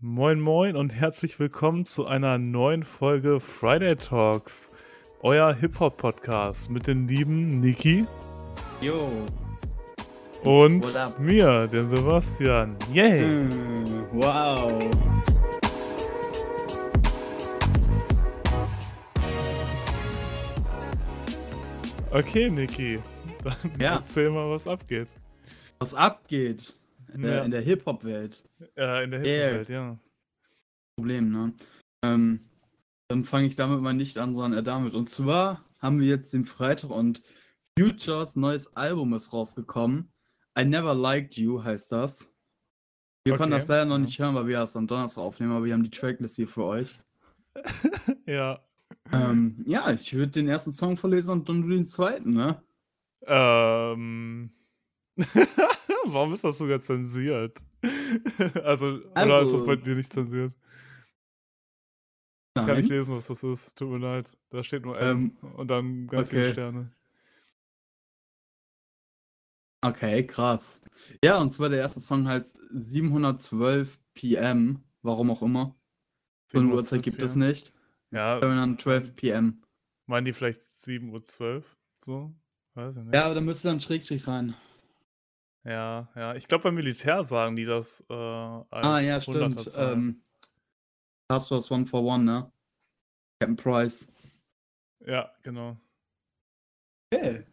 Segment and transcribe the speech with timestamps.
[0.00, 4.70] Moin, moin und herzlich willkommen zu einer neuen Folge Friday Talks,
[5.22, 8.04] euer Hip-Hop-Podcast mit dem lieben Niki
[8.82, 9.08] Jo.
[10.44, 10.84] und
[11.18, 12.76] mir, dem Sebastian.
[12.92, 13.24] Yay!
[13.24, 14.70] Mm, wow.
[22.10, 23.00] Okay, Niki,
[23.44, 23.96] dann Ja.
[23.96, 25.08] erzähl mal, was abgeht.
[25.78, 26.76] Was abgeht
[27.16, 27.48] in der, Ja.
[27.48, 28.44] der Hip-Hop-Welt.
[28.76, 29.48] Äh, in der Yeah.
[29.48, 29.98] Hip-Hop-Welt, ja.
[30.96, 31.54] Problem, ne?
[32.04, 32.40] Ähm,
[33.08, 34.94] dann fange ich damit mal nicht an, sondern damit.
[34.94, 37.22] Und zwar haben wir jetzt den Freitag und
[37.78, 40.10] Futures neues Album ist rausgekommen.
[40.58, 42.32] I Never Liked You heißt das.
[43.24, 44.04] Wir konnten Okay, das leider noch ja.
[44.04, 46.64] nicht hören, weil wir das am Donnerstag aufnehmen, aber wir haben die Tracklist hier für
[46.64, 47.00] euch.
[48.26, 48.60] Ja.
[49.12, 52.62] Ähm, ja, ich würde den ersten Song vorlesen und dann du den zweiten, ne?
[53.26, 54.50] Ähm.
[56.06, 57.58] Warum ist das sogar zensiert?
[58.64, 60.52] also, oder ist das Also- bei dir nicht zensiert?
[62.54, 62.98] Kann nicht Nein.
[62.98, 63.76] lesen, was das ist.
[63.76, 64.34] Tut mir leid.
[64.48, 66.52] Da steht nur M Ähm, und dann ganz viele okay.
[66.52, 66.92] Sterne.
[69.84, 70.80] Okay, krass.
[71.22, 75.76] Ja, und zwar der erste Song heißt 712 PM, warum auch immer.
[76.50, 77.72] So eine Uhrzeit gibt es nicht.
[78.10, 79.62] Ja, 712 PM.
[80.06, 81.64] meinen die vielleicht 7.12 Uhr?
[81.98, 82.34] So?
[82.74, 83.14] Weiß ich nicht.
[83.14, 84.54] Ja, aber da müsste dann Schrägstrich rein.
[85.66, 86.34] Ja, ja.
[86.34, 89.68] Ich glaube, beim Militär sagen die das äh, als Ah, ja, stimmt.
[89.76, 90.22] Ähm,
[91.28, 92.50] Task Force One for One, ne?
[93.40, 94.08] Captain Price.
[95.04, 95.76] Ja, genau.
[97.12, 97.44] Okay.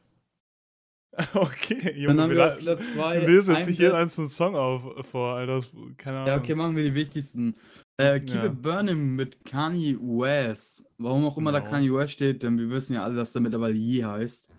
[1.36, 3.22] okay, Dann Junge, haben wir, wir 2.
[3.22, 5.62] wir lesen jetzt nicht jeden einzelnen Song auf, vor, Alter.
[5.98, 6.28] Keine Ahnung.
[6.28, 7.56] Ja, okay, machen wir die wichtigsten.
[7.98, 8.46] Äh, Keep Ja.
[8.46, 10.84] It Burning mit Kanye West.
[10.98, 11.72] Warum auch immer da Genau.
[11.72, 14.50] Kanye West steht, denn wir wissen ja alle, dass der mittlerweile Ye heißt.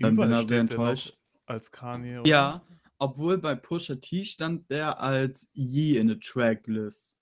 [0.00, 1.16] Dann bin Überall ich sehr enttäuscht.
[1.46, 2.18] Als Kanye.
[2.18, 2.28] oder?
[2.28, 2.62] Ja,
[3.02, 7.16] obwohl bei Pusha T stand der als Ye in der Tracklist.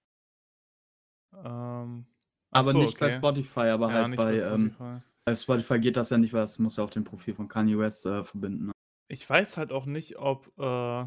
[1.35, 2.07] Ähm,
[2.53, 3.17] Aber so, nicht bei okay.
[3.17, 5.03] Spotify, aber Ja, halt nicht bei, ähm, Spotify.
[5.25, 7.79] bei Spotify geht das ja nicht, weil das muss ja auf dem Profil von Kanye
[7.79, 8.67] West äh, verbinden.
[8.67, 8.73] Ne?
[9.09, 11.07] Ich weiß halt auch nicht, ob, äh,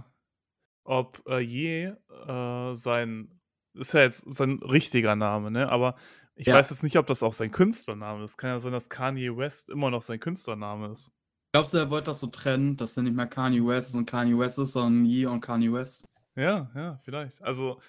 [0.85, 1.93] ob äh, je
[2.27, 3.41] äh, sein,
[3.73, 5.69] ist ja jetzt sein richtiger Name, ne?
[5.69, 5.95] Aber
[6.35, 6.55] ich Ja.
[6.55, 8.37] weiß jetzt nicht, ob das auch sein Künstlername ist.
[8.37, 11.11] Kann ja sein, dass Kanye West immer noch sein Künstlername ist.
[11.53, 14.35] Glaubst du, er wollte das so trennen, dass er nicht mehr Kanye West und Kanye
[14.39, 16.03] West ist, sondern Ye und Kanye West?
[16.35, 17.43] Ja, ja, vielleicht.
[17.43, 17.79] Also,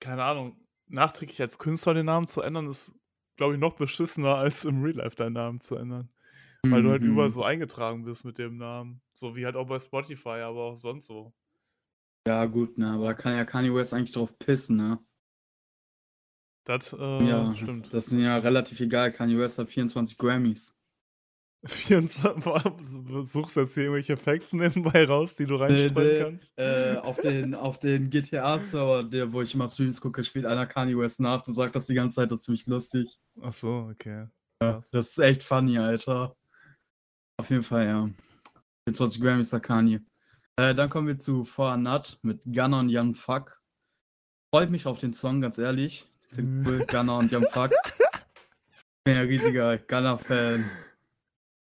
[0.00, 0.56] keine Ahnung,
[0.88, 2.94] nachträglich als Künstler den Namen zu ändern, ist,
[3.36, 6.08] glaube ich, noch beschissener, als im Real Life deinen Namen zu ändern.
[6.62, 7.12] Weil du halt Mhm.
[7.12, 9.02] überall so eingetragen bist mit dem Namen.
[9.12, 11.34] So wie halt auch bei Spotify, aber auch sonst so.
[12.26, 14.98] Ja, gut, ne, aber da kann ja Kanye West eigentlich drauf pissen, ne?
[16.64, 17.92] Das äh, ja, stimmt.
[17.92, 19.12] das sind ja relativ egal.
[19.12, 20.76] Kanye West hat 24 Grammys.
[21.66, 26.52] 24, suchst jetzt hier irgendwelche Facts nebenbei raus, die du reinstreuen kannst?
[26.56, 30.96] äh, auf den, auf den GTA-Server, der, wo ich immer Streams gucke, spielt einer Kanye
[30.96, 33.18] West nach und sagt das die ganze Zeit, das ist ziemlich lustig.
[33.42, 34.26] Ach so, okay.
[34.62, 36.34] Ja, das ist echt funny, Alter.
[37.38, 38.10] Auf jeden Fall, ja.
[38.88, 40.00] 24 Grammys sagt Kanye.
[40.56, 43.60] Äh, dann kommen wir zu For Nut mit Gunner und Young Fuck.
[44.54, 46.06] Freut mich auf den Song, ganz ehrlich.
[46.30, 47.72] Klingt cool, Gunner und Young Fuck.
[47.72, 50.64] Ich bin ja riesiger Gunner-Fan,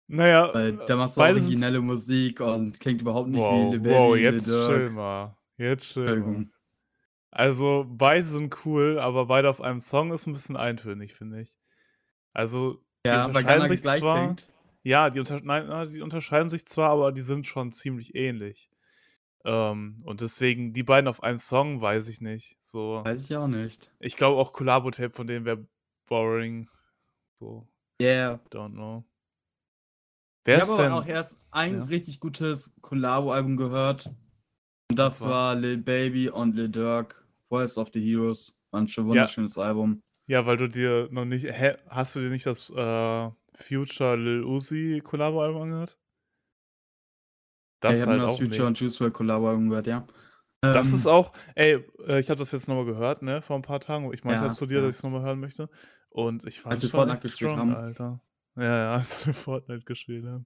[0.07, 4.17] Naja, weil der macht so originelle Musik und klingt überhaupt nicht wow, wie Lil wow,
[4.17, 5.37] jetzt chill mal.
[5.57, 6.45] Jetzt chill mal.
[7.31, 11.55] Also, beide sind cool, aber beide auf einem Song ist ein bisschen eintönig, finde ich.
[12.33, 14.19] Also, die Ja, unterscheiden sich zwar.
[14.19, 14.49] klingt.
[14.83, 18.69] Ja, die, unter nein, na, die unterscheiden sich zwar, aber die sind schon ziemlich ähnlich.
[19.45, 22.57] Ähm, und deswegen, die beiden auf einem Song, weiß ich nicht.
[22.61, 23.89] So, Weiß ich auch nicht.
[23.99, 25.65] ich glaube auch Collabo-Tape von denen wäre
[26.07, 26.69] boring.
[27.39, 27.67] So,
[28.01, 28.39] Yeah.
[28.51, 29.03] don't know.
[30.45, 31.83] Wer Ich habe auch erst ein Ja.
[31.85, 34.07] richtig gutes Collabo-Album gehört.
[34.89, 35.29] Und das war?
[35.29, 38.59] war Lil Baby und Lil Durk, Voice of the Heroes.
[38.71, 40.01] War ein schon wunderschönes Album.
[40.27, 41.45] Ja, weil du dir noch nicht.
[41.45, 45.97] Hä, hast du dir nicht das äh, Future Lil Uzi Collabo-Album angehört?
[47.83, 48.67] Ja, Das ich ist habe halt nur das auch Future mega.
[48.67, 50.07] und Juice WRLD Collabo-Album gehört, ja.
[50.61, 53.61] Das Ähm, ist auch, ey, äh, ich habe das jetzt nochmal gehört, ne, vor ein
[53.61, 54.11] paar Tagen.
[54.13, 54.81] Ich meinte Ja, halt zu dir, ja.
[54.81, 55.69] dass ich es nochmal hören möchte.
[56.09, 57.75] Und ich fand wir schon echt strong, haben.
[57.75, 58.21] Alter.
[58.55, 60.45] Ja, ja, als wir Fortnite gespielt haben.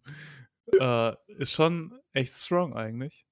[0.80, 3.26] äh, ist schon echt strong eigentlich.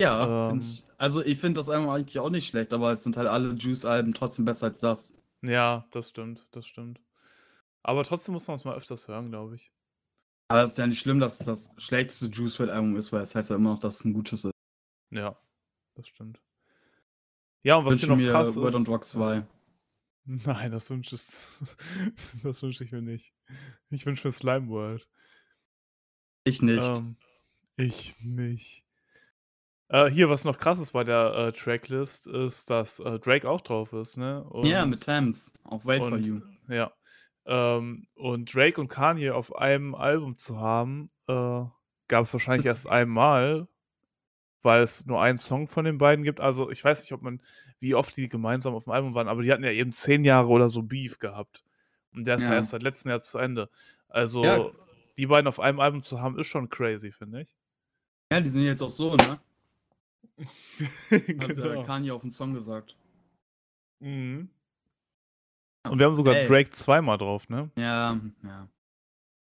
[0.00, 3.16] Ja, ähm, ich, also ich finde das Album eigentlich auch nicht schlecht, aber es sind
[3.16, 5.14] halt alle Juice-Alben trotzdem besser als das.
[5.42, 7.00] Ja, das stimmt, das stimmt.
[7.82, 9.70] Aber trotzdem muss man es mal öfters hören, glaube ich.
[10.48, 13.34] Aber es ist ja nicht schlimm, dass es das schlechteste Juice WRLD-Album ist, weil es
[13.34, 14.52] heißt ja immer noch, dass es ein gutes ist.
[15.10, 15.38] Ja,
[15.94, 16.40] das stimmt.
[17.62, 18.74] Ja, und was hier noch mir krass Word ist.
[18.74, 19.46] und Rock 2.
[20.26, 21.22] Nein, das wünsche ich,
[22.42, 23.34] das wünsche ich mir nicht.
[23.90, 25.08] Ich wünsche mir Slime World.
[26.44, 27.04] Ich nicht.
[27.06, 27.16] Ähm,
[27.76, 28.86] ich nicht.
[29.88, 33.60] Äh, hier, was noch krass ist bei der, äh, Tracklist, ist, dass, äh, Drake auch
[33.60, 34.42] drauf ist, ne?
[34.62, 36.40] Ja, mit Und Thames auf „Wait for und You“.
[36.68, 36.92] ja.
[37.46, 41.64] Ähm, und Drake und Kanye auf einem Album zu haben, äh,
[42.08, 43.68] gab's wahrscheinlich erst einmal,
[44.64, 46.40] weil es nur einen Song von den beiden gibt.
[46.40, 47.40] Also, ich weiß nicht, ob man
[47.80, 50.68] wie oft die gemeinsam auf'm Album waren, aber die hatten ja eben 10 Jahre oder
[50.70, 51.64] so Beef gehabt.
[52.14, 52.56] Und der ist ja Ja.
[52.56, 53.68] erst seit letztem Jahr zu Ende.
[54.08, 54.14] Ja.
[54.14, 54.74] Also,
[55.18, 57.54] die beiden auf einem Album zu haben, ist schon crazy, finde ich.
[58.32, 59.38] Ja, die sind jetzt auch so, ne?
[61.10, 61.84] Hat, äh, Genau.
[61.84, 62.96] Kanye auf 'n Song gesagt.
[64.00, 64.48] Mhm.
[65.84, 66.46] Ja, Und wir haben sogar ey.
[66.46, 67.70] Drake zweimal drauf, ne?
[67.76, 68.68] Ja, ja.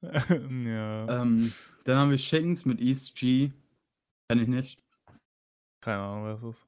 [0.65, 1.21] Ja.
[1.21, 1.53] Ähm,
[1.85, 3.51] dann haben wir Chickens mit East G.
[4.27, 4.82] Kenn ich nicht.
[5.83, 6.67] Keine Ahnung, wer das ist.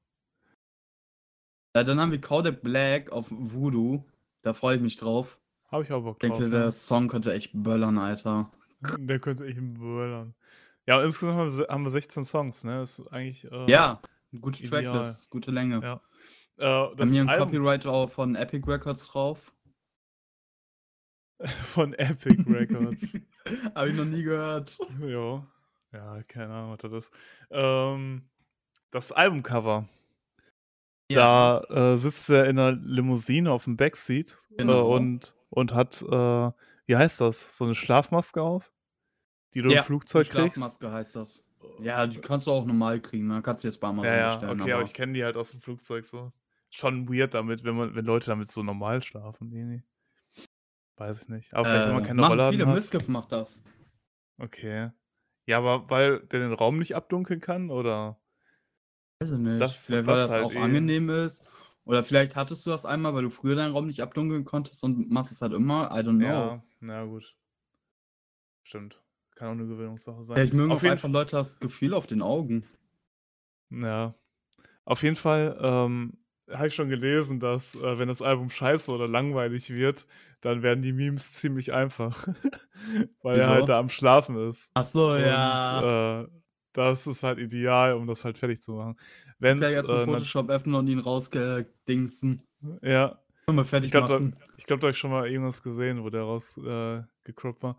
[1.73, 4.03] Äh, dann haben wir Kodak Black auf Voodoo.
[4.41, 5.39] Da freue ich mich drauf.
[5.71, 6.62] Habe ich auch Bock Ich drauf, denke, ja.
[6.63, 8.51] der Song könnte echt böllern, Alter.
[9.00, 10.35] Der könnte echt böllern.
[10.85, 12.83] Ja, insgesamt haben wir se haben wir 16 Songs, ne?
[12.83, 14.01] Ist eigentlich, äh, Ja,
[14.41, 14.83] gute ideal.
[14.83, 15.81] Tracklist, gute Länge.
[15.81, 16.01] Ja.
[16.57, 19.53] Äh, Bei das mir 'n Album Copyright auch von Epic Records drauf.
[21.63, 23.13] Von Epic Records.
[23.75, 24.77] Habe ich noch nie gehört.
[25.01, 25.45] Ja.
[25.91, 27.11] Ja, keine Ahnung, was das ist.
[27.51, 28.29] Ähm,
[28.95, 29.89] das Albumcover.
[31.12, 31.18] Ja.
[31.18, 34.89] Da, äh, sitzt er in 'ner Limousine auf'm Backseat, äh, Genau.
[34.89, 36.51] und und hat, äh,
[36.88, 38.74] wie heißt das, so 'ne Schlafmaske auf,
[39.53, 40.57] die du im Ja, 'ne Flugzeug kriegst?
[40.57, 41.44] Schlafmaske heißt das.
[41.81, 43.42] Ja, die kannst du auch normal kriegen, ne?
[43.42, 45.36] Kannst du jetzt bei Amazon Ja, ja, bestellen, okay, aber aber ich kenne die halt
[45.38, 46.31] aus'm Flugzeug so.
[46.69, 49.83] Schon weird damit, wenn man wenn Leute damit so normal schlafen irgendwie.
[51.00, 51.53] Weiß ich nicht.
[51.53, 52.65] Aber vielleicht, wenn man Äh, keine machen Rollladen viele.
[52.65, 53.07] hat.
[53.07, 53.63] Macht das.
[54.39, 54.92] Okay.
[55.47, 58.19] Ja, aber weil der den Raum nicht abdunkeln kann, oder?
[59.21, 59.62] Weiß ich nicht.
[59.62, 61.50] Das Vielleicht, weil das das halt auch eh angenehm ist.
[61.85, 65.09] Oder vielleicht hattest du das einmal, weil du früher deinen Raum nicht abdunkeln konntest und
[65.12, 65.89] machst es halt immer.
[65.91, 66.25] I don't know.
[66.25, 67.35] Ja, na gut.
[68.67, 69.03] Stimmt.
[69.35, 70.38] Kann auch 'ne Gewöhnungssache sein.
[70.38, 72.65] Vielleicht mögen Auf jeden einfach Leute das Gefühl auf den Augen.
[73.71, 74.15] Ja.
[74.85, 76.18] Auf jeden Fall, ähm,
[76.51, 80.07] habe ich schon gelesen, dass, äh, wenn das Album scheiße oder langweilig wird,
[80.41, 82.27] dann werden die Memes ziemlich einfach,
[83.21, 83.69] weil er halt Wieso?
[83.69, 84.71] da am Schlafen ist.
[84.75, 85.81] Ach so, Und, ja.
[86.23, 86.27] äh,
[86.75, 88.98] das ist halt ideal, um das halt fertig zu machen.
[89.39, 92.42] Gleich erst mal äh, Photoshop öffnen und ihn rausgedingsen.
[92.81, 93.19] Ja.
[93.45, 94.18] Können wir Ich fertig glaube, da
[94.66, 97.04] glaube, da habe ich schon mal irgendwas gesehen, wo der raus äh,
[97.62, 97.77] war.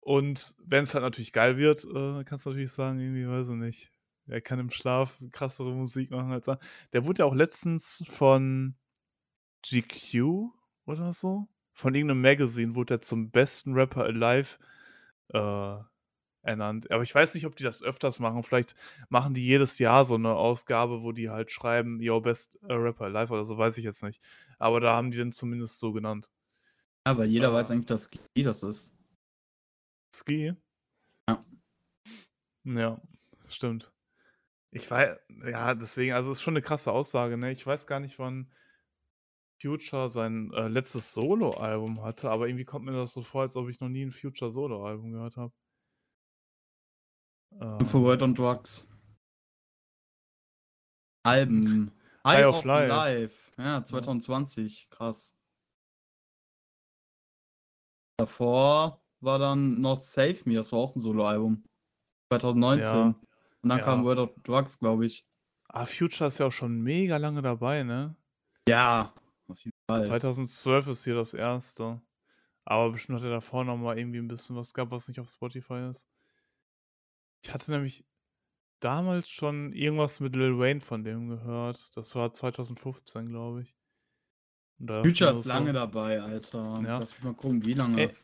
[0.00, 3.92] Und wenn's halt natürlich geil wird, äh, kannst du natürlich sagen, irgendwie, weiß ich nicht,
[4.26, 6.58] er kann im Schlaf krassere Musik machen als er.
[6.92, 8.76] Der wurde ja auch letztens von
[9.62, 10.50] GQ
[10.86, 14.58] oder so von irgend 'nem Magazine wurde er zum besten Rapper alive,
[15.28, 15.78] äh,
[16.42, 16.90] ernannt.
[16.90, 18.42] Aber ich weiß nicht, ob die das öfters machen.
[18.42, 18.74] Vielleicht
[19.08, 23.06] machen die jedes Jahr so 'ne Ausgabe, wo die halt schreiben: „Yo, best, äh, Rapper
[23.06, 24.22] alive“ oder so, weiß ich jetzt nicht.
[24.58, 26.28] Aber da haben die den zumindest so genannt.
[27.06, 27.72] Ja, weil jeder weiß Äh.
[27.72, 28.94] eigentlich, dass Ski das ist.
[30.14, 30.54] Ski?
[31.28, 31.42] Ja.
[32.66, 33.00] Ja,
[33.48, 33.92] stimmt.
[34.72, 37.52] Ich wei ja, deswegen also, ist schon 'ne krasse Aussage, ne?
[37.52, 38.50] Ich weiß gar nicht, wann
[39.60, 43.68] Future sein, äh, letztes Soloalbum hatte, aber irgendwie kommt mir das so vor, als ob
[43.68, 45.52] ich noch nie 'n Future Soloalbum gehört habe.
[47.60, 48.02] For Ähm.
[48.02, 48.86] Word on Drugs.
[51.24, 51.92] Alben.
[52.26, 52.82] High High of of Life.
[52.82, 53.52] Life.
[53.56, 54.12] Ja, Ja.
[54.20, 54.88] 2020.
[54.90, 55.30] Krass.
[58.18, 61.64] Davor war dann noch Save Me, das war auch 'n Soloalbum.
[62.30, 63.14] 2019.
[63.14, 63.20] Ja.
[63.62, 64.04] Und dann kam Ja.
[64.04, 65.24] Word on Drugs, glaube ich.
[65.70, 68.16] Ah, Future ist ja auch schon mega lange dabei, ne?
[68.68, 69.12] Ja,
[69.48, 70.18] auf jeden Fall.
[70.20, 72.02] 2012 ist hier das 1.
[72.64, 75.30] Aber bestimmt hat er davor noch mal irgendwie 'n bisschen was gehabt, was nicht auf
[75.30, 76.04] Spotify ist.
[77.44, 78.04] Ich hatte nämlich
[78.80, 81.96] damals schon irgendwas mit Lil Wayne von dem gehört.
[81.96, 83.76] Das war 2015, glaube ich.
[84.78, 86.80] Future ist so lange dabei, Alter.
[86.84, 86.98] Ja.
[86.98, 88.00] Lass mich mal gucken, wie lange.
[88.00, 88.16] Ey,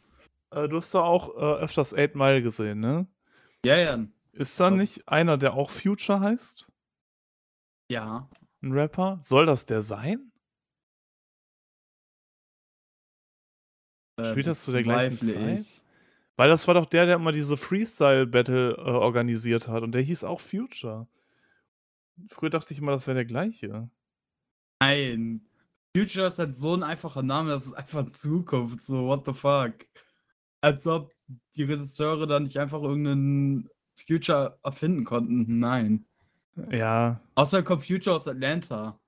[0.51, 3.07] äh, du hast da auch, äh, öfters 8 Mile gesehen, ne?
[3.65, 4.07] Ja, ja.
[4.33, 6.69] Ist da nicht einer, der auch Future heißt?
[7.91, 8.29] Ja.
[8.63, 9.19] 'N Rapper?
[9.23, 10.33] Soll das der sein?
[14.17, 15.61] Äh, Spielt das zu der gleichen Zeit?
[15.61, 15.83] ich.
[16.39, 20.23] Weil das war doch der, der immer diese Freestyle-Battle, äh, organisiert hat und der hieß
[20.23, 21.09] auch Future.
[22.31, 23.91] Früher dachte ich immer, das wäre der gleiche.
[24.81, 25.41] Nein.
[25.97, 29.75] Future ist halt so 'n einfacher Name, das ist einfach Zukunft, so what the fuck.
[30.63, 31.13] Als ob
[31.57, 33.71] die Regisseure da nicht einfach irgend 'nen
[34.07, 35.59] Future erfinden konnten.
[35.61, 36.07] Nein.
[36.71, 37.21] Ja.
[37.37, 38.99] Außerdem kommt Future aus Atlanta.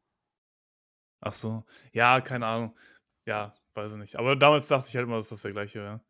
[1.23, 1.65] Ach so.
[1.93, 2.77] Ja, keine Ahnung.
[3.27, 4.17] Ja, weiß ich nicht.
[4.17, 6.01] Aber damals dachte ich halt immer, dass das der gleiche wäre.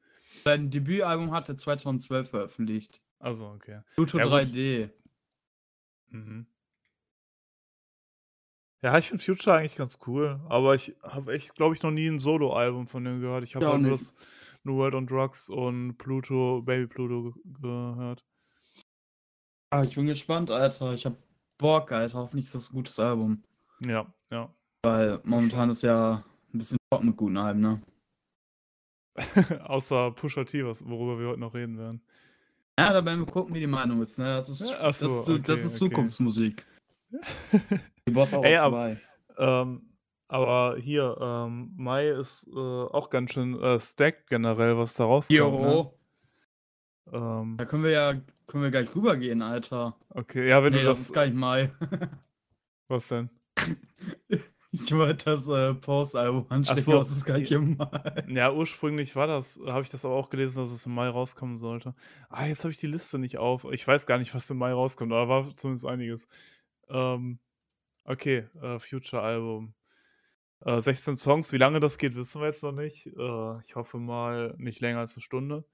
[0.44, 3.00] Sein Debütalbum hat er 2012 veröffentlicht.
[3.18, 3.80] Ach so, okay.
[3.94, 4.32] Pluto Ja, gut.
[4.32, 4.90] 3D.
[6.08, 6.46] Mhm.
[8.82, 12.06] Ja, ich finde Future eigentlich ganz cool, aber ich habe echt, glaube ich, noch nie
[12.06, 13.44] 'n Soloalbum von dem gehört.
[13.44, 14.14] Ich habe auch halt nur das
[14.64, 18.24] New World on Drugs und Pluto Baby Pluto ge gehört.
[19.70, 20.94] Ah, ich bin gespannt, Alter.
[20.94, 21.16] Ich habe
[21.58, 22.18] Bock, Alter.
[22.18, 23.42] Hoffentlich ist das ein gutes Album.
[23.86, 24.52] Ja, ja.
[24.82, 27.82] Weil momentan ist ja ein bisschen trocken mit guten Alben, ne?
[29.64, 32.00] Außer Pusha T, was, worüber wir heute noch reden werden.
[32.78, 34.24] Ja, da werden wir gucken, wie die Meinung ist, ne?
[34.24, 35.88] Das ist, Ja, so, das ist, zu- das okay, ist okay.
[35.94, 36.66] Zukunftsmusik.
[38.06, 39.00] Die Boss auch Ey, 2.
[39.36, 39.82] Ähm,
[40.28, 45.38] aber hier, ähm, Mai ist äh, auch ganz schön äh, stacked generell, was da rauskommt.
[45.38, 45.44] Ne?
[45.72, 45.98] Jo,
[47.12, 48.14] Ähm, da können wir ja
[48.46, 49.96] können wir gleich rübergehen, Alter.
[50.10, 51.06] okay, ja, wenn nee, du das das.
[51.08, 51.70] ist gar nicht mal.
[52.88, 53.28] Was denn?
[54.72, 58.24] ich wollte das äh, Post-Album anstecken, so, das ist gar nicht im Mai.
[58.28, 61.56] Ja, ursprünglich war das, habe ich das aber auch gelesen, dass es im Mai rauskommen
[61.56, 61.94] sollte.
[62.28, 63.66] Ah, jetzt habe ich die Liste nicht auf.
[63.72, 66.28] Ich weiß gar nicht, was im Mai rauskommt, aber war zumindest einiges.
[66.88, 67.40] Ähm,
[68.04, 69.74] okay, äh, Future-Album.
[70.60, 73.06] Äh, 16 Songs, wie lange das geht, wissen wir jetzt noch nicht.
[73.06, 75.64] Äh, ich hoffe mal nicht länger als eine Stunde.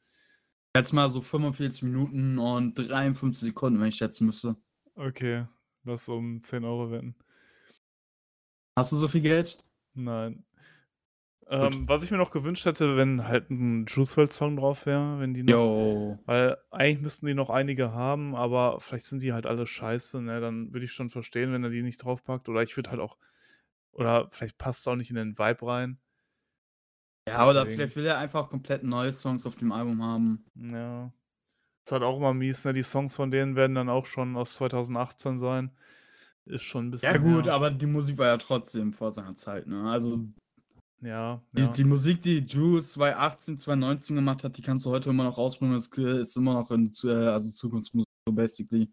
[0.75, 4.57] Jetzt mal so 45 Minuten und 53 Sekunden, wenn ich schätzen müsste.
[4.95, 5.47] Okay,
[5.85, 7.17] lass um 10 Euro wetten.
[8.77, 9.59] Hast du so viel Geld?
[9.95, 10.45] Nein.
[11.49, 15.21] Ähm, was ich mir noch gewünscht hätte, wenn halt ein Juice WRLD Song drauf wäre,
[15.21, 16.19] wenn die noch Jo.
[16.27, 20.41] Weil eigentlich müssten die noch einige haben, aber vielleicht sind die halt alle scheiße, ne?
[20.41, 22.49] Dann würde ich schon verstehen, wenn er die nicht draufpackt.
[22.49, 23.17] Oder ich würde halt auch
[23.97, 25.99] oder vielleicht passt es auch nicht in den Vibe rein.
[27.29, 27.77] Ja, oder Deswegen.
[27.77, 30.45] vielleicht will er einfach komplett neue Songs auf dem Album haben.
[30.55, 31.13] Ja.
[31.85, 32.73] Ist halt auch immer mies, ne?
[32.73, 35.71] Die Songs von denen werden dann auch schon aus 2018 sein.
[36.47, 37.55] Ist schon ein bisschen Ja gut, her.
[37.55, 39.91] aber die Musik war ja trotzdem vor seiner Zeit, ne?
[39.91, 40.21] Also
[41.01, 41.69] Ja, die, ja.
[41.69, 45.75] die Musik, die Juice 2018, 2019 gemacht hat, die kannst du heute immer noch rausbringen.
[45.77, 48.91] Das ist immer noch in äh, also Zukunftsmusik, so basically.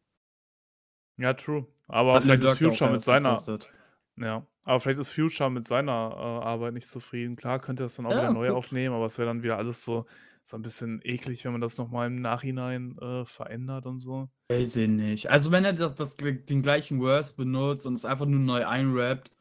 [1.17, 1.67] Ja, true.
[1.88, 3.72] Aber Hat vielleicht ist Future mit seiner gepostet.
[4.17, 7.36] ja, aber vielleicht ist Future mit seiner, äh, Arbeit nicht zufrieden.
[7.36, 8.57] Klar könnte er es dann auch Ja, wieder neu gut.
[8.57, 10.05] aufnehmen, aber es wäre dann wieder alles so
[10.45, 14.29] so ein bisschen eklig, wenn man das noch mal im Nachhinein, äh, verändert und so.
[14.50, 15.29] Weiß ich nicht.
[15.29, 19.31] Also wenn er das, das, den gleichen Words benutzt und es einfach nur neu einrappt,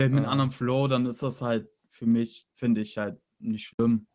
[0.00, 0.30] mit einem Ja.
[0.30, 4.06] anderen Flow, dann ist das halt für mich, finde ich, halt nicht schlimm.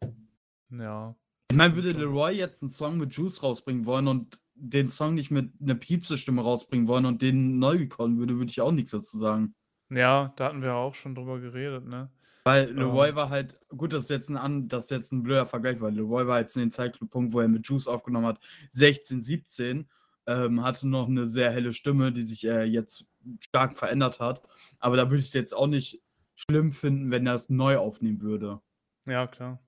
[0.72, 1.15] Ja.
[1.51, 1.92] Ich meine, würde.
[1.92, 6.42] Leroy jetzt einen Song mit Juice rausbringen wollen und den Song nicht mit einer Piepse-Stimme
[6.42, 9.54] rausbringen wollen und den neu recorden würde, würde ich auch nichts dazu sagen.
[9.89, 12.10] Ja, da hatten wir ja auch schon drüber geredet, ne?
[12.46, 13.16] Weil Leroy Ähm.
[13.16, 15.96] war halt, gut, das ist jetzt ein, an, das ist jetzt ein blöder Vergleich, weil
[15.96, 18.40] Leroy war jetzt in den Zeitpunkt, wo er mit Juice aufgenommen hat,
[18.72, 19.90] 16, 17,
[20.28, 23.08] ähm, hatte noch eine sehr helle Stimme, die sich äh, jetzt
[23.40, 24.44] stark verändert hat.
[24.80, 26.04] Aber da würde ich es jetzt auch nicht
[26.36, 28.62] schlimm finden, wenn er es neu aufnehmen würde.
[29.08, 29.60] Ja, klar.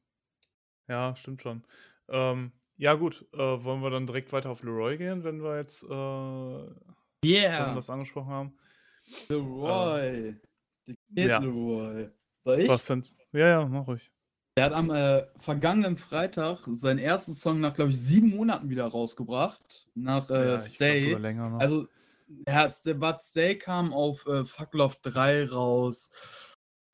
[0.88, 1.64] Ja, stimmt schon.
[2.10, 5.84] Ähm, ja gut, äh, wollen wir dann direkt weiter auf Leroy gehen, wenn wir jetzt,
[5.84, 8.58] äh, Yeah, das angesprochen haben?
[9.30, 10.36] Leroy.
[10.86, 11.40] Die Kid ja.
[11.40, 12.10] Leroy.
[12.48, 12.70] Soll ich?
[12.70, 13.06] Was denn?
[13.34, 14.10] Ja, ja, mach ruhig.
[14.58, 18.86] Der hat am äh, vergangenen Freitag seinen ersten Song nach, glaube ich, sieben Monaten wieder
[18.88, 19.88] rausgebracht.
[19.96, 21.04] Nach äh, Ja, Stay.
[21.04, 21.60] sogar länger noch.
[21.60, 21.88] Also,
[22.48, 26.10] ja, der Bud Stay kam auf äh, Fuck Love 3 raus.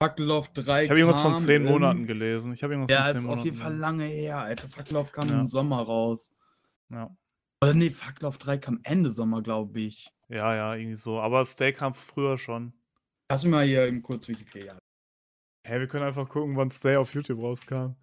[0.01, 2.51] Fuck Love 3 Ich habe irgendwas von kam 10 im- Monaten gelesen.
[2.53, 4.67] Ich habe irgendwas Ja, von 10 ist Monaten auf jeden Fall lange her, Alter.
[4.69, 5.39] Fuck Love kam Ja.
[5.39, 6.35] im Sommer raus.
[6.89, 7.15] Ja.
[7.63, 10.09] Oder nee, Fuck Love 3 kam Ende Sommer, glaube ich.
[10.27, 11.21] Ja, ja, irgendwie so.
[11.21, 12.73] Aber Stay kam früher schon.
[13.31, 14.77] Lass mich mal hier eben kurz Wikipedia.
[15.65, 17.95] Hä, wir können einfach gucken, wann Stay auf YouTube rauskam.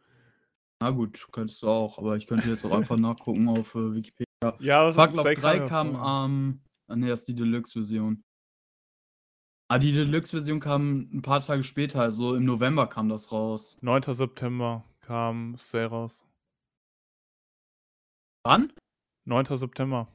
[0.82, 4.26] Na gut, könntest du auch, aber ich könnte jetzt auch einfach nachgucken auf äh, Wikipedia.
[4.60, 6.60] Ja, was Fuck Love Stay 3 ja kam am.
[6.88, 8.22] ah ne, das ist die Deluxe-Version.
[9.70, 13.76] Ah, die Deluxe-Version kam ein paar Tage später, also im November kam das raus.
[13.82, 14.02] 9.
[14.14, 16.26] September kam Stay raus.
[18.44, 18.72] Wann?
[19.28, 19.44] 9.
[19.58, 20.08] September.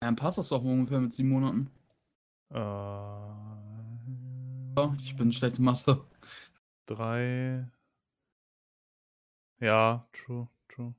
[0.00, 1.70] Dann passt das doch ungefähr mit sieben Monaten.
[2.54, 2.58] Äh,
[4.78, 6.02] Ja, ich bin schlecht in Mathe.
[6.88, 7.70] Drei.
[9.60, 10.94] Ja, true, true.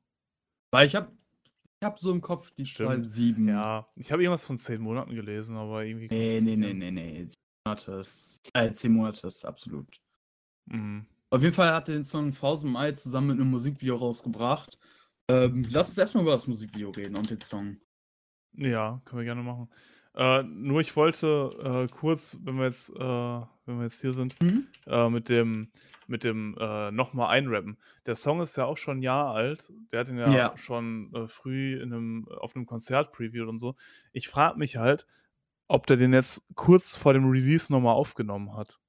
[0.71, 2.89] Weil ich hab, ich hab so im Kopf die Stimmt.
[2.89, 3.47] zwei sieben.
[3.47, 6.07] Ja, ich habe irgendwas von 10 Monaten gelesen, aber irgendwie.
[6.09, 6.77] Nee, nee, nee, hin.
[6.79, 7.25] nee, nee.
[7.25, 9.99] Sieben Monate ist, äh, zehn Monate ist absolut.
[10.65, 11.05] Mhm.
[11.31, 14.77] Auf jeden Fall hat er den Song Thousand Mai zusammen mit einem Musikvideo rausgebracht.
[15.29, 17.77] Ähm, lass uns erstmal über das Musikvideo reden und den Song.
[18.53, 19.69] Ja, können wir gerne machen.
[20.19, 24.35] Äh, nur ich wollte äh, kurz, wenn wir jetzt, äh, wenn wir jetzt hier sind,
[24.43, 24.67] Mhm.
[24.85, 25.71] äh, mit dem,
[26.07, 27.77] mit dem äh, nochmal einrappen.
[28.05, 29.71] Der Song ist ja auch schon ein Jahr alt.
[29.93, 30.57] Der hat ihn ja, Ja.
[30.57, 33.75] schon äh, früh in einem, auf einem Konzert previewt und so.
[34.11, 35.07] Ich frage mich halt,
[35.69, 38.81] ob der den jetzt kurz vor dem Release nochmal aufgenommen hat.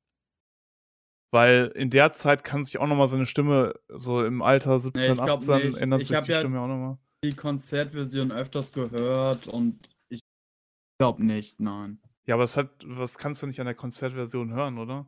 [1.33, 5.09] Weil in der Zeit kann sich auch nochmal seine Stimme, so im Alter 17, Nee,
[5.11, 5.81] ich glaub 18, nicht.
[5.81, 6.99] ändert Ich sich die ja- Stimme auch nochmal.
[7.23, 9.79] Die Konzertversion öfters gehört und
[11.01, 11.99] glaube nicht, nein.
[12.27, 15.07] Ja, aber es hat, was kannst du nicht an der Konzertversion hören, oder?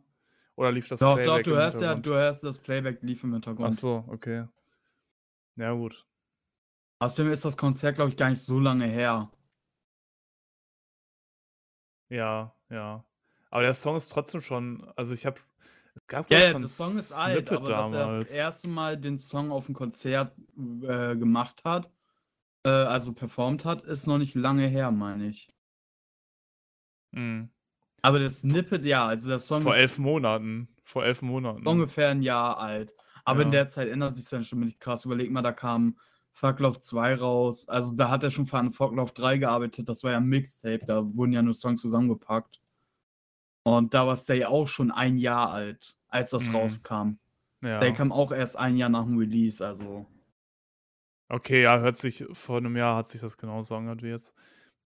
[0.56, 3.22] Oder lief das Doch, doch, Playback du im hörst ja, du hörst das Playback lief
[3.24, 3.78] im Ach Hintergrund.
[3.78, 4.46] so, okay.
[5.56, 6.06] Ja, gut.
[7.00, 9.30] Außerdem ist das Konzert, glaube ich, gar nicht so lange her.
[12.10, 13.04] Ja, ja.
[13.50, 15.38] Aber der Song ist trotzdem schon also, ich habe
[15.94, 18.30] es gab, Ja, ja, schon der Song ist alt, Snippet aber dass er das damals.
[18.30, 20.34] erste Mal den Song auf'm Konzert,
[20.82, 21.90] äh, gemacht hat,
[22.64, 25.52] äh, also performt hat, ist noch nicht lange her, meine ich.
[27.14, 27.52] Mhm.
[28.04, 30.68] Aber der Snippet, ja, also der Song Vor 11 Monaten.
[30.84, 31.66] Vor 11 Monaten.
[31.66, 32.94] ungefähr 'n Jahr alt.
[33.24, 33.52] Aber in Ja.
[33.52, 35.04] der Zeit ändert sich's dann schon wirklich krass.
[35.04, 35.96] Überleg mal, da kam
[36.32, 37.68] Fuck Love 2 raus.
[37.68, 39.88] Also, da hat er schon an Fuck Love 3 gearbeitet.
[39.88, 42.58] Das war ja 'n Mixtape, da wurden ja nur Songs zusammengepackt.
[43.66, 46.52] Und da war Stay auch schon 1 Jahr alt, als das Mhm.
[46.54, 47.18] rauskam.
[47.62, 47.78] Ja.
[47.78, 50.06] Stay kam auch erst 1 Jahr nach dem Release, also
[51.30, 54.34] Okay, ja, hört sich vor 'nem Jahr hat sich das genauso angehört wie jetzt.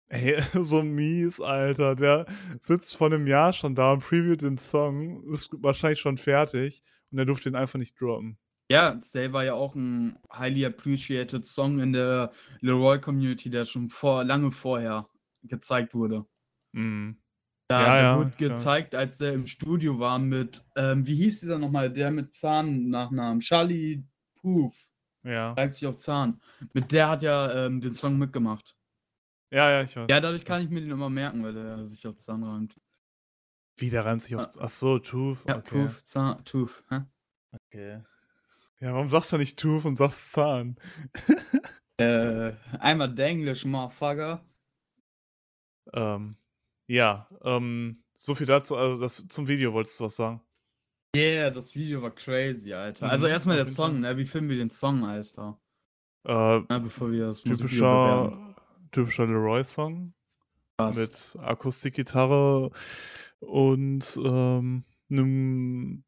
[0.09, 1.95] Ey, so mies, Alter.
[1.95, 2.25] Der
[2.61, 7.17] sitzt vor 'nem Jahr schon da und previewt den Song, ist wahrscheinlich schon fertig und
[7.17, 8.37] er durfte ihn einfach nicht droppen.
[8.71, 12.31] Ja, Stay war ja auch 'n highly appreciated Song in der
[12.61, 15.07] Leroy Community, der schon vor lange vorher
[15.43, 16.25] gezeigt wurde.
[16.73, 17.21] Mhm.
[17.69, 18.75] Da Ja, der ja, wurde ich weiß.
[18.77, 22.35] gezeigt, als der im Studio war mit, ähm wie hieß dieser noch mal, der mit
[22.35, 23.39] Zahn-Nachnamen?
[23.39, 24.03] Charlie
[24.35, 24.87] Puth.
[25.25, 25.57] Ja.
[25.57, 26.41] Reimt sich auf Zahn.
[26.73, 28.75] Mit der hat ja, ähm, den Song mitgemacht.
[29.51, 30.07] Ja, ja, ich weiß.
[30.09, 32.79] Ja, dadurch kann ich mir den immer merken, weil der sich auf Zahn reimt.
[33.77, 34.59] Wie, der reimt sich auf Ah.
[34.61, 35.87] Ach so, Tooth, Ja, okay.
[35.87, 37.01] Puth, Zahn Tooth, hä?
[37.51, 38.01] Okay.
[38.79, 40.77] Ja, warum sagst du nicht Tooth und sagst Zahn?
[41.97, 44.43] Äh, einmal Denglisch, Motherfucker.
[45.93, 46.35] Ähm,
[46.87, 48.75] ja, ähm, so viel dazu.
[48.75, 50.41] Also, das zum Video wolltest du was sagen?
[51.15, 53.09] Yeah, das Video war crazy, Alter.
[53.09, 54.17] Also, Mhm, erst mal auf der Song, ne?
[54.17, 55.57] Wie finden wir den Song, Alter?
[56.25, 58.54] Äh, Ne, bevor wir das typischer
[58.95, 60.13] typischer Leroy-Song
[60.87, 62.71] mit Akustikgitarre
[63.41, 66.03] und, ähm, 'nem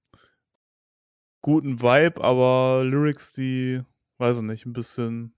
[1.44, 3.82] guten Vibe, aber Lyrics, die,
[4.18, 5.36] weiß ich nicht, 'n bisschen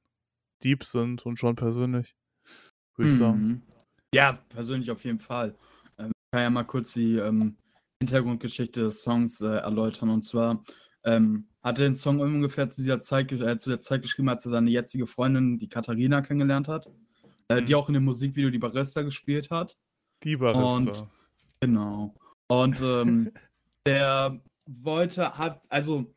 [0.63, 2.15] deep sind und schon persönlich,
[2.97, 3.47] würde ich sagen.
[3.47, 3.61] Mhm.
[4.13, 5.55] Ja, persönlich auf jeden Fall.
[5.97, 7.57] Ähm, ich kann ja mal kurz die, ähm,
[8.01, 10.09] Hintergrundgeschichte des Songs, äh, erläutern.
[10.09, 10.63] Und zwar,
[11.03, 14.45] ähm, hat er den Song ungefähr zu dieser Zeit äh, zu der Zeit geschrieben, als
[14.45, 16.89] er seine jetzige Freundin, die Katharina, kennengelernt hat,
[17.49, 17.79] äh, die Mhm.
[17.79, 19.77] auch in dem Musikvideo die Barista gespielt hat.
[20.23, 20.41] Die Und
[20.85, 21.09] Barista.
[21.61, 22.15] genau.
[22.47, 23.31] Und, ähm,
[23.85, 26.13] der wollte hat also,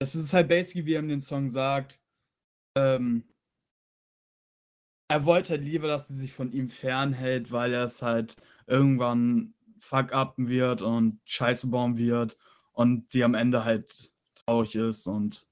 [0.00, 2.00] das ist halt basically, wie er in dem Song sagt,
[2.76, 3.24] ähm
[5.08, 9.54] er wollte halt lieber, dass sie sich von ihm fernhält, weil er es halt irgendwann
[9.78, 12.38] fuck-uppen wird und Scheiße bauen wird
[12.72, 15.46] und sie am Ende halt traurig ist und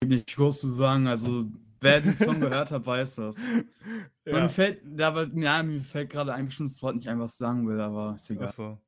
[0.00, 1.06] gibt nicht groß zu sagen.
[1.06, 1.50] Also,
[1.84, 3.38] wer den Song gehört hat, weiß das.
[3.38, 3.66] Und
[4.30, 4.48] mir Ja.
[4.48, 7.80] fällt da ja, mir fällt grade ein bestimmtes Wort nicht ein, was ich sagen will,
[7.80, 8.48] aber ist egal.
[8.50, 8.78] Ach so.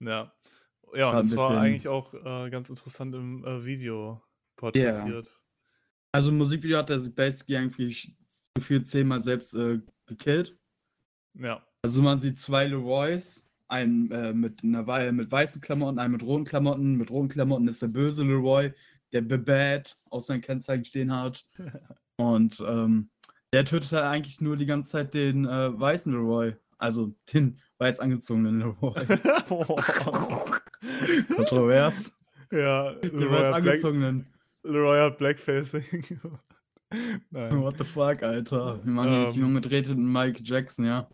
[0.00, 0.32] Ja.
[0.94, 4.22] Ja, War das war eigentlich auch, äh, ganz interessant im, äh, Video
[4.74, 4.92] Ja.
[4.96, 5.28] porträtiert.
[6.12, 8.16] Also, im Musikvideo hat er sich basically eigentlich
[8.54, 10.56] gefühlt zehnmal selbst, äh, gekillt.
[11.34, 11.66] Ja.
[11.82, 16.22] Also, man sieht 2 Leroys, einen, äh, mit 'ner wei mit weißen Klamotten, einen mit
[16.22, 16.96] roten Klamotten.
[16.96, 18.72] Mit roten Klamotten ist der böse Leroy,
[19.12, 21.44] der The Bad auf seinen Kennzeichen stehen hat.
[22.16, 23.10] Und, ähm,
[23.52, 28.00] der tötet halt eigentlich nur die ganze Zeit den, äh, weißen Leroy, also den weiß
[28.00, 28.94] angezogenen Leroy.
[31.36, 32.12] Kontrovers.
[32.50, 34.26] Ja, Den Leroy weiß angezogenen.
[34.64, 36.20] Leroy hat Blackfacing.
[37.30, 37.60] Nein.
[37.60, 38.80] What the fuck, Alter.
[38.84, 39.44] Wir machen hier nicht Ähm.
[39.46, 41.08] umgedrehten Mike Jackson, ja.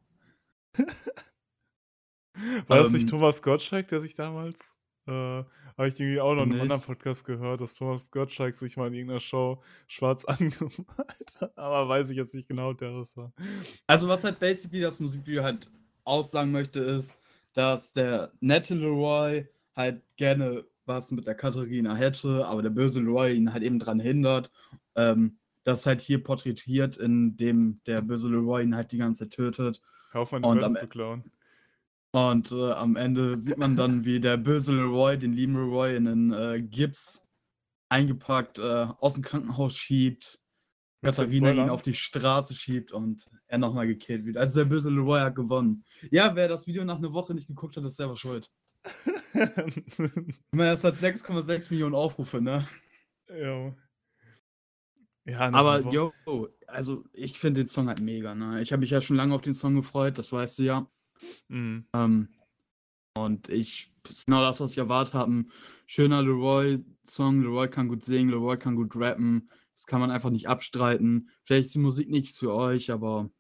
[2.67, 3.09] War das nicht Ähm.
[3.09, 4.59] Thomas Gottschalk, der sich damals
[5.11, 5.45] äh,
[5.77, 6.83] habe ich irgendwie auch noch in 'nem anderen.
[6.83, 11.89] Podcast gehört, dass Thomas Gottschalk sich mal in irgend 'ner Show schwarz angemalt hat, aber
[11.89, 13.33] weiß ich jetzt nicht genau, wer das war.
[13.87, 15.71] Also, was halt basically das Musikvideo halt
[16.05, 17.17] aussagen möchte, ist,
[17.53, 23.35] dass der nette Leroy halt gerne was mit der Katharina hätte, aber der böse Leroy
[23.35, 24.51] ihn halt eben dran hindert.
[24.97, 29.83] Ähm, das halt hier porträtiert, indem der böse Leroy ihn halt die ganze Zeit tötet.
[30.13, 31.25] Auf, meine Und Wörter am zu klauen.
[32.15, 36.05] Und, äh, am Ende sieht man dann, wie der böse Leroy den lieben Leroy in
[36.05, 37.25] 'nen, äh, Gips
[37.91, 40.41] eingepackt, äh, aus'm Krankenhaus schiebt,
[41.03, 44.37] Katharina ihn auf die Straße schiebt und er noch mal gekillt wird.
[44.39, 45.85] Also, der böse Leroy hat gewonnen.
[46.13, 48.51] Ja, wer das Video nach 'ner Woche nicht geguckt hat, ist selber schuld.
[50.53, 52.67] Ich meine, das hat 6,6 Millionen Aufrufe, ne?
[53.29, 53.75] Ja.
[55.27, 56.15] Ja, Aber, yo,
[56.67, 58.63] also, ich finde den Song halt mega, ne?
[58.63, 60.91] Ich habe mich ja schon lange auf den Song gefreut, das weißt du ja.
[61.51, 61.85] Mhm.
[61.95, 62.29] Ähm,
[63.17, 63.93] und ich
[64.27, 65.47] genau das, was ich erwartet habe.
[65.87, 67.43] schöner Leroy-Song.
[67.43, 69.51] Leroy kann gut singen, Leroy kann gut rappen.
[69.77, 71.31] Das kann man einfach nicht abstreiten.
[71.45, 73.31] Vielleicht ist die Musik nichts für euch, aber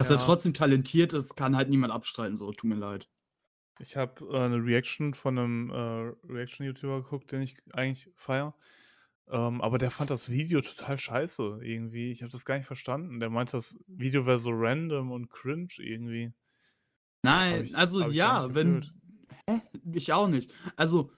[0.00, 0.18] dass er Ja.
[0.18, 3.08] trotzdem talentiert ist, kann halt niemand abstreiten, so, tut mir leid.
[3.80, 8.54] Ich habe, äh, 'ne Reaction von 'nem, äh, Reaction-YouTuber geguckt, den ich eigentlich feiere.
[9.28, 12.12] Ähm, aber der fand das Video total scheiße irgendwie.
[12.12, 13.20] Ich habe das gar nicht verstanden.
[13.20, 16.32] Der meinte, das Video wäre so random und cringe irgendwie.
[17.24, 18.90] Nein, ich also ja, wenn
[19.48, 19.60] hä?
[19.94, 20.52] Ich auch nicht.
[20.76, 21.12] Also,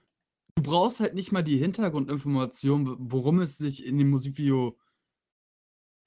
[0.55, 4.77] du brauchst halt nicht mal die Hintergrundinformation, worum es sich in dem Musikvideo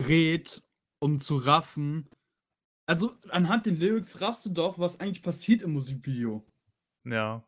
[0.01, 0.63] dreht,
[1.01, 2.09] um zu raffen
[2.87, 6.47] also, anhand den Lyrics raffst du doch, was eigentlich passiert im Musikvideo.
[7.05, 7.45] Ja.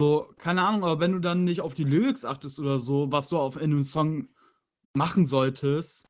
[0.00, 3.28] So, keine Ahnung, aber wenn du dann nicht auf die Lyrics achtest oder so, was
[3.30, 4.28] du auf in 'nem Song
[4.94, 6.08] machen solltest,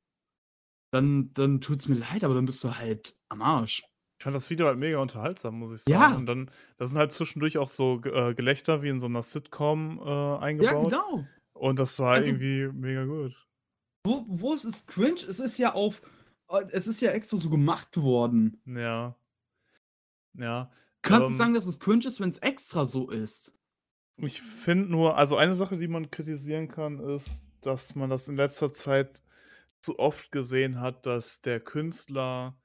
[0.92, 3.82] dann dann tut's mir leid, aber dann bist du halt am Arsch.
[4.22, 5.90] Ich fand das Video halt mega unterhaltsam, muss ich sagen.
[5.92, 6.14] Ja.
[6.14, 9.98] Und dann da sind halt zwischendurch auch so äh, Gelächter wie in so 'ner Sitcom,
[9.98, 10.92] äh, Ja, eingebaut.
[10.92, 11.28] genau.
[11.54, 13.48] Und das war Also irgendwie mega gut.
[14.04, 15.20] wo wo ist es cringe?
[15.28, 16.02] Es ist ja auf
[16.48, 18.60] äh, es ist ja extra so gemacht worden.
[18.66, 19.16] Ja.
[20.34, 20.70] Ja,
[21.02, 23.52] Kannst du ähm sagen, dass es cringe ist, wenn's extra so ist?
[24.16, 28.36] Ich finde nur also, eine Sache, die man kritisieren kann, ist, dass man das in
[28.36, 29.22] letzter Zeit
[29.80, 32.56] zu oft gesehen hat, dass der Künstler,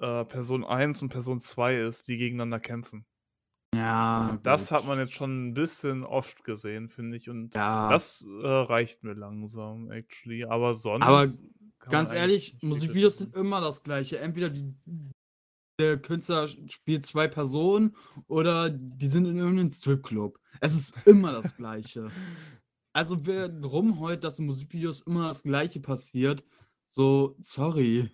[0.00, 3.06] äh, Person 1 und Person 2 ist, die gegeneinander kämpfen.
[3.74, 4.86] Ja, Das hat gut.
[4.86, 7.86] man jetzt schon 'n bisschen oft gesehen, finde ich, und Ja.
[7.86, 11.44] das, äh, reicht mir langsam actually, aber Aber sonst
[11.86, 14.18] man ganz ehrlich, Musikvideos sind immer das Gleiche.
[14.18, 14.74] Entweder die
[15.80, 17.96] der Künstler spielt 2 Personen
[18.28, 20.40] oder die sind in irgend 'nem Stripclub.
[20.60, 22.14] Es ist immer das Gleiche.
[22.94, 26.44] Also, wer rumheult, dass in Musikvideos immer das Gleiche passiert,
[26.86, 28.10] so, sorry.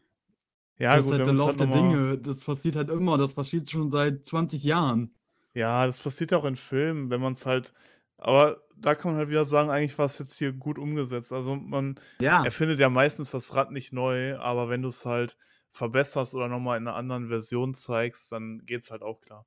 [0.78, 2.18] Ja Das ist gut, halt wenn der Lauf halt der Dinge.
[2.18, 3.16] Das passiert halt immer.
[3.18, 5.14] Das passiert schon seit 20 Jahren.
[5.56, 7.74] Ja, das passiert auch in Filmen, wenn man's halt
[8.16, 11.32] aber da kann man halt wieder sagen, eigentlich war's jetzt hier gut umgesetzt.
[11.32, 12.42] Also, man Ja.
[12.42, 15.36] erfindet ja meistens das Rad nicht neu, aber wenn du's halt
[15.72, 19.46] verbesserst oder noch mal in 'ner anderen Version zeigst, dann geht's halt auch klar.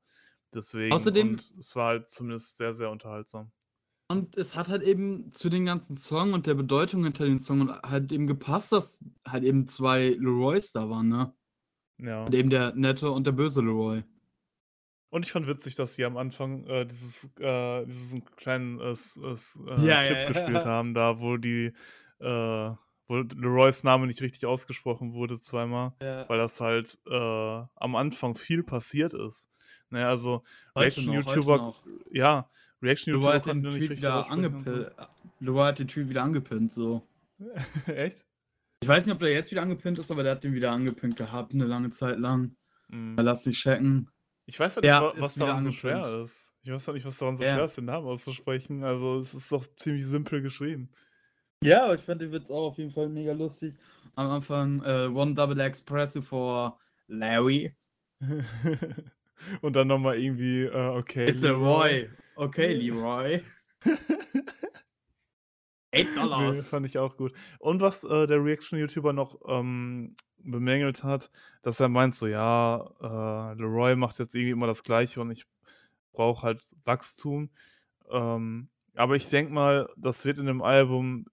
[0.53, 3.51] Deswegen Außerdem und es war halt zumindest sehr, sehr unterhaltsam.
[4.07, 7.71] Und es hat halt eben zu dem ganzen Song und der Bedeutung hinter dem Song
[7.81, 11.33] halt eben gepasst, dass halt eben 2 Leroys da waren, ne?
[11.97, 12.23] Ja.
[12.23, 14.03] Halt eben der nette und der böse Leroy.
[15.09, 19.17] Und ich fand witzig, dass sie am Anfang, äh, dieses äh, diesen kleinen, äh, s
[19.17, 20.65] äh, Ja, Clip ja, gespielt ja.
[20.65, 21.73] haben, da wo die
[22.19, 22.71] äh,
[23.07, 27.13] wo Leroys Name nicht richtig ausgesprochen wurde zweimal, weil das halt, äh,
[27.75, 29.49] am Anfang viel passiert ist.
[29.95, 30.43] Ne, also
[30.75, 31.73] Reaction-YouTuber
[32.11, 32.49] ja,
[32.81, 34.85] Reaction-YouTuber hat konnten den den nicht richtig und so.
[35.39, 37.07] Leroy hat den Tweet wieder angepinnt, so.
[37.87, 38.25] Echt?
[38.81, 41.15] Ich weiß nicht, ob der jetzt wieder angepinnt ist, aber der hat den wieder angepinnt
[41.15, 42.55] gehabt 'ne lange Zeit lang.
[42.89, 43.17] Mhm.
[43.17, 44.09] Äh, lass mich checken.
[44.47, 45.75] Ich weiß halt nicht, Ja, ist was daran so angepinnt.
[45.75, 46.53] schwer ist.
[46.63, 47.55] Ich weiß halt nicht, was daran so Ja.
[47.55, 48.83] schwer ist, den Namen auszusprechen.
[48.83, 50.89] Also, es ist doch ziemlich simpel geschrieben.
[51.63, 53.73] Ja, aber ich fand den Witz auch auf jeden Fall mega lustig.
[54.15, 56.77] Am Anfang, äh, One Double Espresso for
[57.07, 57.73] Larry.
[59.61, 61.53] Und dann noch mal irgendwie, äh, okay, It's a Leroy.
[61.53, 62.09] Roy.
[62.37, 63.43] Okay, Leroy.
[65.91, 66.15] $8.
[66.31, 67.33] Ne, fand ich auch gut.
[67.59, 73.55] Und was, äh, der Reaction-YouTuber noch, ähm, bemängelt hat, dass er meint so: „Ja, äh,
[73.55, 75.45] Leroy macht jetzt irgendwie immer das Gleiche und ich
[76.13, 77.51] brauche halt Wachstum.“
[78.11, 81.27] Ähm, aber ich denke mal, das wird in dem Album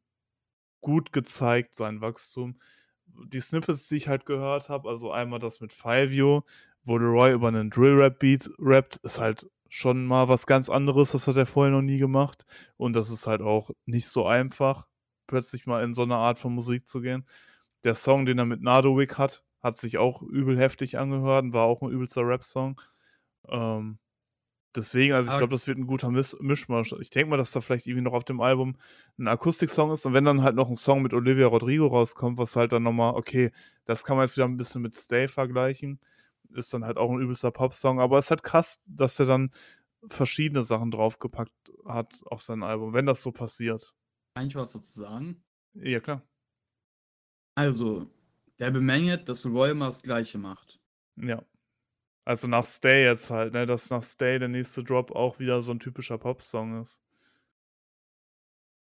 [0.80, 2.58] gut gezeigt, sein Wachstum.
[3.06, 6.44] Die Snippets, die ich halt gehört habe, also einmal das mit Fivio,
[6.84, 11.12] wo Leroy über 'nen Drill-Rap-Beat rappt, ist halt schon mal was ganz anderes.
[11.12, 12.44] Das hat er vorher noch nie gemacht.
[12.76, 14.86] Und das ist halt auch nicht so einfach,
[15.26, 17.26] plötzlich mal in so 'ne Art von Musik zu gehen.
[17.84, 21.66] Der Song, den er mit Nadowik hat, hat sich auch übel heftig angehört und war
[21.66, 22.80] auch 'n übelster Rap-Song.
[23.48, 23.98] Ähm,
[24.76, 26.94] deswegen also, ich glaube, das wird 'n guter Miss Mischmasch.
[27.00, 28.76] Ich denke mal, dass da vielleicht irgendwie noch auf dem Album
[29.18, 32.56] 'n Akustik-Song ist und wenn dann halt noch 'n Song mit Olivia Rodrigo rauskommt, was
[32.56, 33.52] halt dann noch mal okay,
[33.86, 36.00] das kann man jetzt wieder 'n bisschen mit Stay vergleichen,
[36.54, 39.50] ist dann halt auch 'n übelster Popsong, aber ist halt krass, dass er dann
[40.10, 41.52] verschiedene Sachen draufgepackt
[41.86, 43.94] hat auf sein Album, wenn das so passiert.
[44.36, 45.42] Kann ich was dazu sagen?
[45.74, 46.22] Ja, klar.
[47.58, 48.10] Also,
[48.58, 50.78] der bemängelt, dass Leroy immer das Gleiche macht.
[51.16, 51.42] Ja.
[52.24, 55.72] Also, nach Stay jetzt halt, ne, dass nach Stay der nächste Drop auch wieder so
[55.72, 56.98] 'n typischer Popsong ist.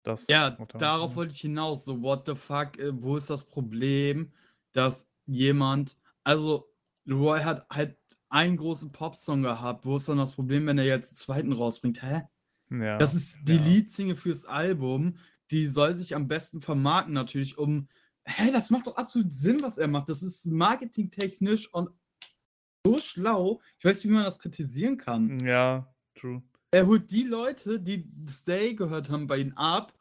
[0.06, 1.84] Das Ja, darauf wollte ich hinaus.
[1.84, 4.32] So, what the fuck, äh, wo ist das Problem,
[4.72, 6.69] dass jemand also,
[7.04, 7.96] Leroy hat halt
[8.28, 9.84] einen großen Popsong gehabt.
[9.86, 11.52] Wo ist dann das Problem, wenn er jetzt 'n 2.
[11.52, 12.02] rausbringt?
[12.02, 12.22] Hä?
[12.70, 13.62] Ja, Das ist die ja.
[13.64, 15.16] Leadsingle fürs Album.
[15.50, 17.88] Die soll sich am besten vermarkten natürlich, um
[18.24, 20.08] hä, das macht doch absolut Sinn, was er macht.
[20.08, 21.90] Das ist marketingtechnisch und
[22.86, 23.60] so schlau.
[23.78, 25.40] Ich weiß nicht, wie man das kritisieren kann.
[25.44, 26.42] Ja, true.
[26.70, 29.92] Er holt die Leute, die Stay gehört haben, bei ihm ab,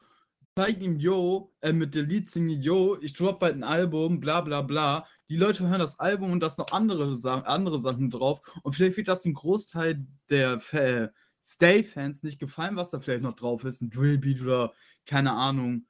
[0.59, 4.61] zeigt ihm: „Jo“ äh, mit der Leadsingle: „Jo, ich droppe bald 'n Album, bla bla
[4.61, 8.41] bla.“ Die Leute hören das Album und da ist noch andere Sa andere Sachen drauf
[8.63, 11.09] und vielleicht wird das dem Großteil der Fa
[11.47, 14.73] Stay-Fans nicht gefallen, was da vielleicht noch drauf ist, 'n Drill-Beat oder
[15.05, 15.85] keine Ahnung.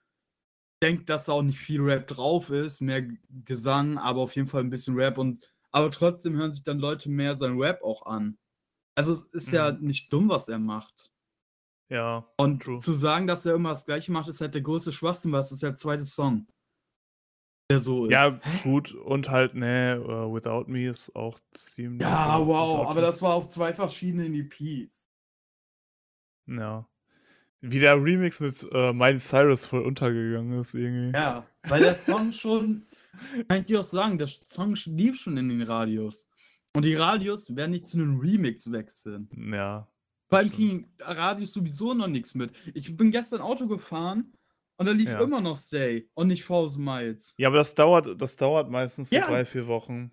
[0.84, 3.08] denke, dass da auch nicht viel Rap drauf ist, mehr
[3.46, 7.10] Gesang, aber auf jeden Fall ein bisschen Rap und aber trotzdem hören sich dann Leute
[7.10, 8.38] mehr sein Rap auch an.
[8.96, 9.54] Also es ist mhm.
[9.54, 11.09] ja nicht dumm, was er macht.
[11.90, 12.28] Ja.
[12.38, 12.80] Und true.
[12.80, 15.52] zu sagen, dass er immer das Gleiche macht, ist halt der größte Schwachsinn, weil es
[15.52, 16.48] ist ja der zweite Song.
[17.72, 18.12] Der so ist.
[18.12, 18.60] Ja, Hä?
[18.64, 18.94] gut.
[18.94, 22.02] Und halt, ne, uh, Without Me ist auch ziemlich.
[22.02, 22.88] Ja, wow.
[22.88, 25.10] Aber das war auf zwei verschiedenen EPs.
[26.48, 26.88] Ja.
[27.62, 31.16] Wie der Remix mit äh, Miley Cyrus voll untergegangen ist, irgendwie.
[31.16, 32.88] Ja, weil der Song schon.
[33.48, 36.28] kann ich dir auch sagen, der Song lief schon in den Radios.
[36.74, 39.30] Und die Radios werden nicht zu einem Remix wechseln.
[39.52, 39.89] Ja.
[40.38, 42.52] Allem kriegen Radios sowieso noch nichts mit.
[42.74, 44.34] Ich bin gestern Auto gefahren
[44.78, 45.22] und da lief ja.
[45.22, 47.34] immer noch Stay und nicht Thousand Miles.
[47.38, 49.24] Ja, aber das dauert, das dauert meistens ja.
[49.24, 50.12] so drei, vier Wochen.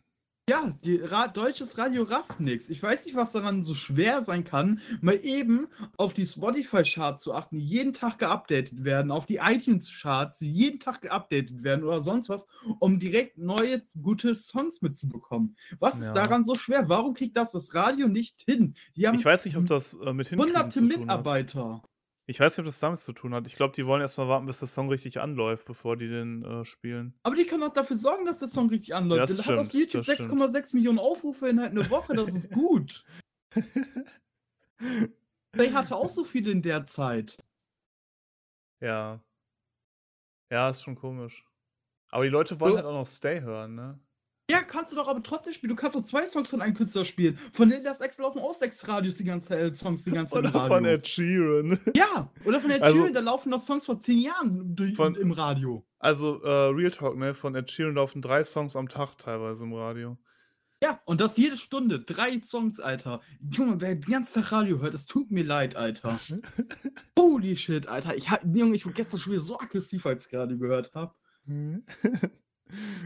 [0.48, 2.68] Ja, die Ra deutsches Radio rafft nix.
[2.68, 7.34] Ich weiß nicht, was daran so schwer sein kann, mal eben auf die Spotify-Charts zu
[7.34, 12.00] achten, die jeden Tag geupdatet werden, auf die iTunes-Charts, die jeden Tag geupdatet werden oder
[12.00, 12.46] sonst was,
[12.78, 15.56] um direkt neue, gute Songs mitzubekommen.
[15.80, 16.06] Was ja.
[16.06, 16.88] ist daran so schwer?
[16.88, 18.76] Warum kriegt das das Radio nicht hin?
[18.94, 21.82] Die haben ich weiß nicht, ob das äh, mit Hunderte Mitarbeiter.
[21.82, 21.95] Hat.
[22.28, 23.46] Ich weiß nicht, ob das damit zu tun hat.
[23.46, 26.64] Ich glaube, die wollen erstmal warten, bis der Song richtig anläuft, bevor die den äh,
[26.64, 27.14] spielen.
[27.22, 29.22] Aber die können auch dafür sorgen, dass der Song richtig anläuft.
[29.22, 32.50] Das der stimmt, hat auf YouTube 6,6 Millionen Aufrufe in halt eine Woche, das ist
[32.50, 33.04] gut.
[35.58, 37.38] Der hatte auch so viele in der Zeit.
[38.80, 39.20] Ja.
[40.50, 41.46] Ja, ist schon komisch.
[42.10, 42.76] Aber die Leute wollen so.
[42.76, 43.98] halt auch noch Stay hören, ne?
[44.48, 45.70] Ja, kannst du doch aber trotzdem spielen.
[45.70, 47.36] Du kannst doch zwei Songs von einem Künstler spielen.
[47.52, 50.44] Von denen das extra laufen auch sechs Radios die ganze äh, Songs die ganze Zeit.
[50.44, 51.80] Oder von Ed Sheeran.
[51.96, 55.32] Ja, oder von Ed also, Sheeran, da laufen noch Songs vor zehn Jahren von, im
[55.32, 55.84] Radio.
[55.98, 57.34] Also, äh, Real Talk, ne?
[57.34, 60.16] Von Ed Sheeran laufen drei Songs am Tag teilweise im Radio.
[60.80, 62.00] Ja, und das jede Stunde.
[62.00, 63.22] Drei Songs, Alter.
[63.50, 66.20] Junge, wer den ganzen Tag Radio hört, das tut mir leid, Alter.
[67.18, 68.14] Holy shit, Alter.
[68.16, 71.14] Ich, Junge, ich war gestern schon wieder so aggressiv, als ich gerade gehört habe.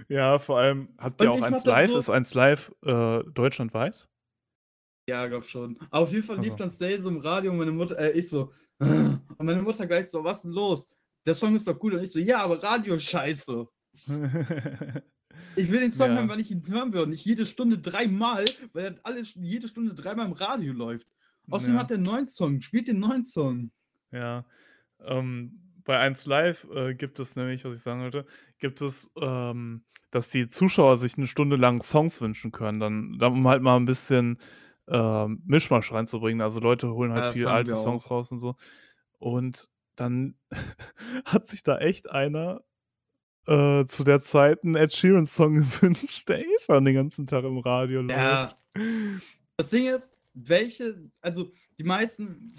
[0.09, 1.91] Ja, vor allem, habt ihr Und auch eins live?
[1.91, 4.09] So ist eins live äh, deutschlandweit?
[5.09, 5.79] Ja, glaub schon.
[5.91, 6.65] Aber auf jeden Fall lief also.
[6.65, 10.09] dann Stay so im Radio und meine Mutter, äh, ich so, und meine Mutter gleich
[10.09, 10.89] so, was ist denn los?
[11.27, 11.93] Der Song ist doch gut.
[11.93, 13.67] Und ich so, ja, aber Radio scheiße.
[15.57, 16.17] ich will den Song ja.
[16.17, 19.69] hören, weil ich ihn hören will und nicht jede Stunde dreimal, weil er alles jede
[19.69, 21.07] Stunde dreimal im Radio läuft.
[21.51, 21.83] Außerdem ja.
[21.83, 23.71] hat er einen neuen Song, spielt den neuen Song.
[24.13, 24.45] Ja.
[25.01, 28.27] Ähm, bei 1 Live äh, gibt es nämlich, was ich sagen wollte,
[28.59, 33.33] gibt es, ähm, dass die Zuschauer sich eine Stunde lang Songs wünschen können, dann, dann
[33.33, 34.39] um halt mal ein bisschen
[34.89, 36.41] äh, Mischmasch reinzubringen.
[36.41, 38.57] Also Leute holen halt ja, viel alte Songs raus und so.
[39.19, 40.35] Und dann
[41.25, 42.63] hat sich da echt einer
[43.47, 47.59] äh, zu der Zeit einen Ed Sheeran-Song gewünscht, der eh schon den ganzen Tag im
[47.59, 48.19] Radio läuft.
[48.19, 48.57] Ja.
[49.57, 52.53] Das Ding ist, welche, also die meisten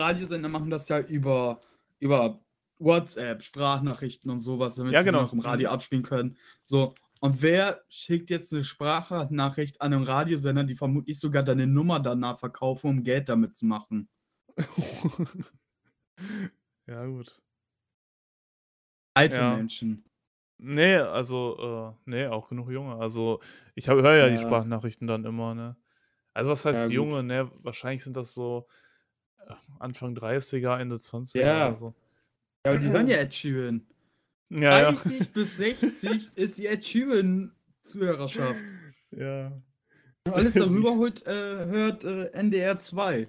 [0.00, 1.60] Radiosender machen das ja über
[1.98, 2.40] über
[2.78, 5.18] WhatsApp, Sprachnachrichten und sowas, damit ja, genau.
[5.18, 6.36] sie noch im Radio abspielen können.
[6.62, 6.94] So.
[7.20, 12.38] Und wer schickt jetzt eine Sprachnachricht an einen Radiosender, die vermutlich sogar deine Nummer danach
[12.38, 14.08] verkaufen, um Geld damit zu machen?
[16.86, 17.40] ja, gut.
[19.14, 19.56] Alte ja.
[19.56, 20.04] Menschen.
[20.58, 22.96] Nee, also, äh, nee, auch genug Junge.
[22.96, 23.40] Also,
[23.74, 25.76] ich höre ja, ja, die Sprachnachrichten dann immer, ne?
[26.34, 27.50] Also, was heißt ja, Junge, ne?
[27.62, 28.66] Wahrscheinlich sind das so
[29.78, 31.68] Anfang 30er, Ende 20er ja.
[31.68, 31.94] oder so.
[32.64, 33.86] Ja, aber die hören ja Ed Sheeran.
[34.48, 35.26] Ja, 30 ja.
[35.34, 38.60] bis 60 ist die Ed Sheeran-Zuhörerschaft.
[39.10, 39.50] Ja.
[40.24, 43.26] Und alles darüber hört, äh, hört äh, NDR 2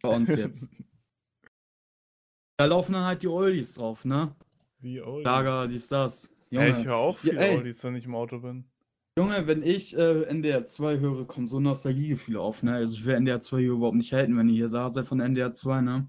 [0.00, 0.70] bei uns jetzt.
[2.56, 4.34] da laufen dann halt die Oldies drauf, ne?
[4.80, 5.24] Wie Oldies?
[5.26, 6.34] Lager, dies, das.
[6.48, 6.66] Junge.
[6.66, 8.64] Ey, ich höre auch viel ja, Oldies, wenn ich im Auto bin.
[9.18, 12.74] Junge, wenn ich äh, NDR 2 höre, kommen so Nostalgiegefühle auf, ne?
[12.74, 15.18] Also ich will NDR 2 hier überhaupt nicht halten, wenn ihr hier da seid von
[15.18, 16.08] NDR 2, ne?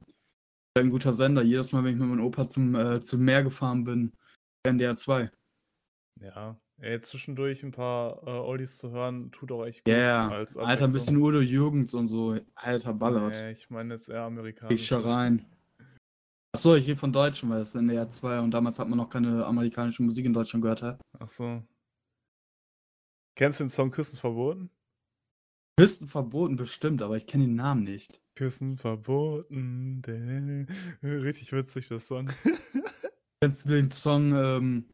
[0.78, 1.42] Ein guter Sender.
[1.42, 4.14] Jedes Mal, wenn ich mit meinem Opa zum, äh, zum Meer gefahren bin,
[4.62, 5.28] NDR 2.
[6.22, 9.92] Ja, ey, zwischendurch ein paar äh, Oldies zu hören, tut auch echt gut.
[9.92, 10.46] Ja, yeah.
[10.58, 12.38] Alter, ein bisschen Udo Jürgens und so.
[12.54, 13.32] Alter, ballert.
[13.32, 14.80] Nee, ich meine jetzt eher amerikanisch.
[14.80, 15.44] Ich schau rein.
[16.52, 19.10] Achso, ich rede von Deutschen, weil es ist NDR 2 und damals hat man noch
[19.10, 20.84] keine amerikanische Musik in Deutschland gehört.
[20.84, 21.02] Hat.
[21.18, 21.28] Ach
[23.40, 24.70] Kennst du den Song Küssen verboten?
[25.78, 28.22] Küssen verboten bestimmt, aber ich kenne den Namen nicht.
[28.36, 30.02] Küssen verboten.
[31.02, 32.30] Richtig witzig, das Song.
[33.42, 34.90] Kennst du den Song ähm,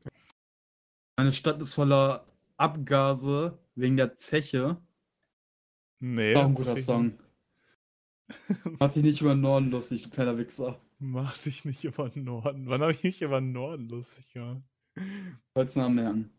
[1.17, 2.27] Meine Stadt ist voller
[2.57, 4.79] Abgase wegen der Zeche?
[5.99, 6.35] Nee.
[6.35, 7.17] Auch ein guter Song.
[8.79, 10.79] Mach dich nicht über den Norden lustig, du kleiner Wichser.
[10.99, 12.67] Mach dich nicht über den Norden.
[12.67, 14.61] Wann habe ich mich über den Norden lustig gemacht?
[15.55, 16.34] Sollst du Namen lernen.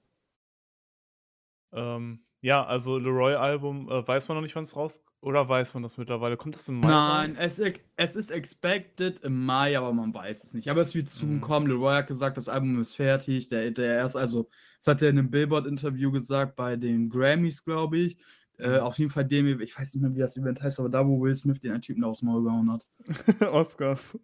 [1.77, 5.83] Ähm, Ja, also Leroy-Album, äh, weiß man noch nicht, wann es raus oder weiß man
[5.83, 6.37] das mittlerweile?
[6.37, 7.59] Kommt das im Mai Nein, raus?
[7.59, 10.71] es, es ist expected im Mai, aber man weiß es nicht.
[10.71, 11.41] Aber es wird Mhm.
[11.41, 11.67] kommen.
[11.67, 13.49] Leroy hat gesagt, das Album ist fertig.
[13.49, 17.99] Der, der erst, also, das hat er in einem Billboard-Interview gesagt, bei den Grammys, glaube
[17.99, 18.19] ich.
[18.59, 18.81] Äh, Mhm.
[18.81, 21.21] auf jeden Fall dem, ich weiß nicht mehr, wie das Event heißt, aber da, wo
[21.21, 22.87] Will Smith den einen Typen da aufs Maul gehauen hat.
[23.53, 24.19] Oscars.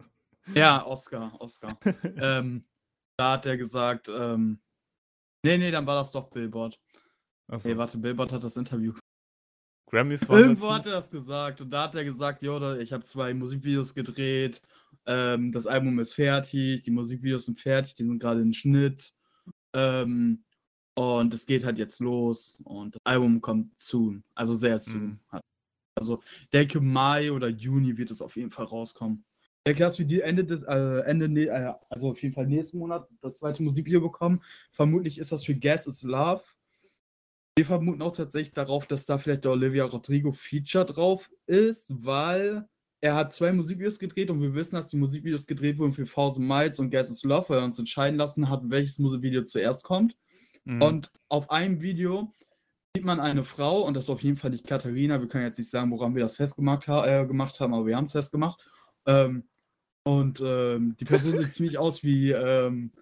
[0.54, 1.78] Ja, Oscar, Oscar.
[2.16, 2.64] ähm,
[3.18, 4.60] da hat er gesagt, ähm,
[5.44, 6.78] nee, nee, dann war das doch Billboard.
[7.48, 8.92] Achso, Nee, warte, Billboard hat das Interview
[9.90, 13.04] Grammys waren Irgendwo hat er das gesagt und da hat er gesagt, jo, ich habe
[13.04, 14.62] zwei Musikvideos gedreht,
[15.04, 19.14] ähm, das Album ist fertig, die Musikvideos sind fertig, die sind gerade in Schnitt
[19.74, 20.44] ähm,
[20.94, 25.20] und es geht halt jetzt los und das Album kommt soon, also sehr soon.
[25.30, 25.40] Mhm.
[25.94, 29.24] Also ich denke Mai oder Juni wird es auf jeden Fall rauskommen.
[29.64, 32.46] Ich denke, dass wir die Ende des, äh, Ende, ne- äh, also auf jeden Fall
[32.46, 34.42] nächsten Monat das zweite Musikvideo bekommen.
[34.70, 36.42] Vermutlich ist das für Guess is Love.
[37.56, 42.66] Wir vermuten auch tatsächlich darauf, dass da vielleicht der Olivia Rodrigo Feature drauf ist, weil
[43.02, 46.46] er hat zwei Musikvideos gedreht und wir wissen, dass die Musikvideos gedreht wurden für Thousand
[46.46, 50.16] Miles und Guess is Love, weil er uns entscheiden lassen hat, welches Musikvideo zuerst kommt.
[50.64, 50.80] Mhm.
[50.80, 52.32] Und auf einem Video
[52.96, 55.58] sieht man eine Frau, und das ist auf jeden Fall nicht Katharina, wir können jetzt
[55.58, 58.64] nicht sagen, woran wir das festgemacht ha äh, gemacht haben, aber wir haben es festgemacht.
[59.06, 59.48] Ähm,
[60.04, 62.92] und ähm, die Person sieht ziemlich aus wie, ähm,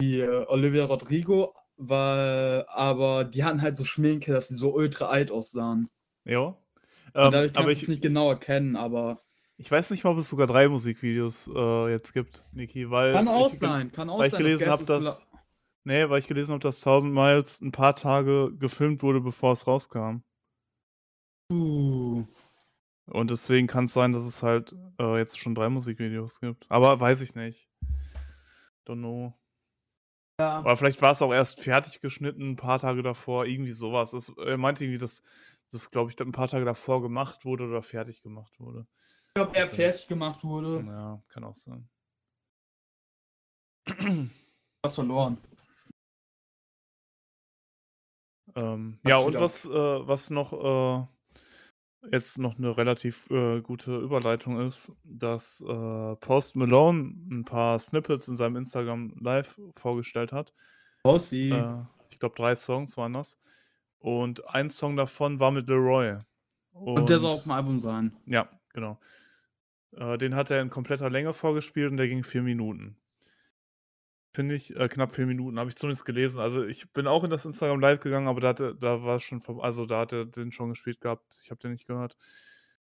[0.00, 5.06] wie äh, Olivia Rodrigo, weil, aber die hatten halt so Schminke, dass sie so ultra
[5.06, 5.88] alt aussahen.
[6.24, 6.56] Ja.
[7.14, 9.20] Ähm, dadurch kannst du ich, es nicht genau erkennen, aber
[9.56, 13.28] ich weiß nicht mal, ob es sogar drei Musikvideos äh, jetzt gibt, Niki, weil kann
[13.28, 14.42] auch ich, sein, kann auch weil ich sein.
[14.42, 15.26] gelesen Guess habe, dass
[15.84, 19.66] nee, weil ich gelesen habe, dass 1000 Miles ein paar Tage gefilmt wurde, bevor es
[19.66, 20.22] rauskam.
[21.52, 22.24] Uh,
[23.06, 26.64] Und deswegen kann es sein, dass es halt äh, jetzt schon drei Musikvideos gibt.
[26.70, 27.68] Aber weiß ich nicht.
[28.86, 29.34] Don't know.
[30.40, 30.56] Ja.
[30.58, 34.12] Aber vielleicht war es auch erst fertig geschnitten, ein paar Tage davor, irgendwie sowas.
[34.12, 35.22] Es, er meinte irgendwie, dass
[35.70, 38.86] das, glaube ich, ein paar Tage davor gemacht wurde oder fertig gemacht wurde.
[39.28, 40.84] Ich glaube, er Also- fertig gemacht wurde.
[40.86, 41.88] Ja, kann auch sein.
[44.82, 45.38] Was verloren.
[48.56, 51.06] ähm, ja, und was, äh, was noch äh,
[52.10, 58.28] jetzt noch eine relativ äh, gute Überleitung ist, dass äh, Post Malone ein paar Snippets
[58.28, 60.52] in seinem Instagram Live vorgestellt hat.
[61.02, 61.50] Aussie.
[61.50, 63.38] Äh, ich glaube, drei Songs waren das.
[63.98, 66.18] Und ein Song davon war mit Leroy.
[66.72, 68.16] und der soll auf dem Album sein.
[68.26, 68.98] Ja, genau.
[69.92, 72.96] Äh, den hat er in kompletter Länge vorgespielt und der ging vier Minuten.
[74.32, 76.38] Finde ich, äh, knapp vier Minuten, habe ich zumindest gelesen.
[76.38, 79.40] Also ich bin auch in das Instagram Live gegangen, aber da, hatte, da war schon,
[79.40, 81.36] vom, also da hat er den schon gespielt gehabt.
[81.42, 82.16] Ich habe den nicht gehört.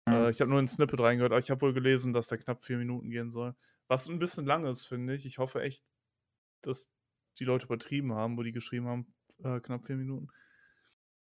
[0.07, 0.27] Ja.
[0.27, 2.65] Äh, ich habe nur ein Snippet reingehört, aber ich habe wohl gelesen, dass der knapp
[2.65, 3.55] vier Minuten gehen soll.
[3.89, 5.25] Was ein bisschen lang ist, finde ich.
[5.25, 5.83] Ich hoffe echt,
[6.61, 6.91] dass
[7.39, 9.07] die Leute übertrieben haben, wo die geschrieben haben,
[9.43, 10.29] äh, knapp vier Minuten.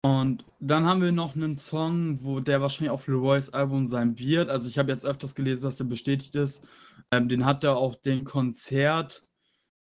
[0.00, 4.48] Und dann haben wir noch einen Song, wo der wahrscheinlich auf Leroy's Album sein wird.
[4.48, 6.66] Also ich habe jetzt öfters gelesen, dass der bestätigt ist.
[7.10, 9.25] Ähm, den hat er auf dem Konzert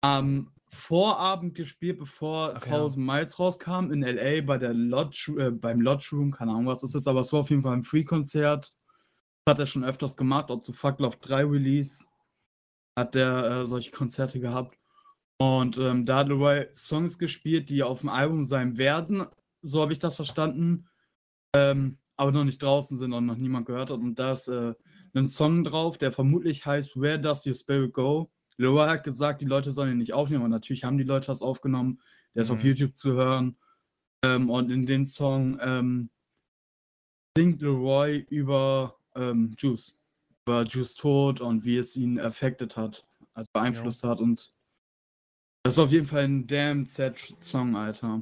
[0.04, 2.74] am Vorabend gespielt, bevor Ach ja.
[2.74, 6.82] 1000 Miles rauskam in LA bei der Lodge, äh, beim Lodge Room, keine Ahnung was
[6.82, 8.74] das ist, aber es war auf jeden Fall ein Free-Konzert.
[9.48, 12.06] Hat er schon öfters gemacht, auch zu Fuck Love 3 Release
[12.98, 14.78] hat der äh, solche Konzerte gehabt.
[15.38, 19.26] Und ähm, da hat Leroy Songs gespielt, die auf dem Album sein werden,
[19.62, 20.88] so habe ich das verstanden,
[21.56, 24.00] ähm, aber noch nicht draußen sind und noch niemand gehört hat.
[24.00, 24.74] Und da ist äh,
[25.16, 28.32] ein Song drauf, der vermutlich heißt Where Does Your Spirit Go?
[28.58, 31.42] Leroy hat gesagt, die Leute sollen ihn nicht aufnehmen, und natürlich haben die Leute das
[31.42, 32.00] aufgenommen.
[32.36, 32.66] Der ist auf Mhm.
[32.70, 33.58] YouTube zu hören.
[34.24, 36.10] Ähm, und in den Song ähm,
[37.38, 39.98] singt Leroy über ähm, Juice,
[40.46, 44.20] über Juice Tod und wie es ihn affected hat, also beeinflusst hat.
[44.22, 44.54] Und
[45.64, 48.22] das ist auf jeden Fall ein damn sad Song, Alter.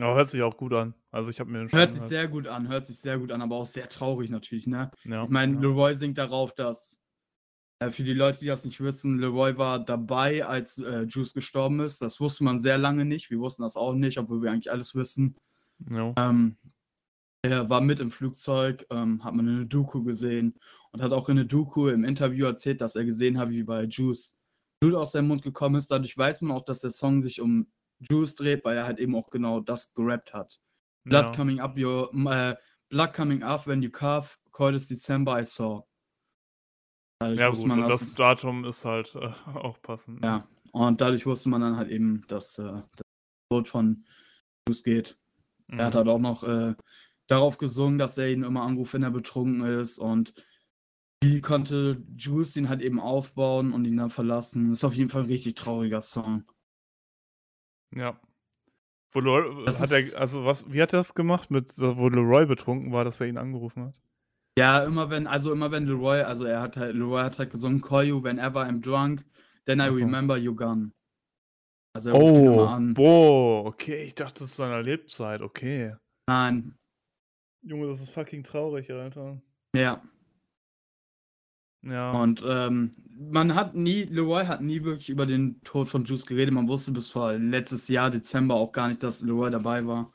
[0.00, 0.94] Aber hört sich auch gut an.
[1.12, 2.08] Also ich habe mir Hört sich angehört.
[2.08, 4.90] sehr gut an, hört sich sehr gut an, aber auch sehr traurig natürlich, ne?
[5.04, 5.60] ja, Ich meine, ja.
[5.60, 7.00] Leroy singt darauf, dass
[7.78, 11.80] äh, für die Leute, die das nicht wissen, Leroy war dabei, als äh, Juice gestorben
[11.80, 12.00] ist.
[12.02, 13.30] Das wusste man sehr lange nicht.
[13.30, 15.36] Wir wussten das auch nicht, obwohl wir eigentlich alles wissen.
[15.90, 16.14] Ja.
[16.16, 16.56] Ähm,
[17.42, 20.58] er war mit im Flugzeug, ähm, hat man eine Doku gesehen
[20.92, 23.84] und hat auch in der Doku im Interview erzählt, dass er gesehen hat, wie bei
[23.84, 24.36] Juice
[24.80, 25.90] Blut aus seinem Mund gekommen ist.
[25.90, 27.66] Dadurch weiß man auch, dass der Song sich um
[28.00, 30.60] Juice dreht, weil er halt eben auch genau das gerappt hat.
[31.04, 31.32] Blood ja.
[31.32, 32.54] coming up your äh,
[32.88, 35.82] blood coming up when you cough, coldest December I saw.
[37.20, 40.20] Dadurch ja gut, man und das, Datum ist halt äh, auch passend.
[40.20, 40.26] ne?
[40.26, 40.48] ja.
[40.72, 43.06] Und dadurch wusste man dann halt eben, dass äh, das
[43.48, 44.04] Tod von
[44.68, 45.18] Juice geht.
[45.68, 45.98] Er hat Mhm.
[45.98, 46.74] halt auch noch äh,
[47.28, 49.98] darauf gesungen, dass er ihn immer anruft, wenn er betrunken ist.
[49.98, 50.34] Und
[51.22, 54.72] wie konnte Juice ihn halt eben aufbauen und ihn dann verlassen?
[54.72, 56.44] Ist auf jeden Fall ein richtig trauriger Song.
[57.94, 58.20] Ja.
[59.12, 62.92] Wo Leroy, hat er, also was, wie hat er das gemacht, mit, wo Leroy betrunken
[62.92, 63.94] war, dass er ihn angerufen hat?
[64.56, 67.80] Ja, immer wenn, also immer wenn Leroy, also er hat halt, Leroy hat halt gesungen,
[67.80, 69.24] call you whenever I'm drunk,
[69.66, 69.98] then I Ach so.
[69.98, 70.92] remember you gone.
[71.94, 72.94] Also er Oh, an.
[72.94, 75.94] boah, okay, ich dachte, das ist seiner Lebzeit, okay.
[76.28, 76.74] Nein,
[77.62, 79.40] Junge, das ist fucking traurig, Alter.
[79.74, 80.02] ja.
[81.86, 82.12] Ja.
[82.12, 82.92] Und ähm,
[83.30, 86.54] man hat nie, Leroy hat nie wirklich über den Tod von Juice geredet.
[86.54, 90.10] Man wusste bis vor letztes Jahr, Dezember, auch gar nicht, dass Leroy dabei war.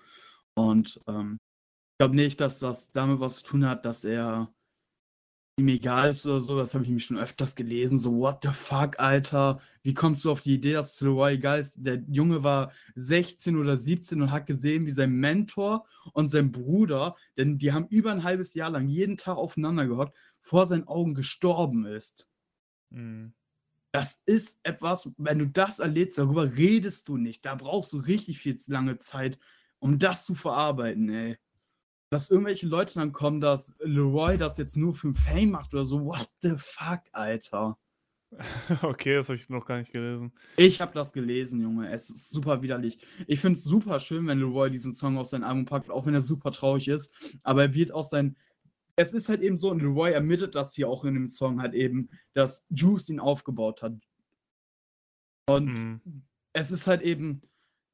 [0.56, 1.38] Und ähm,
[2.00, 4.54] glaube nicht, dass das damit was zu tun hat, dass er
[5.60, 6.58] ihm egal ist oder so.
[6.58, 8.00] Das habe ich mich schon öfters gelesen.
[8.00, 9.60] So, what the fuck, Alter?
[9.84, 11.76] Wie kommst du auf die Idee, dass es Leroy egal ist?
[11.86, 17.18] Der Junge war 16 oder 17 und hat gesehen, wie sein Mentor und sein Bruder,
[17.38, 21.16] denn die haben über ein halbes Jahr lang jeden Tag aufeinander gehockt, vor seinen Augen
[21.16, 22.30] gestorben ist.
[22.92, 23.34] Mhm.
[23.92, 27.46] Das ist etwas, wenn du das erlebst, darüber redest du nicht.
[27.46, 29.38] Da brauchst du richtig viel lange Zeit,
[29.80, 31.38] um das zu verarbeiten, ey.
[32.12, 35.86] Dass irgendwelche Leute dann kommen, dass Leroy das jetzt nur für den Fame macht oder
[35.86, 36.04] so.
[36.06, 37.78] What the fuck, Alter?
[38.84, 40.32] Okay, das habe ich noch gar nicht gelesen.
[40.56, 41.92] Ich habe das gelesen, Junge.
[41.92, 43.00] Es ist super widerlich.
[43.26, 46.14] Ich finde es super schön, wenn Leroy diesen Song aus seinem Album packt, auch wenn
[46.14, 47.12] er super traurig ist.
[47.42, 48.36] Aber er wird aus sein.
[48.96, 51.74] Es ist halt eben so, und Leroy ermittelt das hier auch in dem Song halt
[51.74, 53.94] eben, dass Juice ihn aufgebaut hat.
[55.48, 56.02] Und Mhm.
[56.54, 57.42] es ist halt eben,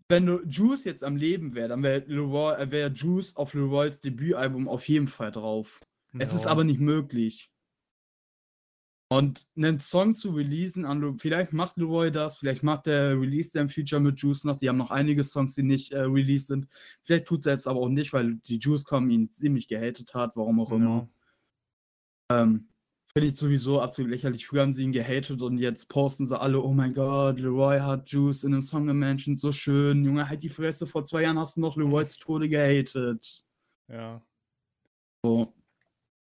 [0.09, 4.67] wenn du Juice jetzt am Leben wäre, dann wäre äh, wär Juice auf Leroys Debütalbum
[4.67, 5.81] auf jeden Fall drauf.
[6.17, 7.51] Es ist aber nicht möglich.
[9.09, 13.63] Und einen Song zu releasen, an, vielleicht macht Leroy das, vielleicht macht der Release der
[13.63, 14.57] im Future mit Juice noch.
[14.57, 16.67] Die haben noch einige Songs, die nicht äh, released sind.
[17.03, 20.35] Vielleicht tut es jetzt aber auch nicht, weil die Juice Com ihn ziemlich gehatet hat,
[20.35, 21.07] warum auch immer.
[22.31, 22.43] Ja.
[22.43, 22.67] Ähm,
[23.17, 24.45] Finde ich sowieso absolut lächerlich.
[24.45, 28.09] Früher haben sie ihn gehatet und jetzt posten sie alle, oh mein Gott, Leroy hat
[28.09, 30.03] Juice in einem Song gementioned, so schön.
[30.03, 33.45] Junge, halt die Fresse, vor zwei Jahren hast du noch Leroy zu Tode gehatet.
[33.87, 34.21] ja.
[35.23, 35.53] So,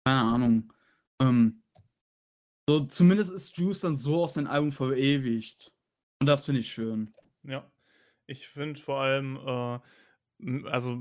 [0.05, 0.73] keine Ahnung.
[1.19, 1.61] Ähm,
[2.69, 5.73] so, zumindest ist Juice dann so aus seinem Album verewigt.
[6.19, 7.11] Und das finde ich schön.
[7.43, 7.69] Ja,
[8.25, 10.95] ich finde vor allem, äh, also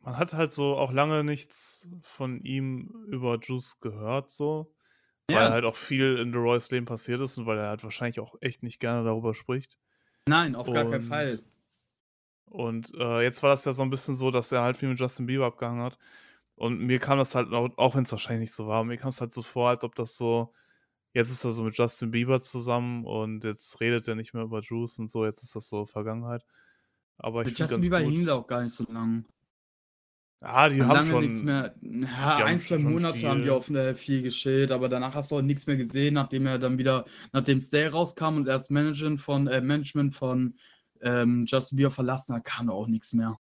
[0.00, 4.74] man hat halt so auch lange nichts von ihm über Juice gehört, so,
[5.28, 5.50] weil Ja.
[5.50, 8.62] halt auch viel in Leroys Leben passiert ist und weil er halt wahrscheinlich auch echt
[8.62, 9.76] nicht gerne darüber spricht.
[10.26, 11.42] Nein, auf gar keinen Und- Fall.
[12.46, 14.98] Und äh, jetzt war das ja so ein bisschen so, dass er halt viel mit
[14.98, 15.98] Justin Bieber abgehangen hat.
[16.54, 19.10] Und mir kam das halt, auch, auch wenn es wahrscheinlich nicht so war, mir kam
[19.10, 20.52] es halt so vor, als ob das so,
[21.12, 24.60] jetzt ist er so mit Justin Bieber zusammen und jetzt redet er nicht mehr über
[24.60, 26.44] Juice und so, jetzt ist das so Vergangenheit.
[27.18, 28.12] Aber ich Mit finde Justin ganz Bieber gut.
[28.14, 29.24] hing da auch gar nicht so lang.
[30.40, 31.24] Ah, die Haben haben schon.
[31.24, 31.74] nichts mehr.
[31.82, 33.52] Ja, ein, zwei Monate haben die viel.
[33.52, 36.78] auf äh, viel geschillt, aber danach hast du auch nichts mehr gesehen, nachdem er dann
[36.78, 40.54] wieder, nachdem Stay rauskam und er das Management von, äh, Management von
[41.00, 43.36] ähm, Justin Bieber verlassen hat, kam auch nichts mehr.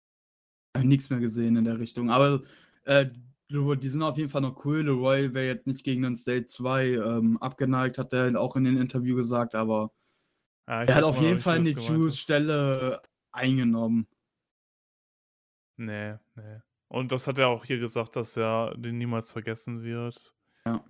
[0.82, 2.12] Nichts mehr gesehen in der Richtung.
[2.12, 2.42] Aber
[2.84, 3.08] äh,
[3.50, 4.82] die sind auf jeden Fall noch cool.
[4.82, 8.80] Leroy wäre jetzt nicht gegen den State 2 ähm, abgeneigt, hat er auch in dem
[8.80, 9.92] Interview gesagt, aber
[10.66, 11.70] ich er hat auf jeden Fall eine.
[11.70, 14.08] Juice-Stelle äh, eingenommen.
[15.78, 16.60] Nee, nee.
[16.94, 20.34] Und das hat er auch hier gesagt, dass er den niemals vergessen wird.
[20.66, 20.84] Ja.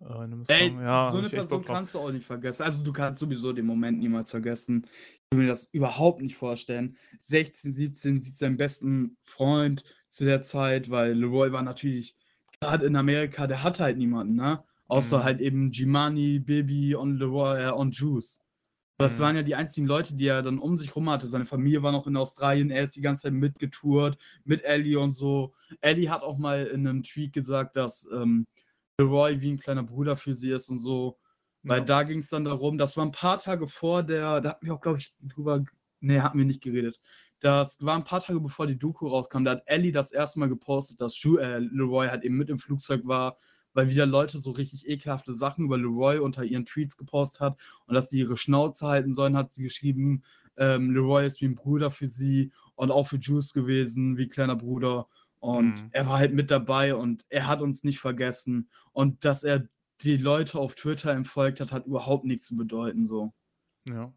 [0.00, 2.62] Äh, Ey, ja, so eine Person kannst du auch nicht vergessen.
[2.62, 4.86] Also du kannst sowieso den Moment niemals vergessen.
[5.30, 6.96] Ich will mir das überhaupt nicht vorstellen.
[7.20, 12.16] 16, 17 sieht seinen besten Freund zu der Zeit, weil Leroy war natürlich
[12.60, 14.64] gerade in Amerika, der hatte halt niemanden, ne?
[14.88, 15.24] Außer Mhm.
[15.24, 18.41] halt eben Jimani, Bibi und Leroy äh, und Juice.
[19.02, 19.22] Das Mhm.
[19.22, 21.28] waren ja die einzigen Leute, die er dann um sich rum hatte.
[21.28, 25.12] Seine Familie war noch in Australien, er ist die ganze Zeit mitgetourt, mit Ellie und
[25.12, 25.54] so.
[25.80, 28.46] Ellie hat auch mal in einem Tweet gesagt, dass ähm,
[28.98, 31.18] Leroy wie ein kleiner Bruder für sie ist und so.
[31.64, 31.84] Weil Ja.
[31.84, 34.74] da ging es dann darum, das war ein paar Tage vor der, da hatten wir
[34.74, 35.64] auch, glaube ich, drüber,
[36.00, 37.00] nee, hatten wir nicht geredet.
[37.40, 39.44] Das war ein paar Tage bevor die Doku rauskam.
[39.44, 43.06] Da hat Ellie das erste Mal gepostet, dass äh, Leroy halt eben mit im Flugzeug
[43.06, 43.38] war,
[43.74, 47.94] weil wieder Leute so richtig ekelhafte Sachen über Leroy unter ihren Tweets gepostet hat und
[47.94, 50.22] dass sie ihre Schnauze halten sollen, hat sie geschrieben.
[50.56, 54.56] Ähm, Leroy ist wie ein Bruder für sie und auch für Juice gewesen, wie kleiner
[54.56, 55.08] Bruder.
[55.40, 55.88] Und Mhm.
[55.92, 58.68] er war halt mit dabei und er hat uns nicht vergessen.
[58.92, 59.66] Und dass er
[60.02, 63.06] die Leute auf Twitter entfolgt hat, hat überhaupt nichts zu bedeuten.
[63.06, 63.32] So.
[63.88, 64.12] Ja.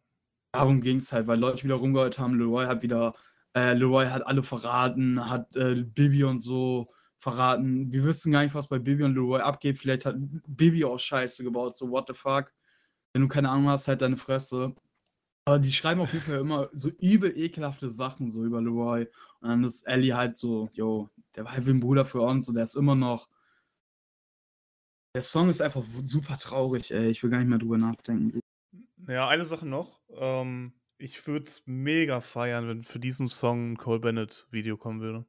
[0.52, 3.14] Darum ging es halt, weil Leute wieder rumgehört haben, Leroy hat wieder,
[3.56, 6.88] äh, Leroy hat alle verraten, hat äh, Bibi und so
[7.20, 7.92] verraten.
[7.92, 9.78] Wir wissen gar nicht, was bei Bibi und Leroy abgeht.
[9.78, 10.16] Vielleicht hat
[10.48, 12.54] Bibi auch Scheiße gebaut, so what the fuck.
[13.14, 14.76] Wenn du keine Ahnung hast, halt deine Fresse.
[15.46, 19.08] Aber die schreiben auf jeden Fall immer so übel ekelhafte Sachen so über Leroy.
[19.42, 22.50] Und dann ist Ellie halt so, yo, der war halt wie ein Bruder für uns
[22.50, 23.28] und der ist immer noch.
[25.16, 27.10] Der Song ist einfach super traurig, ey.
[27.10, 28.40] Ich will gar nicht mehr drüber nachdenken.
[29.08, 30.02] Ja, eine Sache noch.
[30.10, 35.26] Ähm, ich würde es mega feiern, wenn für diesen Song 'n Cole Bennett-Video kommen würde.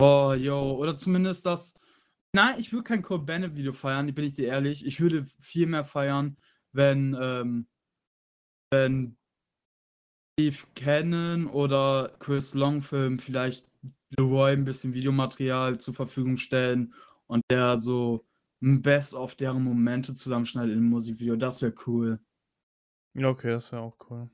[0.00, 1.74] Boah, yo, oder zumindest das
[2.32, 4.84] nein, ich würde kein Cole Bennett-Video feiern, bin ich dir ehrlich.
[4.84, 6.36] Ich würde viel mehr feiern,
[6.72, 7.66] wenn, ähm
[8.72, 9.16] wenn
[10.38, 13.66] Steve Cannon oder Chris Longfilm vielleicht
[14.18, 16.92] Leroy 'n bisschen Videomaterial zur Verfügung stellen
[17.26, 18.26] und der so
[18.62, 21.36] 'n Best of deren Momente zusammenschneidet in 'nem Musikvideo.
[21.36, 22.20] Das wäre cool.
[23.14, 24.30] Ja, okay, das wäre auch cool.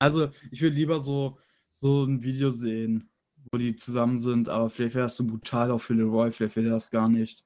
[0.00, 1.38] Also, ich würde lieber so
[1.72, 3.10] so 'n Video sehen,
[3.50, 6.64] wo die zusammen sind, aber vielleicht wäre das zu brutal auch für Leroy, vielleicht er
[6.64, 7.44] das gar nicht.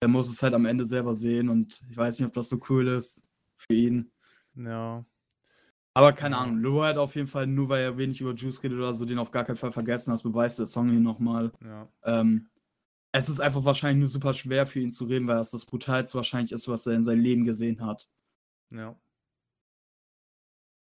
[0.00, 2.60] Er muss es halt am Ende selber sehen und ich weiß nicht, ob das so
[2.68, 3.22] cool ist
[3.56, 4.10] für ihn.
[4.54, 5.04] Ja.
[5.94, 6.38] Aber keine.
[6.38, 9.04] Ahnung, Leroy hat auf jeden Fall, nur weil er wenig über Juice redet oder so,
[9.04, 10.10] den auf gar keinen Fall vergessen.
[10.10, 11.52] Das beweist der Song hier noch mal.
[11.62, 11.88] Ja.
[12.04, 12.48] Ähm,
[13.12, 16.16] es ist einfach wahrscheinlich nur super schwer für ihn zu reden, weil das das Brutalste
[16.16, 18.08] wahrscheinlich ist, was er in seinem Leben gesehen hat.
[18.70, 18.96] Ja.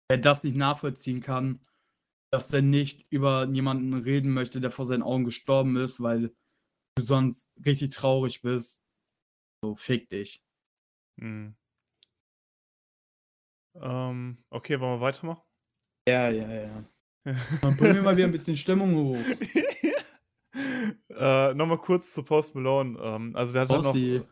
[0.09, 1.59] Wer das nicht nachvollziehen kann,
[2.31, 6.33] dass er nicht über jemanden reden möchte, der vor seinen Augen gestorben ist, weil
[6.95, 8.83] du sonst richtig traurig bist,
[9.63, 10.41] so fick dich.
[11.17, 11.55] Mhm.
[13.75, 15.41] Ähm, okay, wollen wir weitermachen?
[16.07, 16.83] Ja, ja, ja.
[17.61, 19.35] Dann bringen wir mal wieder 'n bisschen Stimmung hoch.
[21.09, 22.97] Äh, noch mal kurz zu Post Malone.
[23.01, 24.27] Ähm, also der hat halt noch Posty.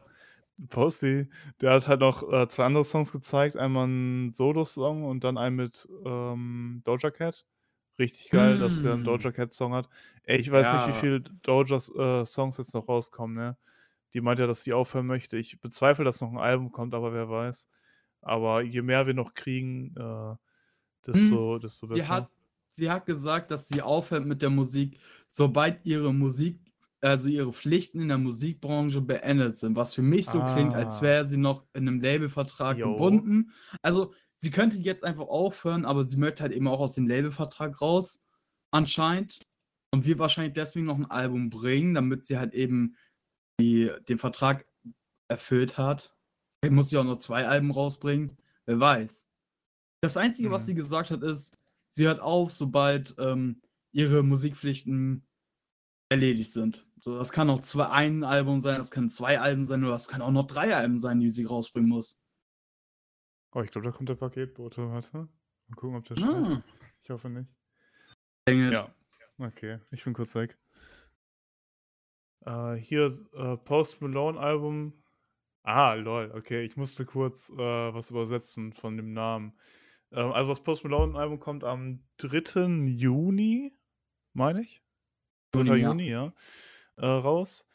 [0.70, 1.30] Posty,
[1.62, 3.58] der hat halt noch, äh, 2 andere Songs gezeigt.
[3.58, 7.46] Einmal 'n Solosong und dann einen mit, ähm, Doja Cat.
[8.00, 9.24] Richtig geil, dass er 'n Hm.
[9.24, 9.88] Doja Cat Song hat.
[10.24, 11.14] Ey, ich weiß nicht, wie Ja.
[11.14, 13.58] viel Dojas, äh, Songs jetzt noch rauskommen, ne?
[14.14, 15.38] Die meint ja, dass sie aufhören möchte.
[15.38, 17.70] Ich bezweifle, dass noch 'n Album kommt, aber wer weiß.
[18.22, 20.36] Aber je mehr wir noch kriegen, äh,
[21.14, 22.08] Hm, desto desto sie besser.
[22.08, 22.30] hat
[22.72, 26.60] sie hat gesagt, dass sie aufhört mit der Musik, sobald ihre Musik
[27.02, 31.04] also ihre Pflichten in der Musikbranche beendet sind, was für mich so klingt, als Ah.
[31.04, 32.82] wäre sie noch in 'nem Labelvertrag Jo.
[32.82, 33.52] gebunden.
[33.82, 34.14] Also,
[34.44, 38.24] sie könnte jetzt einfach aufhören, aber sie möchte halt eben auch aus dem Labelvertrag raus,
[38.72, 39.40] anscheinend.
[39.94, 42.98] Und wird wahrscheinlich deswegen noch 'n Album bringen, damit sie halt eben
[43.62, 44.68] die den Vertrag
[45.30, 46.16] erfüllt hat.
[46.64, 48.38] Vielleicht muss sie auch noch 2 Alben rausbringen,
[48.68, 49.28] wer weiß.
[50.04, 50.68] Das Einzige, was Mhm.
[50.68, 51.60] sie gesagt hat, ist,
[51.92, 53.62] sie hört auf, sobald, ähm,
[53.94, 55.28] ihre Musikpflichten
[56.12, 56.88] erledigt sind.
[57.02, 60.08] So, das kann auch zwei ein Album sein, das können 2 Alben sein oder das
[60.10, 62.18] kann auch noch 3 Alben sein, die sie rausbringen muss.
[63.54, 64.90] Oh, ich glaube, da kommt der Paketbote.
[64.90, 65.30] Warte.
[65.68, 66.42] Mal gucken, ob der schreit.
[66.42, 66.64] Ah.
[67.02, 67.54] Ich hoffe nicht.
[68.48, 68.72] It.
[68.72, 68.94] Ja,
[69.38, 69.80] okay.
[69.92, 70.58] Ich bin kurz weg.
[72.46, 74.94] Äh, hier, äh, Post Malone Album.
[75.64, 76.66] Ah, lol, okay.
[76.66, 79.54] Ich musste kurz, äh, was übersetzen von dem Namen.
[80.12, 82.88] Ähm, also das Post Malone Album kommt am 3.
[82.88, 83.74] Juni,
[84.34, 84.84] meine ich.
[85.52, 85.76] 3.
[85.76, 86.34] Juni, ja.
[86.98, 87.66] Ja, raus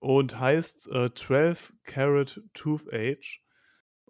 [0.00, 3.42] und heißt, äh, 12 Carat Tooth Age.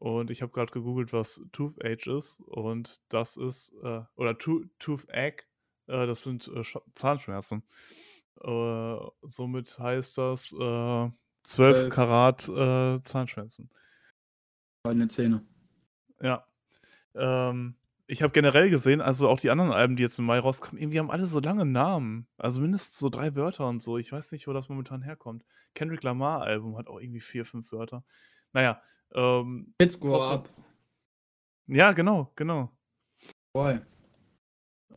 [0.00, 4.64] Und ich habe grad gegoogelt, was Tooth Age ist und das ist, äh oder Too
[4.78, 5.44] Toothache,
[5.88, 7.62] äh, das sind, äh, Sch Zahnschmerzen.
[8.42, 11.90] Äh, somit heißt das, äh, 12 12.
[11.90, 13.68] Karat, äh, Zahnschmerzen.
[14.84, 15.44] Goldene Zähne.
[16.22, 16.46] Ja.
[17.14, 17.76] Ähm,
[18.06, 20.98] ich habe generell gesehen, also auch die anderen Alben, die jetzt im Mai rauskommen, irgendwie
[20.98, 22.26] haben alle so lange Namen.
[22.38, 23.98] Also mindestens so 3 Wörter und so.
[23.98, 25.44] Ich weiß nicht, wo das momentan herkommt.
[25.74, 28.02] Kendrick Lamar Album hat auch irgendwie 4, 5 Wörter.
[28.54, 28.82] Na ja,
[29.14, 30.48] ähm, Post Ma up.
[31.66, 32.70] Ja, genau, genau.
[33.56, 33.86] Voll.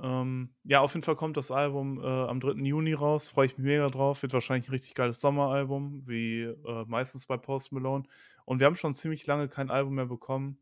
[0.02, 2.66] Ähm, ja, auf jeden Fall kommt das Album, äh, am 3.
[2.66, 3.30] Juni raus.
[3.30, 4.24] Freue ich mich mega drauf.
[4.24, 8.04] Wird wahrscheinlich 'n richtig geiles Sommeralbum, wie, äh, meistens bei Post Malone.
[8.46, 10.58] Und wir haben schon ziemlich lange kein Album mehr bekommen.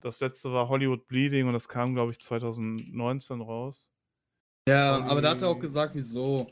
[0.00, 3.90] Das letzte war Hollywood Bleeding und das kam, glaube ich, 2019 raus.
[4.68, 6.46] Ja, aber da hat er auch gesagt, wieso.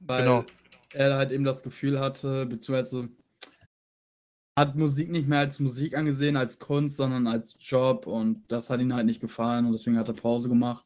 [0.00, 0.44] Weil Genau.
[0.92, 3.08] er halt eben das Gefühl hatte, beziehungsweise
[4.56, 8.80] hat Musik nicht mehr als Musik angesehen, als Kunst, sondern als Job und das hat
[8.80, 10.84] ihm halt nicht gefallen und deswegen hat er Pause gemacht.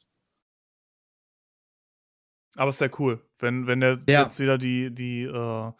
[2.57, 4.15] Aber ist ja cool, wenn wenn er Ja.
[4.15, 5.73] jetzt wieder die die, äh,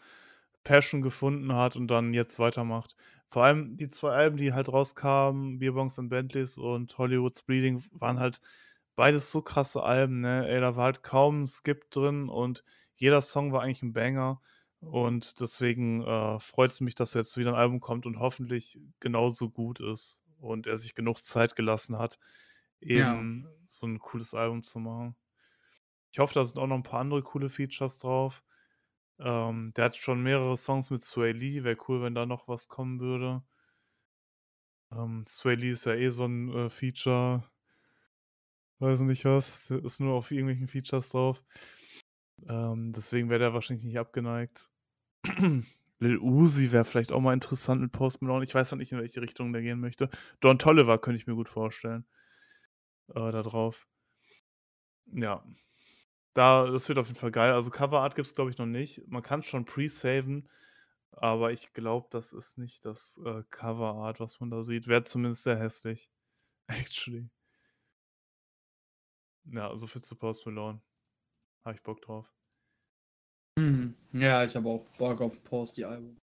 [0.63, 2.95] Passion gefunden hat und dann jetzt weitermacht.
[3.27, 7.83] Vor allem die 2 Alben, die halt rauskamen, Beer Bongs and Bentleys und Hollywood's Bleeding,
[7.91, 8.41] waren halt
[8.95, 10.47] beides so krasse Alben, ne?
[10.47, 12.63] Ey, da war halt kaum 'n Skip drin und
[12.97, 14.41] jeder Song war eigentlich 'n Banger.
[14.81, 19.81] Und deswegen, äh, freut's mich, dass jetzt wieder 'n Album kommt und hoffentlich genauso gut
[19.81, 22.17] ist und er sich genug Zeit gelassen hat,
[22.87, 23.29] Ja.
[23.29, 25.15] eben so 'n cooles Album zu machen.
[26.11, 28.43] Ich hoffe, da sind auch noch 'n paar andere coole Features drauf.
[29.19, 31.63] Ähm, der hat schon mehrere Songs mit Sway Lee.
[31.65, 33.43] Wäre cool, wenn da noch was kommen würde.
[34.91, 37.43] Ähm, Sway Lee ist ja eh so 'n, äh, Feature
[38.81, 41.43] weiß nicht was, ist nur auf irgendwelchen Features drauf.
[42.47, 44.69] Ähm, deswegen wäre der wahrscheinlich nicht abgeneigt.
[45.99, 48.43] Lil Uzi wäre vielleicht auch mal interessant mit Post Malone.
[48.45, 50.09] Ich weiß noch nicht, in welche Richtung der gehen möchte.
[50.39, 52.05] Don Toliver könnte ich mir gut vorstellen,
[53.09, 53.87] äh, da drauf.
[55.11, 55.43] Ja.
[56.33, 57.51] Da das wird auf jeden Fall geil.
[57.53, 59.07] Also, Coverart gibt's, glaube ich, noch nicht.
[59.07, 60.49] Man kann's schon pre-saven,
[61.11, 64.87] aber ich glaube, das ist nicht das, äh, Coverart, was man da sieht.
[64.87, 66.09] Wäre zumindest sehr hässlich.
[66.67, 67.29] Actually.
[69.45, 70.81] Ja, so viel zu Post Malone.
[71.65, 72.33] Habe ich Bock drauf.
[73.57, 73.95] Mhm.
[74.13, 76.17] Ja, ich habe auch Bock auf Posty-Album.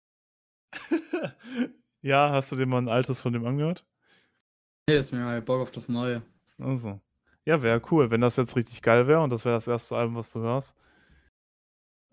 [2.04, 3.86] Ja, hast du dir mal 'n altes von dem angehört?
[4.88, 6.22] Ne, deswegen habe ich Bock auf das Neue.
[6.60, 7.00] Ach so.
[7.44, 10.16] Ja, wäre cool, wenn das jetzt richtig geil wäre und das wäre das erste Album,
[10.16, 10.74] was du hörst.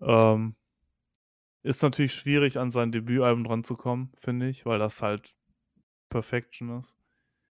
[0.00, 0.54] Ähm
[1.64, 5.34] ist natürlich schwierig, an sein Debütalbum dranzukommen, finde ich, weil das halt
[6.08, 6.96] Perfection ist.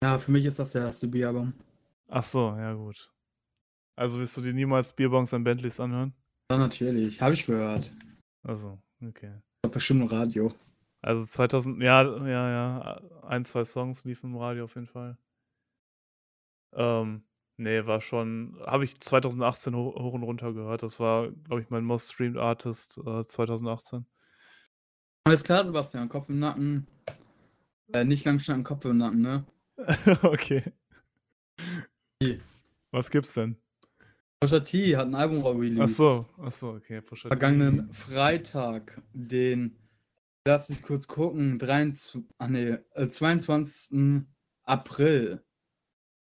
[0.02, 1.52] Ja, für mich ist das ja das Debütalbum.
[2.08, 3.12] Ach so, ja gut.
[3.98, 6.14] Also, wirst du dir niemals Beerbongs and Bentleys anhören?
[6.52, 7.20] Ja, natürlich.
[7.20, 7.90] Habe ich gehört.
[8.44, 9.32] Ach so, okay.
[9.72, 10.54] Bestimmt im Radio.
[11.02, 15.18] Also, 2000 ja, ja, ja, 1, 2 Songs liefen im Radio auf jeden Fall.
[16.74, 17.24] Ähm,
[17.56, 20.84] ne, war schon habe ich 2018 ho hoch und runter gehört.
[20.84, 24.06] Das war, glaube ich, mein Most Streamed Artist, äh, 2018.
[25.24, 26.86] Alles klar, Sebastian, Kopf im Nacken.
[27.92, 29.44] Äh, nicht lang schnacken, Kopf im Nacken, ne?
[30.22, 30.62] Okay.
[32.92, 33.56] Was gibt's denn?
[34.42, 35.96] Pusha T hat 'n Album Ach released.
[35.96, 37.34] so, ach so, okay, Pusha T.
[37.34, 39.76] Vergangenen Freitag, den
[40.46, 44.26] lass mich kurz gucken, dreiundzw ach ne, äh, 22.
[44.64, 45.42] April.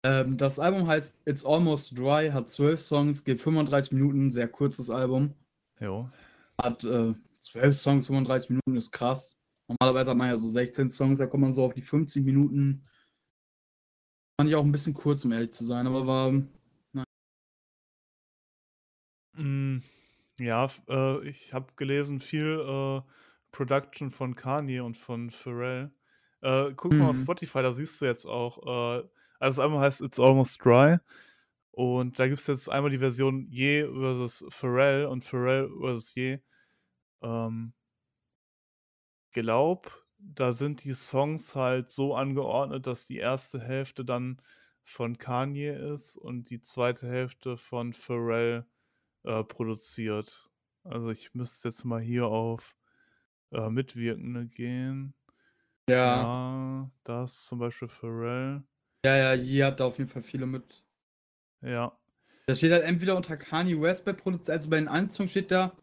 [0.04, 4.90] Ähm, das Album heißt „It's Almost Dry“, hat 12 Songs, geht 35 Minuten, sehr kurzes
[4.90, 5.36] Album.
[5.80, 6.10] Jo.
[6.62, 9.40] Hat, äh, 12 Songs, 35 Minuten ist krass.
[9.68, 12.84] Normalerweise hat man ja so 16 Songs, da kommt man so auf die 50 Minuten.
[14.40, 16.32] Fand ich auch 'n bisschen kurz, um ehrlich zu sein, aber war
[20.40, 23.02] ja, äh, ich habe gelesen, viel, äh,
[23.52, 25.92] Production von Kanye und von Pharrell.
[26.42, 27.20] Äh, guck mal auf Mhm.
[27.20, 28.60] Spotify, da siehst du jetzt auch,
[29.04, 29.08] äh
[29.40, 30.98] also, das Album heißt „It's Almost Dry“
[31.72, 36.42] und da gibt's jetzt einmal die Version Ye versus Pharrell und Pharrell versus Ye.
[37.24, 37.74] Ähm
[39.32, 44.42] glaube, da sind die Songs halt so angeordnet, dass die erste Hälfte dann
[44.84, 48.66] von Kanye ist und die zweite Hälfte von Pharrell,
[49.24, 50.50] äh, produziert.
[50.84, 52.76] Also, ich müsste jetzt mal hier auf,
[53.52, 55.14] äh, Mitwirkende gehen.
[55.90, 56.22] Ja.
[56.22, 58.64] Ja, da ist zum Beispiel Pharrell.
[59.06, 60.84] Ja, ja, Ye hat da auf jeden Fall viele mit.
[61.62, 61.98] Ja.
[62.46, 65.52] Da steht halt entweder unter Kanye West bei Produz also, bei den einen Songs steht
[65.52, 65.76] da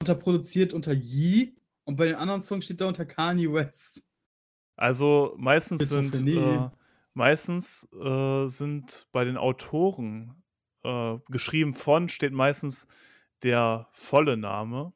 [0.00, 1.54] unter produziert unter Ye
[1.84, 4.02] und bei den anderen Songs steht da unter Kanye West.
[4.76, 6.68] Also, meistens sind, äh
[7.14, 10.42] meistens, äh, sind bei den Autoren,
[10.84, 12.86] äh, geschrieben von steht meistens
[13.42, 14.92] der volle Name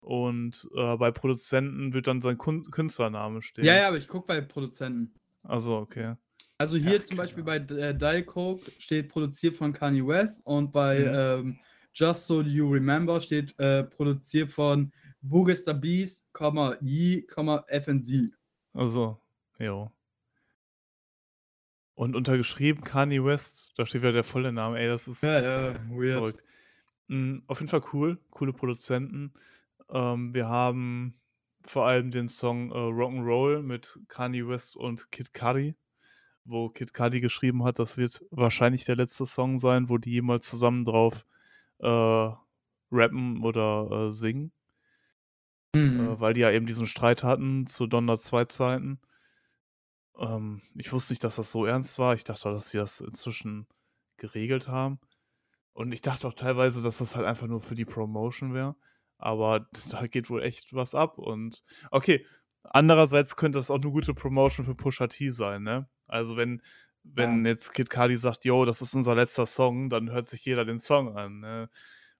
[0.00, 3.64] und, äh, bei Produzenten wird dann sein Kun Künstlername stehen.
[3.64, 5.14] Ja, ja, aber ich gucke bei Produzenten.
[5.42, 6.14] Ach so, okay.
[6.58, 10.06] Also, hier Ja, zum keine Beispiel bei d äh, Diet Coke steht produziert von Kanye
[10.06, 11.14] West und bei, Mhm.
[11.14, 11.58] ähm,
[11.94, 16.26] Just So You Remember steht, äh, produziert von Boogies Beast,
[16.80, 17.26] Ye,
[17.68, 18.32] FNZ.
[18.74, 19.20] Ach so,
[19.58, 19.90] jo.
[21.98, 24.78] Und untergeschrieben Kanye West, da steht wieder der volle Name.
[24.78, 26.32] Ey, das ist Ja, ja, weird.
[26.32, 26.44] verrückt.
[27.08, 29.34] Hm, auf jeden Fall cool, coole Produzenten.
[29.90, 31.20] Ähm, wir haben
[31.66, 35.76] vor allem den Song, äh, „Rock'n'Roll“ mit Kanye West und Kid Cudi,
[36.44, 40.48] wo Kid Cudi geschrieben hat, das wird wahrscheinlich der letzte Song sein, wo die jemals
[40.48, 41.26] zusammen drauf,
[41.80, 42.32] äh,
[42.92, 44.52] rappen oder, äh, singen.
[45.74, 46.08] Mhm.
[46.08, 49.00] Äh, weil die ja eben diesen Streit hatten zu Donda 2 Zeiten.
[50.18, 52.14] Ähm, ich wusste nicht, dass das so ernst war.
[52.14, 53.66] Ich dachte, dass sie das inzwischen
[54.16, 55.00] geregelt haben.
[55.74, 58.76] Und ich dachte auch teilweise, dass das halt einfach nur für die Promotion wäre.
[59.18, 62.26] Aber da geht wohl echt was ab und okay,
[62.64, 65.88] andererseits könnte das auch 'ne gute Promotion für Pusha T sein, ne?
[66.08, 66.62] Also, wenn
[67.04, 67.46] wenn Ja.
[67.46, 70.80] jetzt Kid Cudi sagt: „Jo, das ist unser letzter Song“, dann hört sich jeder den
[70.80, 71.70] Song an, ne?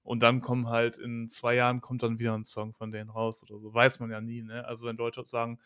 [0.02, 3.42] Und dann kommen halt in 2 Jahren kommt dann wieder 'n Song von denen raus
[3.44, 3.74] oder so.
[3.74, 4.64] Weiß man ja nie, ne?
[4.66, 5.60] Also, wenn Leute sagen,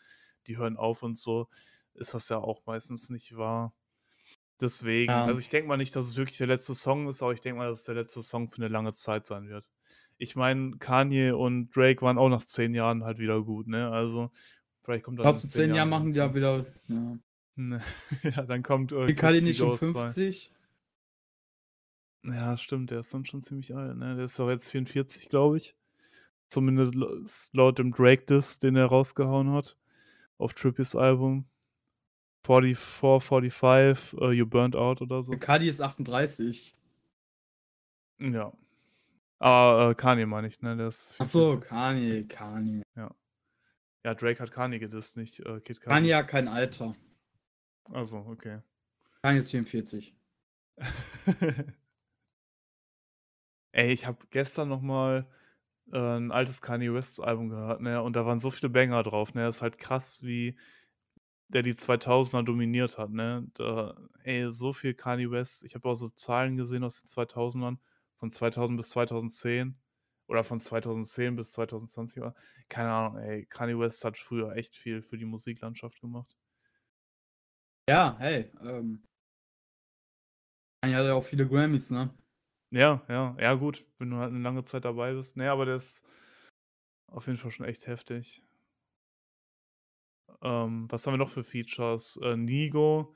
[0.47, 1.47] die hören auf und so,
[1.95, 3.73] ist das ja auch meistens nicht wahr.
[4.61, 5.25] Deswegen Ja.
[5.25, 7.59] also, ich denke mal nicht, dass es wirklich der letzte Song ist, aber ich denke
[7.59, 9.71] mal, dass es der letzte Song für 'ne lange Zeit sein wird.
[10.17, 13.91] Ich meine, Kanye und Drake waren auch nach 10 Jahren halt wieder gut, ne?
[13.91, 14.31] Also,
[14.83, 16.65] vielleicht kommt Ich dann glaube, in zu 10 10 Jahren Jahren machen die ja wieder
[16.87, 17.17] ja.
[17.57, 17.81] Ne,
[18.23, 20.15] ja, dann kommt, äh, Kids nicht schon Ghost 2.
[20.15, 20.51] 50?
[22.25, 24.15] Ja, stimmt, der ist dann schon ziemlich alt, ne?
[24.15, 25.75] Der ist doch jetzt 44, glaube ich.
[26.49, 26.95] Zumindest
[27.55, 29.77] laut dem Drake-Diss, den er rausgehauen hat
[30.37, 31.47] auf Trippys Album.
[32.43, 35.31] 44, 45, äh, „You Burnt Out“ oder so.
[35.37, 36.75] Cudi ist 38.
[38.19, 38.53] Ja.
[39.39, 40.75] Ah, äh, Kanye meine ich, ne?
[40.77, 41.69] Der ist Ach so, 44.
[41.69, 42.83] Kanye, Kanye.
[42.95, 43.13] Ja.
[44.05, 45.89] Ja, Drake hat Kanye gedisst, nicht, äh, Kid Cudi.
[45.89, 46.95] Kanye hat kein Alter.
[47.91, 48.59] Ach so, okay.
[49.21, 50.15] Kanye ist 44.
[53.75, 55.25] Ey, ich habe gestern noch mal,
[55.91, 59.33] äh, 'n altes Kanye West Album gehört, ne, und da waren so viele Banger drauf,
[59.33, 59.47] ne?
[59.47, 60.57] Ist halt krass, wie
[61.53, 63.47] der die 2000er dominiert hat, ne?
[63.55, 65.63] Da ey, so viel Kanye West.
[65.63, 67.79] Ich habe auch so Zahlen gesehen aus den 2000ern,
[68.17, 69.79] von 2000 bis 2010
[70.27, 72.35] oder von 2010 bis 2020 war
[72.69, 73.45] keine Ahnung, ey.
[73.45, 76.33] Kanye West hat früher echt viel für die Musiklandschaft gemacht.
[77.87, 79.03] Ja, hey, ähm
[80.83, 82.13] Kanye hat ja auch viele Grammys, ne?
[82.71, 85.37] Ja, ja, ja gut, wenn du halt 'ne lange Zeit dabei bist.
[85.37, 86.01] Ne, aber der ist
[87.09, 88.43] auf jeden Fall schon echt heftig.
[90.43, 92.19] Ähm, was haben wir noch für Features?
[92.21, 93.15] Äh, Nigo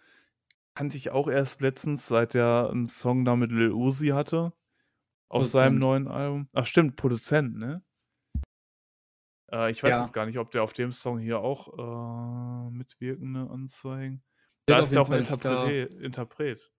[0.76, 4.54] kannte ich auch erst letztens, seit der 'n Song da mit Lil Uzi hatte
[5.30, 5.80] auf seinem Produzent.
[5.80, 6.50] neuen Album.
[6.54, 7.84] Ach stimmt, Produzent, ne?
[9.52, 10.00] Äh, ich weiß Ja.
[10.00, 14.24] jetzt gar nicht, ob der auf dem Song hier auch, äh, mitwirkende Anzeigen
[14.70, 16.70] Der da ist er jeden auch 'n Fall da Interprete Interpret.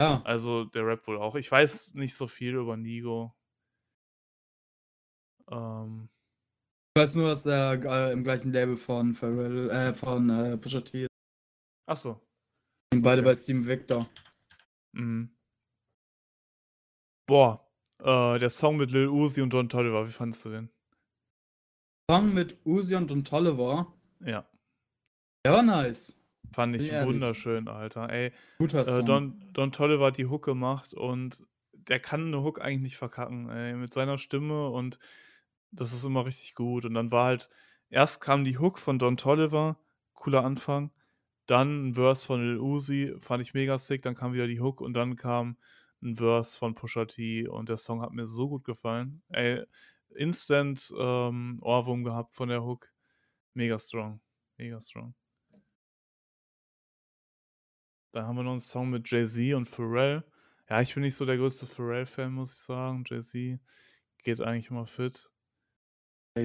[0.00, 0.24] Ja.
[0.26, 1.34] Also, der rappt wohl auch.
[1.36, 3.34] Ich weiß nicht so viel über Nigo.
[5.50, 6.08] Ähm
[6.96, 10.80] Ich weiß nur, dass er äh, im gleichen Label von Pharrell äh, von, äh, Pusha
[10.80, 11.08] T ist.
[11.86, 12.20] Ach so.
[12.92, 13.30] Sind beide Okay.
[13.34, 14.08] bei Steven Victor.
[14.94, 15.30] Mhm.
[17.28, 17.68] Boah,
[18.02, 20.70] äh, der Song mit Lil Uzi und Don Toliver, wie fandest du den?
[22.10, 23.92] Song mit Uzi und Don Toliver?
[24.20, 24.46] Ja.
[25.46, 26.14] Der war nice.
[26.52, 27.06] Fand ich ehrlich.
[27.14, 28.08] wunderschön, Alter.
[28.10, 29.06] Ey, Guter äh, Song.
[29.06, 33.48] Don Don Toliver hat die Hook gemacht und der kann 'ne Hook eigentlich nicht verkacken,
[33.50, 34.98] ey, mit seiner Stimme und
[35.72, 36.84] das ist immer richtig gut.
[36.84, 37.48] Und dann war halt
[37.90, 39.78] erst kam die Hook von Don Toliver,
[40.14, 40.90] cooler Anfang,
[41.46, 44.80] dann 'n Verse von Lil Uzi, fand ich mega sick, dann kam wieder die Hook
[44.80, 45.56] und dann kam
[46.02, 49.22] 'n Verse von Pusha T und der Song hat mir so gut gefallen.
[49.30, 49.64] Ey,
[50.16, 52.90] instant, ähm, Ohrwurm gehabt von der Hook.
[53.54, 54.20] Mega strong,
[54.58, 55.14] mega strong.
[58.14, 60.24] Dann haben wir noch 'n Song mit Jay-Z und Pharrell.
[60.70, 63.04] Ja, ich bin nicht so der größte Pharrell-Fan, muss ich sagen.
[63.06, 63.60] Jay-Z
[64.24, 65.30] geht eigentlich immer fit.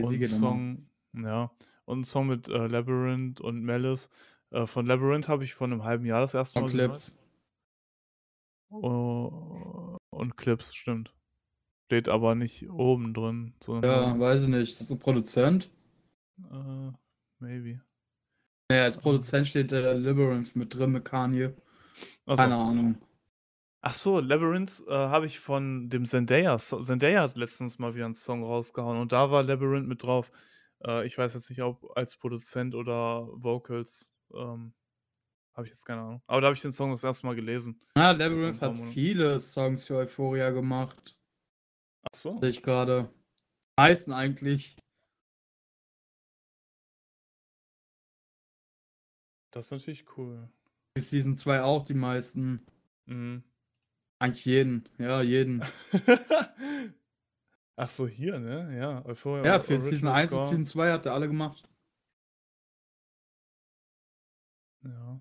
[0.02, 0.26] Und.
[0.26, 1.52] Song ja,
[1.86, 4.10] und 'n Song mit, äh, Labrinth und Malice.
[4.52, 7.04] Äh, von Labrinth habe ich vor 'nem halben Jahr das erste Mal gehört.
[7.12, 7.18] Clips.
[8.72, 11.14] Oh, und Clips, stimmt.
[11.88, 14.72] Steht aber nicht oben drin, Ja, weiß ich nicht.
[14.72, 15.70] Ist das 'n Produzent?
[16.40, 16.92] Äh,
[17.40, 17.84] maybe.
[18.72, 21.54] Ne, als Produzent steht, äh, Labyrinth mit drin mit Kanye.
[22.28, 22.56] Ach Keine.
[22.56, 22.98] Ahnung.
[23.86, 28.06] Ach so, Labrinth, äh, habe ich von dem Zendaya So Zendaya hat letztens mal wieder
[28.06, 30.32] 'n Song rausgehauen und da war Labrinth mit drauf.
[30.86, 34.74] Äh, ich weiß jetzt nicht, ob als Produzent oder Vocals, ähm,
[35.54, 36.22] habe ich jetzt keine Ahnung.
[36.28, 37.82] Aber da habe ich den Song das erste Mal gelesen.
[37.96, 41.18] Labrinth paar hat viele Songs für Euphoria gemacht.
[42.04, 42.40] Ach so.
[42.40, 43.10] Sehe ich grade.
[43.78, 44.78] Meisten eigentlich.
[49.52, 50.48] Das ist natürlich cool.
[50.98, 52.66] Für Season 2 auch die meisten.
[53.08, 53.44] Mhm.
[54.24, 54.88] Eigentlich jeden.
[55.00, 55.62] Ja, jeden.
[57.76, 58.74] Ach so, hier, ne?
[58.78, 60.46] Ja, Euphoria Ja, für Season Original 1 und.
[60.46, 61.68] Season 2 hat er alle gemacht.
[64.84, 65.20] Ja.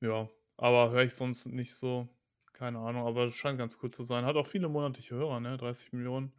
[0.00, 2.08] Ja, aber höre ich sonst nicht so.
[2.52, 4.24] Keine Ahnung, aber es scheint ganz cool zu sein.
[4.24, 5.56] Hat auch viele monatliche Hörer, ne?
[5.56, 6.32] 30.000.000.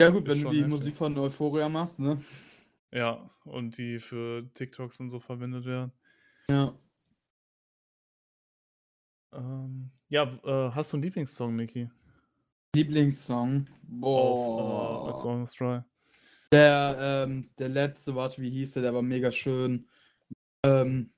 [0.00, 0.70] Ja gut, Ist wenn du die heftig.
[0.70, 2.20] Musik von Euphoria machst, ne?
[2.90, 5.92] Ja, und die für TikToks und so verwendet werden.
[6.48, 6.74] Ja.
[9.32, 11.90] Ähm, ja, äh, hast du 'n Lieblingssong, Niki?
[12.74, 13.66] Lieblingssong?
[14.14, 15.12] Auf, äh, Boah.
[15.24, 15.82] Almost Dry.
[16.52, 18.82] Der, ähm der letzte, warte, wie hieß der?
[18.82, 19.88] Der war mega schön.
[20.64, 21.12] Ähm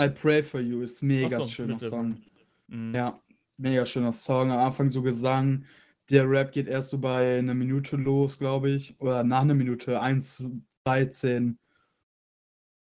[0.00, 2.22] I Pray for You ist mega so, schöner mit Song.
[2.68, 2.94] Mhm.
[2.94, 3.20] Ja,
[3.58, 4.50] mega schöner Song.
[4.52, 5.64] Am Anfang so Gesang.
[6.10, 9.00] Der Rap geht erst so bei 'ner Minute los, glaube ich.
[9.00, 11.58] Oder nach 'ner Minute, 1:13.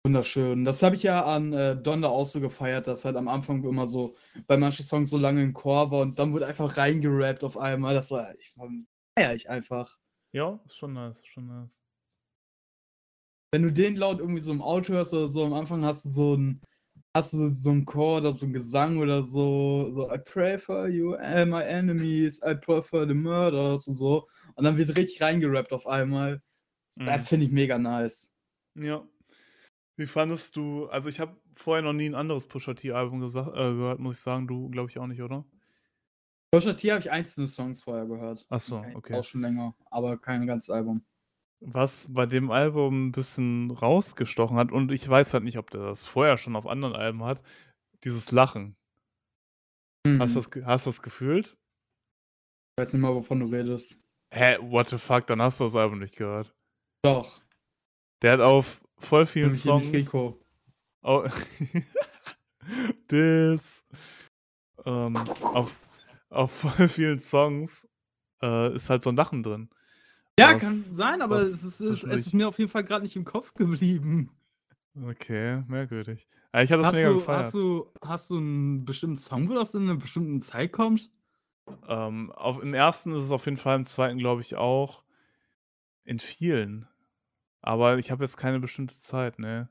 [0.06, 0.66] Wunderschön.
[0.66, 3.88] Das habe ich ja an, äh, Donda auch so gefeiert, dass halt am Anfang immer
[3.88, 4.16] so
[4.48, 7.94] bei manchen Songs so lange 'n Chor war und dann wurde einfach reingerappt auf einmal.
[7.96, 8.86] Das war ich fand
[9.18, 9.98] feiere ich einfach.
[10.36, 11.78] Ja, ist schon nice, ist schon nice.
[13.54, 16.10] Wenn du den laut irgendwie so im Auto hörst oder so, am Anfang hast du
[16.10, 16.60] so 'n
[17.16, 20.88] hast du so 'n Chor oder so 'n Gesang oder so so I pray for
[20.88, 24.28] you and my enemies, I pray for the murders und so.
[24.56, 26.42] Und dann wird richtig reingerappt auf einmal.
[27.06, 27.28] Das Mhm.
[27.30, 28.28] finde ich mega nice.
[28.76, 29.13] Ja.
[30.00, 33.42] Wie fandest du also, ich habe vorher noch nie 'n anderes Pusha T Album gesa
[33.50, 34.48] äh, gehört, muss ich sagen.
[34.48, 35.46] Du, glaube ich, auch nicht, oder?
[36.54, 38.48] Pusha T habe ich einzelne Songs vorher gehört.
[38.52, 39.20] Ach so, okay.
[39.20, 41.04] Auch schon länger, aber kein ganzes Album.
[41.62, 45.82] Was bei dem Album 'n bisschen rausgestochen hat und ich weiß halt nicht, ob der
[45.82, 47.42] das vorher schon auf anderen Alben hat,
[48.04, 48.76] dieses Lachen.
[50.20, 50.42] Hast du Mhm.
[50.42, 51.58] das hast du das gefühlt?
[52.78, 54.04] Ich weiß nicht mal, wovon du redest.
[54.32, 56.54] Hä, what the fuck, dann hast du das Album nicht gehört.
[57.04, 57.44] Doch.
[58.22, 60.44] Der hat auf voll vielen Nämlich hier nicht Songs Rico.
[61.04, 61.26] au
[63.12, 63.84] Diss.
[64.86, 65.78] Ähm, auf
[66.30, 67.88] auf voll vielen Songs,
[68.44, 69.70] äh, ist halt so 'n Lachen drin.
[70.40, 73.16] Ja, kann Was sein, aber es ist es ist mir auf jeden Fall grad nicht
[73.16, 74.32] im Kopf geblieben.
[74.96, 76.28] Okay, merkwürdig.
[76.54, 77.30] Ich habe das Hast mega du gefeiert.
[77.32, 81.10] hast du hast du 'n bestimmten Song, wo das in 'ner bestimmten Zeit kommt?
[81.88, 83.14] Ähm, auf im 1.
[83.14, 84.18] ist es auf jeden Fall, im 2.
[84.20, 85.04] glaube ich auch.
[86.06, 86.88] In vielen.
[87.66, 89.70] Aber ich habe jetzt keine bestimmte Zeit, ne.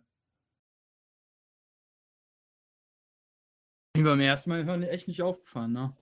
[3.95, 4.47] Beim 1.
[4.47, 5.95] Mal hören echt nicht aufgefallen, ne?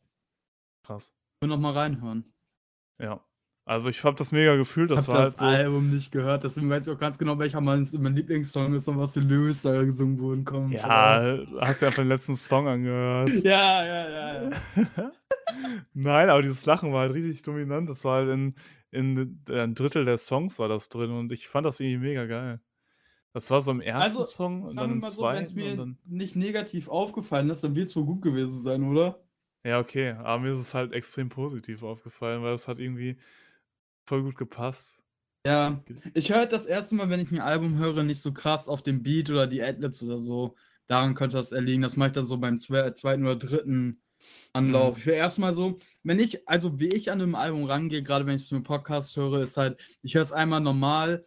[0.87, 1.13] Krass.
[1.43, 2.33] Nur noch mal reinhören.
[3.01, 3.25] Ja.
[3.67, 6.45] Also, ich habe das mega gefühlt, das Habe war das halt so Album nicht gehört,
[6.45, 9.83] deswegen weiß ich auch ganz genau, welcher mein Lieblingssong ist und was für Lyrics da
[9.85, 13.31] gesungen wurden, schon Ja, hast dir einfach den letzten Song angehört.
[13.45, 14.51] Ja, ja, ja, ja.
[15.93, 17.89] Nein, aber dieses Lachen war halt richtig dominant.
[17.91, 18.55] Das war halt in
[18.93, 22.61] in d 1/3 der Songs war das drin und ich fand das irgendwie mega geil.
[23.35, 24.25] Das war so im 1.
[24.25, 25.61] Also, Song und dann im so, wenn's 2.
[25.61, 29.25] und mir dann nicht negativ aufgefallen ist, dann wird's wohl gut gewesen sein, oder?
[29.65, 33.21] Ja, okay, aber mir ist es halt extrem positiv aufgefallen, weil es hat irgendwie
[34.07, 35.03] voll gut gepasst.
[35.47, 35.83] Ja,
[36.13, 36.95] ich höre halt das 1.
[36.95, 40.03] Mal, wenn ich 'n Album höre, nicht so krass auf den Beat oder die Adlibs
[40.03, 40.55] oder so.
[40.87, 41.81] Daran könnte das eher liegen.
[41.81, 43.25] Das mache ich dann so beim zwe 2.
[43.25, 44.03] oder 3.
[44.55, 44.97] Anlauf.
[44.97, 45.01] Mhm.
[45.01, 48.27] Ich höre erst mal so wenn ich also, wie ich an 'nem Album rangehe, grade
[48.27, 51.25] wenn ich's mit Podcast höre, ist halt, ich höre es einmal normal,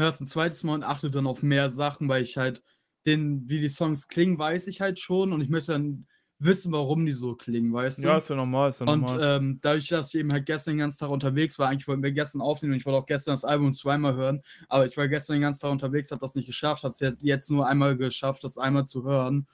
[0.00, 0.64] höre es 'n 2.
[0.64, 2.62] Mal und achte dann auf mehr Sachen, weil ich halt
[3.06, 6.08] den wie die Songs klingen, weiß ich halt schon und ich möchte dann
[6.40, 8.08] wissen, warum die so klingen, weißt du?
[8.08, 9.20] Ja, ist ja normal, ist ja Und, normal.
[9.20, 12.12] ähm, dadurch, dass ich eben halt gestern den ganzen Tag unterwegs war eigentlich wollten wir
[12.12, 15.34] gestern aufnehmen und ich wollte auch gestern das Album zweimal hören, aber ich war gestern
[15.36, 18.44] den ganzen Tag unterwegs, habe das nicht geschafft, habe es jet jetzt nur einmal geschafft,
[18.44, 19.48] das einmal zu hören.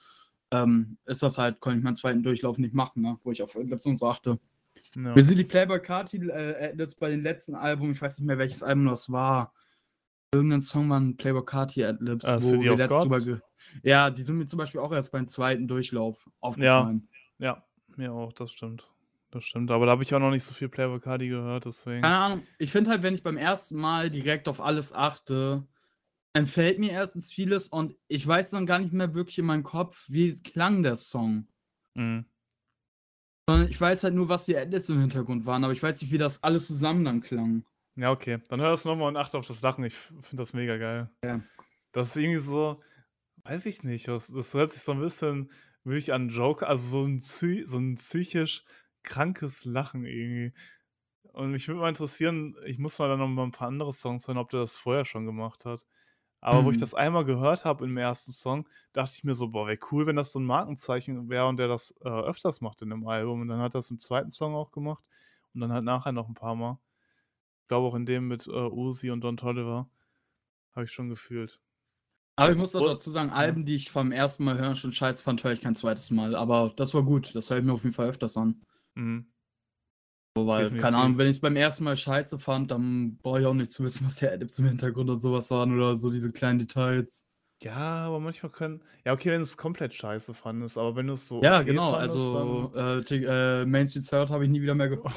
[0.53, 2.23] Ähm, ist das halt konnte ich meinen 2.
[2.23, 4.37] Durchlauf nicht machen, ne, wo ich auf Adlibs und so achte.
[4.95, 5.15] Ja.
[5.15, 8.37] Wie sind die Playboi Carti äh, Adlibs bei den letzten Album ich weiß nicht mehr,
[8.37, 9.53] welches Album das war.
[10.33, 13.41] Irgend 'nen Song waren Playboi Carti Adlibs, Äh, wo wir letztes drüber
[13.83, 15.67] ja, die sind mir zum Beispiel auch erst beim 2.
[15.67, 17.07] Durchlauf Ja, aufgefallen.
[17.39, 17.63] ja,
[17.95, 18.87] mir auch, das stimmt.
[19.31, 22.03] Das stimmt, aber da habe ich auch noch nicht so viel Playboi Carti gehört, deswegen
[22.03, 23.75] Keine Ahnung, ich finde halt, wenn ich beim 1.
[23.75, 25.67] Mal direkt auf alles achte,
[26.33, 30.05] entfällt mir erstens vieles und ich weiß dann gar nicht mehr wirklich in meinem Kopf,
[30.09, 31.47] wie klang der Song.
[31.95, 32.25] Mhm.
[33.49, 36.11] Sondern ich weiß halt nur, was die Adlibs im Hintergrund waren, aber ich weiß nicht,
[36.11, 37.63] wie das alles zusammen dann klang.
[37.97, 38.39] Ja, okay.
[38.47, 39.83] Dann hör das noch mal und achte auf das Lachen.
[39.83, 41.09] Ich finde das mega geil.
[41.23, 41.41] Ja.
[41.93, 42.81] Das ist irgendwie so
[43.45, 45.51] weiß ich nicht, das das hört sich so 'n bisschen
[45.85, 48.65] wirklich an Joker also, so 'n psy so 'n psychisch
[49.03, 50.53] krankes Lachen irgendwie.
[51.33, 54.27] Und mich würde mal interessieren ich muss mal dann noch mal 'n paar andere Songs
[54.27, 55.85] hören, ob der das vorher schon gemacht hat.
[56.43, 56.79] Aber wo ich Mhm.
[56.79, 58.31] das einmal gehört habe im 1.
[58.33, 61.57] Song, dachte ich mir so: „Boah, wäre cool, wenn das so 'n Markenzeichen wäre und
[61.57, 64.31] der das, äh, öfters macht in 'nem Album.“ Und dann hat er's im 2.
[64.31, 65.03] Song auch gemacht
[65.53, 66.79] und dann halt nachher noch 'n paar Mal.
[67.63, 69.89] Ich glaube auch in dem mit, äh, Uzi und Don Toliver.
[70.73, 71.59] Habe ich schon gefühlt.
[72.37, 73.29] Aber ich muss auch dazu sagen.
[73.29, 74.43] Alben, die ich vom 1.
[74.43, 76.13] Mal hören schon scheiße fand, höre ich kein 2.
[76.15, 77.35] Mal, aber das war gut.
[77.35, 78.61] Das höre ich mir auf jeden Fall öfters an.
[78.95, 79.31] Mhm.
[80.37, 80.97] So, weil, keine Definitiv.
[80.97, 81.83] Ahnung, wenn ich's beim 1.
[81.83, 85.09] Mal scheiße fand, dann brauche ich auch nicht zu wissen, was die Adlibs im Hintergrund
[85.09, 87.21] und so was waren oder so diese kleinen Details.
[87.63, 91.43] Ja, aber manchmal können ja, okay, wenn du's komplett scheiße fandest, aber wenn du's so
[91.43, 94.73] Ja, okay genau, fandest, also, dann äh, äh, Main Street South habe ich nie wieder
[94.75, 95.13] mehr gehört.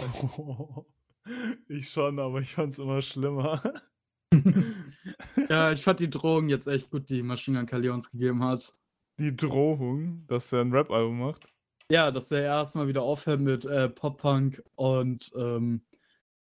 [1.69, 3.63] Ich schon, aber ich fand's immer schlimmer.
[5.51, 8.75] Ja, ich fand die Drohung jetzt echt gut, die Machine Gun Kelly uns gegeben hat.
[9.19, 11.54] Die Drohung, dass er 'n Rap-Album macht?
[11.91, 15.85] Ja, dass er erst mal wieder aufhört mit, äh, Pop-Punk und, ähm,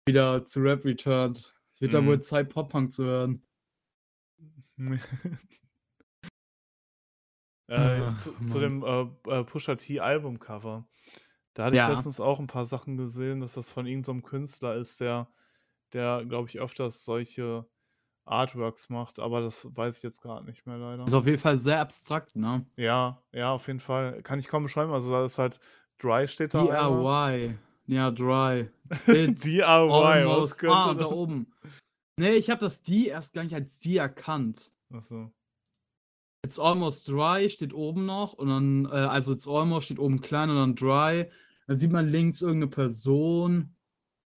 [0.06, 1.56] wieder zu Rap returnt.
[1.74, 2.22] Es wird dann wohl Mhm.
[2.22, 3.44] Zeit, Pop-Punk zu hören.
[7.70, 10.88] Äh, Ah, zu zu dem, äh, äh, Pusha T Albumcover.
[11.54, 11.88] Da hatte ich Ja.
[11.88, 15.32] letztens auch 'n paar Sachen gesehen, dass das von irgend so Künstler ist, der
[15.94, 17.68] der, glaube ich, öfters solche
[18.28, 21.06] Artworks macht, aber das weiß ich jetzt grad nicht mehr leider.
[21.06, 22.66] Ist auf jeden Fall sehr abstrakt, ne?
[22.76, 24.22] Ja, ja, auf jeden Fall.
[24.24, 24.92] Kann ich kaum beschreiben.
[24.92, 25.60] Also, da ist halt
[26.00, 26.64] Dry steht da.
[26.64, 27.58] DIY.
[27.88, 28.70] Ja, Dry.
[29.08, 31.52] DIY, was könnte ah, da das oben.
[32.20, 34.72] Ne, ich habe das D erst gar nicht als D erkannt.
[34.94, 35.32] Ach so.
[36.46, 40.50] It's almost dry steht oben noch und dann äh, also, it's almost steht oben klein
[40.50, 41.30] und dann dry.
[41.68, 43.77] Dann sieht man links irgend 'ne Person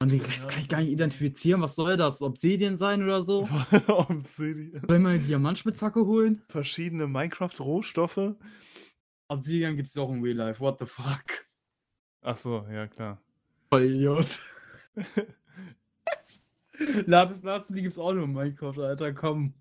[0.03, 0.47] und Rest Ja.
[0.49, 1.61] kann ich gar nicht identifizieren.
[1.61, 2.23] Was soll das?
[2.23, 3.43] Obsidian sein oder so?
[3.89, 4.83] Obsidian.
[4.89, 6.43] Soll ich mal 'ne Diamantspitzhacke holen?
[6.49, 8.35] Verschiedene Minecraft-Rohstoffe?
[9.29, 10.61] Obsidian gibt's auch in Real Life.
[10.61, 11.47] What the fuck?
[12.23, 13.21] Ach so, ja klar.
[13.73, 14.41] Voll Idiot.
[17.07, 19.55] Lapis Lazuli gibt's auch nur in Minecraft, Alter, komm.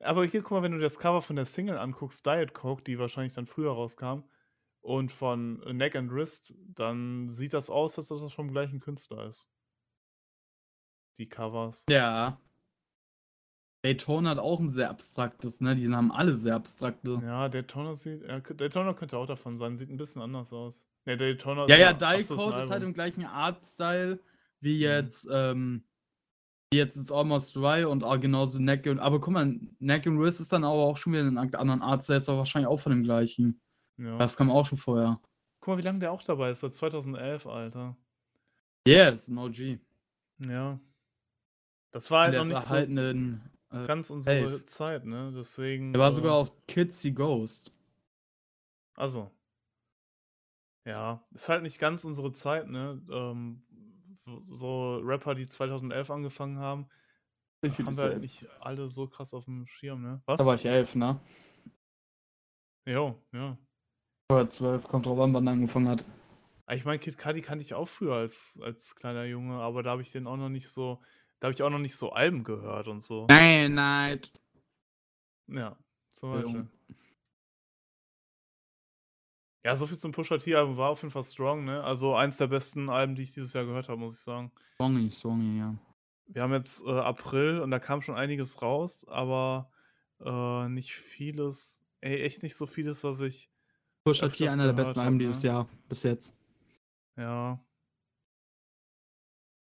[0.00, 2.98] Aber hier, guck mal, wenn du das Cover von der Single anguckst, Diet Coke, die
[2.98, 4.24] wahrscheinlich dann früher rauskam,
[4.84, 9.28] und von Neck and Wrist, dann sieht das aus, als ob das vom gleichen Künstler
[9.30, 9.44] ist.
[11.18, 11.86] Die Covers.
[11.88, 12.38] Ja.
[13.84, 15.76] Daytona hat auch 'n sehr abstraktes, ne?
[15.76, 17.22] Die haben alle sehr abstrakte.
[17.22, 20.84] Ja, Daytona sieht ja, Daytona könnte auch davon sein, sieht 'n bisschen anders aus.
[21.04, 24.20] Ne, Daytona Ja, ja, ist 'n Code ist halt im gleichen Artstyle
[24.60, 25.14] wie Mhm.
[25.20, 25.84] jetzt, ähm
[26.72, 30.18] wie jetzt ist Almost Dry und auch genauso Neck and aber guck mal, Neck and
[30.20, 32.80] Wrist ist dann aber auch schon wieder 'n an anderen Artstyle, ist aber wahrscheinlich auch
[32.80, 33.60] von dem gleichen.
[33.98, 34.28] Ja.
[34.28, 35.20] Das kam auch schon vorher.
[35.62, 37.96] Guck mal, wie lange der auch dabei ist, seit 2011, Alter.
[38.86, 39.78] Ja, das ist 'n OG.
[40.38, 40.78] Ja.
[41.94, 44.64] Das war halt der noch nicht so halt 'nen, äh, ganz unsere Elf.
[44.64, 45.32] Zeit, ne?
[45.36, 47.70] Deswegen, Der war äh sogar auf Kids See Ghost.
[48.96, 49.34] Ach so.
[50.86, 53.00] Ja, ist halt nicht ganz unsere Zeit, ne?
[53.10, 53.64] Ähm,
[54.40, 56.88] so Rapper, die 2011 angefangen haben,
[57.62, 60.22] viel haben wir halt nicht alle so krass auf'm Schirm, ne?
[60.38, 60.46] Da Was?
[60.46, 61.20] war ich 11, ne?
[62.86, 63.56] Jo, ja.
[64.32, 66.04] Oder 12, kommt drauf an, wann er angefangen hat.
[66.66, 69.90] Ah, ich meine, Kid Cudi kannte ich auch früher als als kleiner Junge, aber da
[69.90, 71.02] habe ich den auch noch nicht so
[71.40, 73.26] da habe ich auch noch nicht so Alben gehört und so.
[73.26, 74.30] Dynamite.
[75.48, 75.76] Ja,
[76.08, 76.68] zum Beispiel.
[79.62, 81.84] Ja, so viel zum Pusha T-Album war auf jeden Fall strong, ne?
[81.84, 84.52] Also, eins der besten Alben, die ich dieses Jahr gehört habe, muss ich sagen.
[84.78, 85.74] Songy, Songy, ja.
[86.26, 89.70] Wir haben jetzt, äh, April und da kam schon einiges raus, aber,
[90.20, 93.50] äh, nicht vieles ey, echt nicht so vieles, was ich
[94.04, 95.48] Pusha T, einer der besten habe, Alben dieses ne?
[95.48, 96.36] Jahr, bis jetzt.
[97.16, 97.58] Ja.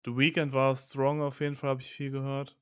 [0.05, 2.57] The Weeknd war strong auf jeden Fall, habe ich viel gehört.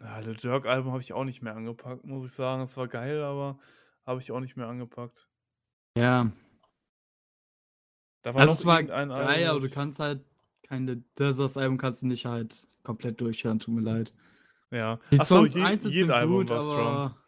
[0.00, 2.62] Ja, Lil Durk Album habe ich auch nicht mehr angepackt, muss ich sagen.
[2.62, 3.58] Es war geil, aber
[4.04, 5.28] habe ich auch nicht mehr angepackt.
[5.96, 6.30] Ja.
[8.22, 10.24] Da war Also, noch war geil, Album, aber du kannst halt
[10.62, 14.14] keine das das Album kannst du nicht halt komplett durchhören, tut mir leid.
[14.70, 14.98] Ja.
[15.10, 17.23] Die Ach so, Songs einzeln Yeat sind Album gut, war strong.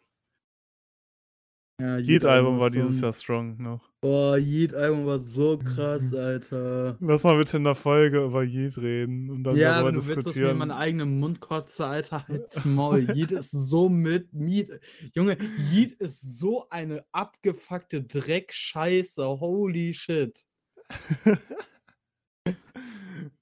[1.79, 3.01] Ja, Yeat Album war war dieses.
[3.01, 3.87] Jahr strong noch.
[4.01, 6.17] Boah, Yeat Album war so krass, Mhm.
[6.17, 6.97] Alter.
[7.01, 10.07] Lass mal bitte in der Folge über Yeat reden und dann Ja, darüber wenn du
[10.07, 10.81] willst, dass ich mir in meinen diskutieren.
[10.89, 13.01] eigenen Mund kotze, Alter, halt's Maul.
[13.15, 14.79] Yeat ist so mit Miet
[15.13, 15.37] Junge,
[15.71, 20.45] Yeat ist so eine abgefuckte Dreckscheiße, holy shit.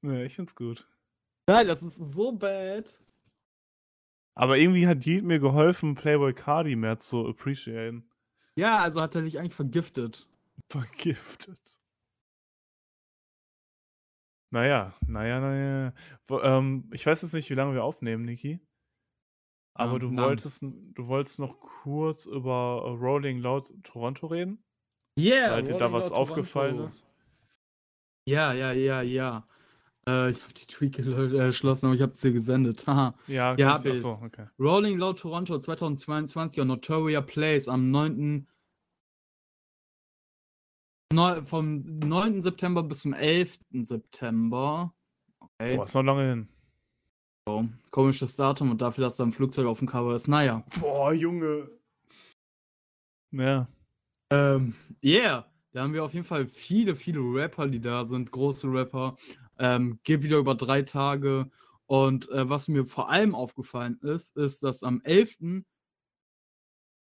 [0.02, 0.88] Ne, ich find's gut.
[1.48, 3.00] Nein, das ist so bad.
[4.36, 8.08] Aber irgendwie hat Yeat mir geholfen, Playboi Carti mehr zu appreciaten.
[8.58, 10.28] Ja, also hat er dich eigentlich vergiftet.
[10.72, 11.60] Vergiftet.
[14.52, 15.94] Na ja, na ja, na ja.
[16.28, 18.60] W ähm, ich weiß jetzt nicht, wie lange wir aufnehmen, Niki.
[19.74, 20.18] Aber Ja, du lang.
[20.18, 24.64] wolltest du wolltest noch kurz über, äh, Rolling Loud Toronto reden?
[25.20, 26.88] Yeah, Weil dir da was Loud aufgefallen Toronto.
[26.88, 27.08] ist?
[28.28, 29.48] Ja, ja, ja, ja.
[30.08, 32.86] Äh, ich habe die Tweet erschlossen, aber ich habe es dir gesendet.
[32.88, 33.16] Haha.
[33.28, 34.48] Ja, Ja, kann ich so, okay.
[34.60, 38.48] Rolling Loud Toronto 2022 on Notoria Place am 9.
[41.14, 42.42] Neu vom 9.
[42.42, 43.60] September bis zum 11.
[43.84, 44.94] September.
[45.40, 45.76] Okay.
[45.78, 46.48] Boah, ist noch lange hin.
[47.48, 50.28] So, komisches Datum und dafür, dass da 'n Flugzeug auf'm Cover ist.
[50.28, 50.64] Na ja.
[50.80, 51.70] Boah, Junge.
[53.32, 53.68] Ja.
[54.32, 58.68] Ähm, yeah, da haben wir auf jeden Fall viele, viele Rapper, die da sind, große
[58.72, 59.16] Rapper.
[59.60, 61.50] Ähm, geht wieder über 3 Tage
[61.88, 65.66] und, äh, was mir vor allem aufgefallen ist, ist, dass am 11.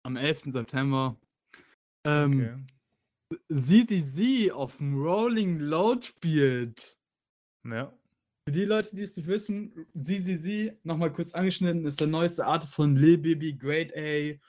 [0.03, 0.51] am 11.
[0.51, 1.17] September,
[2.05, 2.65] ähm, Okay.
[3.53, 6.97] CDC auf'm Rolling Loud spielt.
[7.63, 7.93] Ja.
[8.47, 12.45] Für die Leute, die es nicht wissen, CDC, noch mal kurz angeschnitten, ist der neueste
[12.45, 14.39] Artist von Lil Baby, Grade A,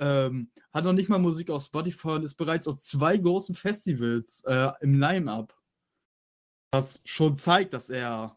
[0.00, 4.42] ähm, hat noch nicht mal Musik auf Spotify und ist bereits auf 2 großen Festivals,
[4.46, 5.57] äh, im Line-up.
[6.72, 8.36] Was schon zeigt, dass er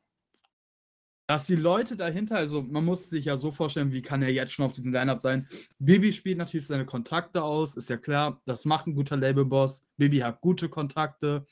[1.30, 4.52] dass die Leute dahinter also, man muss sich ja so vorstellen, wie kann er jetzt
[4.54, 5.48] schon auf diesem Line-up sein?
[5.80, 9.86] Bibi spielt natürlich seine Kontakte aus, ist ja klar, das macht 'n guter Labelboss.
[9.98, 11.46] Bibi hat gute Kontakte.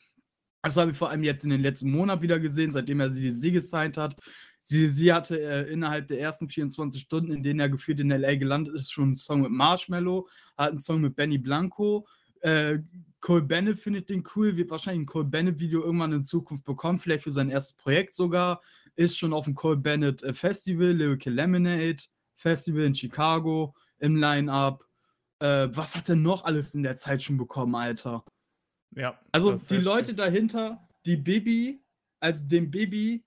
[0.64, 3.52] Das haben wir vor allem jetzt in den letzten Monat wieder gesehen, seitdem er CDC
[3.54, 4.18] gesigned hat.
[4.62, 8.76] CDC hatte, äh, innerhalb der ersten 24 Stunden, in denen er gefühlt in LA gelandet
[8.76, 10.28] ist, schon 'n Song mit Marshmello,
[10.58, 12.08] hat 'n Song mit Benny Blanco.
[12.42, 12.80] Äh,
[13.22, 17.24] Cole Bennett findet den cool, wird wahrscheinlich 'n Cole Bennett-Video irgendwann in Zukunft bekommen, vielleicht
[17.26, 18.62] für sein erstes Projekt sogar.
[18.96, 21.98] Ist schon auf'm Cole Bennett, äh, Festival, Lyrical Lemonade
[22.36, 24.86] Festival in Chicago im Line-up.
[25.40, 28.24] Äh, was hat er noch alles in der Zeit schon bekommen, Alter?
[28.96, 29.78] Ja, Also, die.
[29.78, 31.82] Leute dahinter, die Bibi
[32.22, 33.24] also dem Bibi,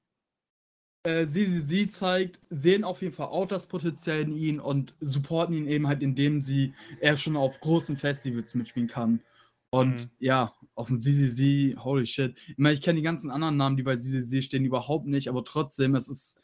[1.05, 5.67] äh, CDC zeigt, sehen auf jeden Fall auch das Potenzial in ihn und supporten ihn
[5.67, 9.23] eben halt, indem sie er schon auf großen Festivals mitspielen kann.
[9.71, 10.11] Und Mhm.
[10.19, 12.37] ja, auf'm CDC, holy shit.
[12.47, 15.45] Ich meine, ich kenne die ganzen anderen Namen, die bei CDC stehen, überhaupt nicht, aber
[15.45, 16.39] trotzdem, es ist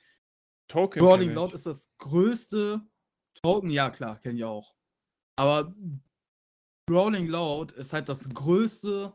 [0.69, 2.83] Token kenn Loud ist das größte
[3.43, 4.75] Token, ja klar, kenne ich auch.
[5.37, 5.75] Aber
[6.91, 9.15] Rolling Loud ist halt das größte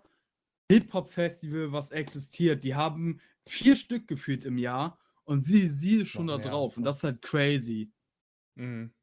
[0.71, 2.63] Hip-Hop-Festival, was existiert.
[2.63, 6.83] Die haben 4 Stück gefühlt im Jahr und CDC ist schon Noch da drauf und
[6.83, 6.89] ja.
[6.89, 7.91] das ist halt crazy.
[8.55, 8.93] Mhm.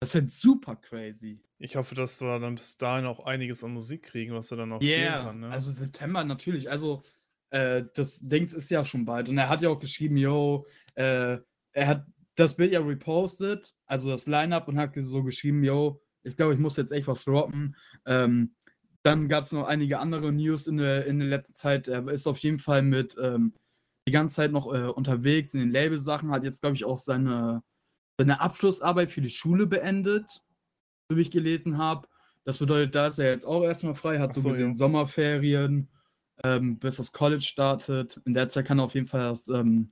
[0.00, 1.42] Das ist halt super crazy.
[1.58, 4.72] Ich hoffe, dass wir dann bis dahin auch einiges an Musik kriegen, was er dann
[4.72, 5.50] auch Yeah, kann, ne?
[5.50, 6.70] also September natürlich.
[6.70, 7.02] Also,
[7.50, 9.28] äh, das Dings ist ja schon bald.
[9.28, 11.38] Und er hat ja auch geschrieben, yo, äh,
[11.72, 16.36] er hat das Bild ja repostet, also das Line-Up, und hat so geschrieben, yo, ich
[16.36, 17.76] glaube, ich muss jetzt echt was droppen.
[18.06, 18.54] Ähm,
[19.02, 21.88] dann gab es noch einige andere News in der, in der letzten Zeit.
[21.88, 23.54] Er ist auf jeden Fall mit ähm,
[24.10, 27.62] die ganze Zeit noch äh, unterwegs in den Label-Sachen, hat jetzt, glaube ich, auch seine,
[28.18, 30.42] seine Abschlussarbeit für die Schule beendet,
[31.08, 32.08] so wie ich gelesen habe.
[32.44, 34.74] Das bedeutet, da ist er jetzt auch erstmal frei, hat Ach so so, gesehen ja.
[34.74, 35.88] Sommerferien,
[36.42, 38.20] ähm, bis das College startet.
[38.24, 39.86] In der Zeit kann er auf jeden Fall das ähm,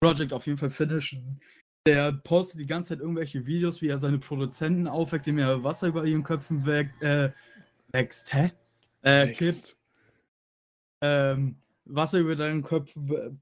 [0.00, 1.40] Project auf jeden Fall finishen.
[1.84, 5.88] Der postet die ganze Zeit irgendwelche Videos, wie er seine Produzenten aufweckt, indem er Wasser
[5.88, 7.30] über ihren Köpfen weg, äh,
[7.90, 8.52] wächst, hä?
[9.02, 9.76] Äh, kippt,
[11.00, 11.56] ähm,
[11.86, 12.94] Wasser über deinen Kopf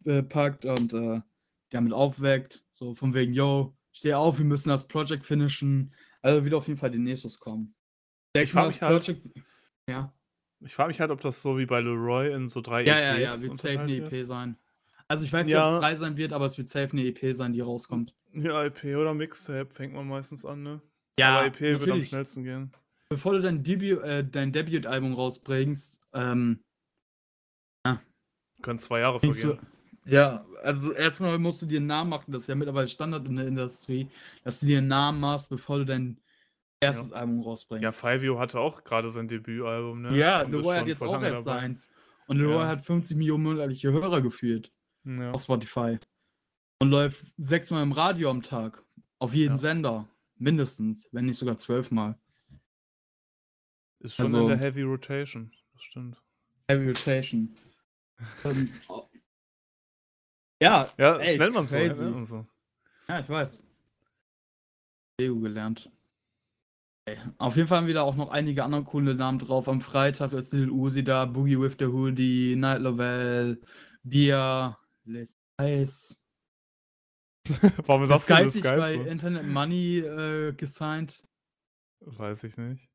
[0.04, 1.20] äh, packt und äh,
[1.70, 2.64] damit aufweckt.
[2.72, 5.92] So von wegen, yo, steh auf, wir müssen das Project finishen.
[6.22, 7.74] Also wird auf jeden Fall die nächstes kommen.
[8.34, 9.20] Denk Ich frag mal, mich halt-.
[9.88, 10.12] Ja.
[10.60, 13.16] Ich frage mich halt, ob das so wie bei Leroy in so drei Ja, ja,
[13.16, 14.56] ja, EPs wird safe eine EP sein.
[15.08, 15.68] Also ich weiß nicht, Ja.
[15.68, 18.14] ob es frei sein wird, aber es wird safe eine EP sein, die rauskommt.
[18.32, 20.80] Ja, EP oder Mixtape fängt man meistens an, ne?
[21.20, 22.08] Aber EP wird am natürlich.
[22.08, 22.72] schnellsten gehen.
[23.10, 26.64] Bevor du dein Debüt, äh, dein Debütalbum rausbringst, ähm,
[28.64, 29.58] Können zwei Jahre vergehen.
[30.06, 33.36] ja, also erstmal musst du dir einen Namen machen, das ist ja mittlerweile Standard in
[33.36, 34.08] der Industrie,
[34.42, 36.18] dass du dir einen Namen machst, bevor du dein
[36.80, 37.82] erstes Album rausbringst.
[37.82, 40.16] Ja, Fivio hatte auch gerade sein Debütalbum, ne?
[40.16, 41.60] Ja, ist Leroy hat jetzt auch erst dabei.
[41.60, 41.90] seins.
[42.26, 42.68] Und Leroy Ja.
[42.68, 44.72] hat 50 Millionen monatliche Hörer geführt
[45.04, 45.30] Ja.
[45.32, 45.98] auf Spotify.
[46.80, 48.82] Und läuft sechsmal im Radio am Tag.
[49.18, 49.58] Auf jeden Ja.
[49.58, 50.08] Sender.
[50.36, 52.18] Mindestens, wenn nicht sogar zwölfmal.
[54.00, 55.52] Ist schon Also- in der Heavy Rotation.
[55.72, 56.20] Das stimmt.
[56.68, 57.54] Heavy Rotation.
[58.44, 59.08] Ähm, oh.
[60.62, 62.02] ja, Ja, ey, nennt man so, crazy.
[62.04, 62.14] ne?
[62.14, 62.46] Und so.
[63.08, 63.64] Ja, ich weiß.
[65.20, 65.90] EU gelernt.
[67.06, 69.68] Ey, Auf jeden Fall haben wir da auch noch einige andere coole Namen drauf.
[69.68, 73.60] Am Freitag ist Lil Uzi da, Boogie with the Hoodie, Night Lovell,
[74.02, 76.16] Bia, Les Ice.
[77.86, 78.94] Warum Das sagst du das Geist bei?
[78.94, 81.22] Internet Money äh, gesigned.
[82.00, 82.88] Weiß ich nicht.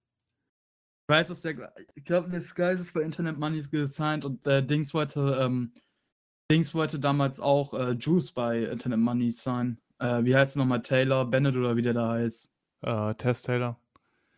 [1.10, 4.64] Ich weiß, dass der, ich glaube, Les Guys ist bei Internet Money gesigned und äh,
[4.64, 5.74] Dings wollte, ähm,
[6.52, 9.82] Dings wollte damals auch äh, Juice bei Internet Money sein.
[9.98, 10.84] Äh, wie heißt er nochmal?
[10.84, 12.52] Taylor, Bennett oder wie der da heißt.
[12.84, 13.80] Äh, Tess Taylor.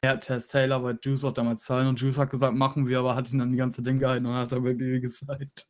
[0.02, 3.16] Ja, Tess Taylor wollte Juice auch damals zahlen und Juice hat gesagt, machen wir, aber
[3.16, 5.68] hat ihn dann die ganze Ding gehalten und hat dabei Baby gesagt.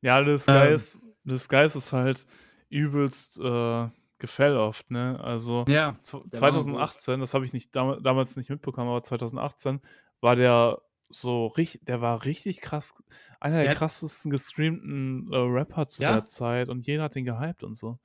[0.00, 0.54] Ja, das Ähm.
[0.54, 2.26] Geist, das Geist ist halt
[2.70, 3.88] übelst äh,
[4.18, 5.18] gefällt oft, ne?
[5.22, 8.88] Also Ja, zw- der war noch 2018, das habe ich nicht dam damals nicht mitbekommen,
[8.90, 9.80] aber 2018
[10.20, 12.92] war der so richtig, der war richtig krass,
[13.40, 16.12] einer der Der krassesten gestreamten äh, Rapper zu Ja.
[16.14, 17.98] der Zeit und jeder hat den gehypt und so.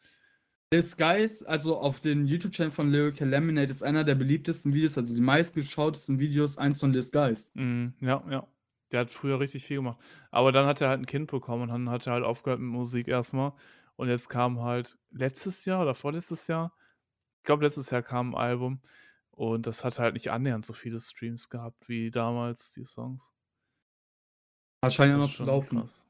[0.72, 5.14] This Guys, also auf den YouTube-Channel von Lyrical Lemonade, ist einer der beliebtesten Videos, also
[5.14, 7.51] die meistgeschautesten Videos, eins von This Guys.
[7.53, 8.47] Mhm, ja, ja.
[8.91, 9.99] Der hat früher richtig viel gemacht.
[10.32, 12.70] Aber dann hat er halt ein Kind bekommen und dann hat er halt aufgehört mit
[12.72, 13.53] Musik erstmal.
[13.96, 16.76] Und jetzt kam halt letztes Jahr oder vorletztes Jahr,
[17.39, 18.82] ich glaube letztes Jahr kam ein Album
[19.32, 23.34] und das hat halt nicht annähernd so viele Streams gehabt wie damals die Songs.
[24.82, 26.08] Wahrscheinlich noch zu laufen, krass.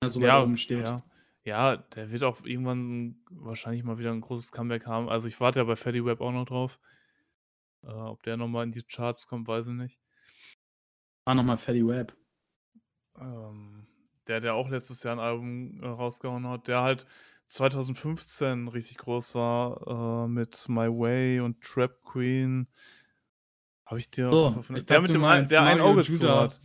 [0.00, 0.84] wenn so weit Ja, oben steht.
[0.84, 1.02] ja.
[1.44, 5.08] Ja, der wird auch irgendwann wahrscheinlich mal wieder ein großes Comeback haben.
[5.08, 6.78] Also ich warte ja bei Fatty Web auch noch drauf.
[7.82, 10.00] Äh, ob der nochmal in die Charts kommt, weiß ich nicht.
[11.26, 12.16] War nochmal Fatty Web.
[13.18, 13.87] Ähm,
[14.28, 17.06] der, der auch letztes Jahr ein Album äh, rausgehauen hat, der halt
[17.46, 22.68] 2015 richtig groß war äh, mit My Way und Trap Queen.
[23.86, 26.60] Habe ich dir auf- ich der mit dem ein, der ein Auge zu hat.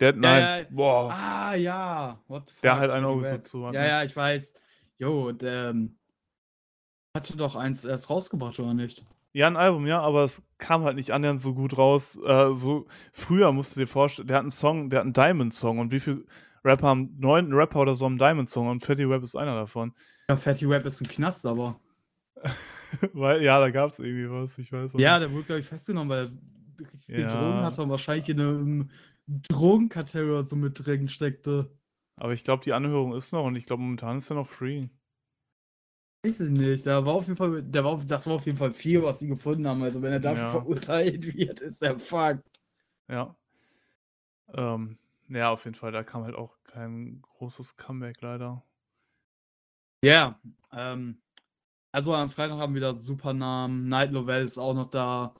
[0.00, 0.66] Der, nein, ja.
[0.70, 2.20] boah, Ah, ja.
[2.62, 3.74] Der halt ein Auge zu hat.
[3.74, 3.88] Ja, ne?
[3.88, 4.54] ja, ich weiß.
[4.98, 5.98] Jo, der ähm,
[7.16, 9.04] hatte doch eins erst rausgebracht, oder nicht?
[9.32, 12.16] Ja, ein Album, ja, aber es kam halt nicht annähernd so gut raus.
[12.24, 15.78] Äh, so früher musst du dir vorstellen, der hat einen Song, der hat einen Diamond-Song
[15.80, 16.24] und wie viele
[16.64, 19.92] Rapper haben, neun Rapper oder so einen Diamond-Song und Fatty Web ist einer davon.
[20.30, 21.78] Ja, Fatty Web ist im Knast, aber.
[23.12, 25.66] Weil, ja, da gab es irgendwie was, ich weiß auch Ja, der wurde, glaube ich,
[25.66, 26.30] festgenommen, weil er
[26.80, 27.28] richtig viel Ja.
[27.28, 28.90] Drogen hatte und wahrscheinlich in einem
[29.26, 31.76] Drogenkartell oder so mit drin steckte.
[32.16, 34.88] Aber ich glaube, die Anhörung ist noch und ich glaube, momentan ist er noch free.
[36.24, 36.86] Weiß ich nicht.
[36.86, 39.28] Da war auf jeden Fall, der war, das war auf jeden Fall viel, was sie
[39.28, 39.82] gefunden haben.
[39.82, 40.50] Also wenn er dafür Ja.
[40.52, 42.38] verurteilt wird, ist der fuck.
[43.10, 43.36] Ja.
[44.54, 44.98] Ähm,
[45.34, 48.64] ja, auf jeden Fall, da kam halt auch kein großes Comeback leider.
[50.02, 50.40] Ja,
[50.72, 51.22] ähm,
[51.92, 53.88] also am Freitag haben wir da super Namen.
[53.88, 55.34] Night Lovell ist auch noch da.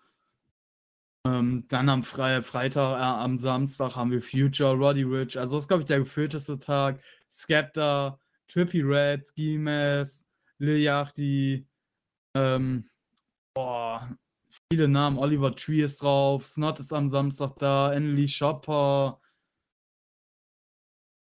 [1.26, 5.38] Ähm, dann am Fre Freitag, äh, am Samstag haben wir Future, Roddy Rich.
[5.38, 7.00] Also das ist, glaube ich, der gefüllteste Tag.
[7.30, 8.18] Skepta,
[8.48, 9.26] Trippy Red,
[9.58, 10.24] Mask,
[10.58, 11.66] Lil Yachty,
[12.36, 12.88] Ähm,
[13.54, 14.08] boah,
[14.70, 15.18] viele Namen.
[15.18, 19.20] Oliver Tree ist drauf, Snot ist am Samstag da, Anneli Shopper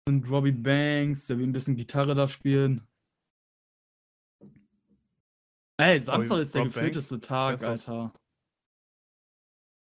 [0.08, 2.82] und Robbie Banks, der will ein bisschen Gitarre da spielen.
[5.80, 7.90] Ey, Samstag Robbie- ist der Rob gefühlteste Tag, Wer ist das?
[7.90, 8.14] Alter.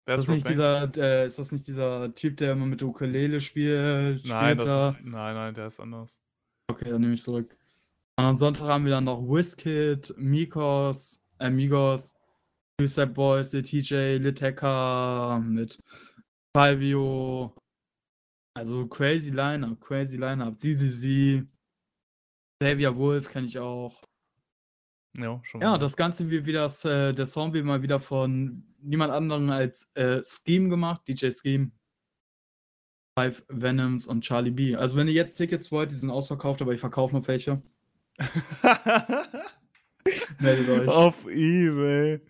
[0.06, 0.58] Wer Ist das, nicht Banks?
[0.58, 4.26] dieser, äh, ist das nicht dieser Typ, der immer mit der Ukulele spielt?
[4.26, 6.22] Nein, ist, nein, nein, der ist anders.
[6.70, 7.58] Okay, dann nehme ich zurück.
[8.18, 12.16] Und am Sonntag haben wir dann noch Wizkid, Mikos, äh, Migos,
[12.78, 15.80] Two Step Boys, Lil TJ, Liteka mit
[16.56, 17.56] Fivio.
[18.56, 20.60] Also crazy Lineup, crazy Lineup.
[20.60, 21.44] ZZZ,
[22.62, 24.04] Xavier Wolf kenne ich auch.
[25.18, 25.78] Ja, schon Ja, mal.
[25.78, 30.22] das Ganze wird wieder, äh, der Song wird mal wieder von niemand anderem als äh,
[30.26, 31.72] Scheme gemacht, DJ Scheme.
[33.18, 34.76] Five Venoms und Charlie B.
[34.76, 37.62] Also wenn ihr jetzt Tickets wollt, die sind ausverkauft, aber ich verkaufe noch welche.
[40.40, 40.88] Meldet euch.
[40.88, 42.22] Auf Ebay.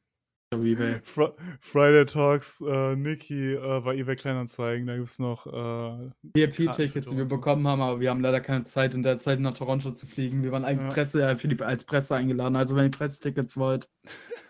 [0.53, 1.01] Auf eBay.
[1.05, 4.87] Fr Friday Talks, äh, Niki äh, bei eBay Kleinanzeigen.
[4.89, 5.47] Da gibt es noch.
[5.47, 7.37] Äh, VIP-Tickets, die wir Toronto.
[7.37, 10.43] bekommen haben, aber wir haben leider keine Zeit, in der Zeit nach Toronto zu fliegen.
[10.43, 10.93] Wir waren eigentlich Ja.
[10.93, 12.57] Presse, äh, für die, als Presse eingeladen.
[12.57, 13.91] Also wenn ihr Pressetickets wollt,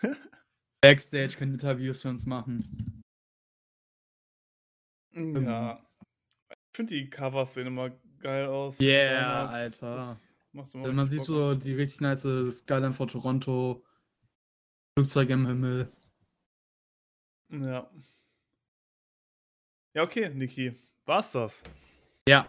[0.81, 3.03] Backstage könnt ihr Interviews für uns machen.
[5.13, 5.79] ja.
[6.49, 7.91] Ich finde die Covers sehen immer
[8.21, 8.79] geil aus.
[8.79, 9.49] Yeah.
[9.49, 9.97] Alter.
[9.97, 12.21] Das macht immer Also man richtig sieht Bock so die richtig nice
[12.51, 13.83] Skyline von Toronto,
[14.97, 15.91] Flugzeug im Himmel.
[17.49, 17.89] Ja.
[19.93, 20.73] Ja, okay, Niki.
[21.05, 21.63] War's das?
[22.27, 22.47] Ja.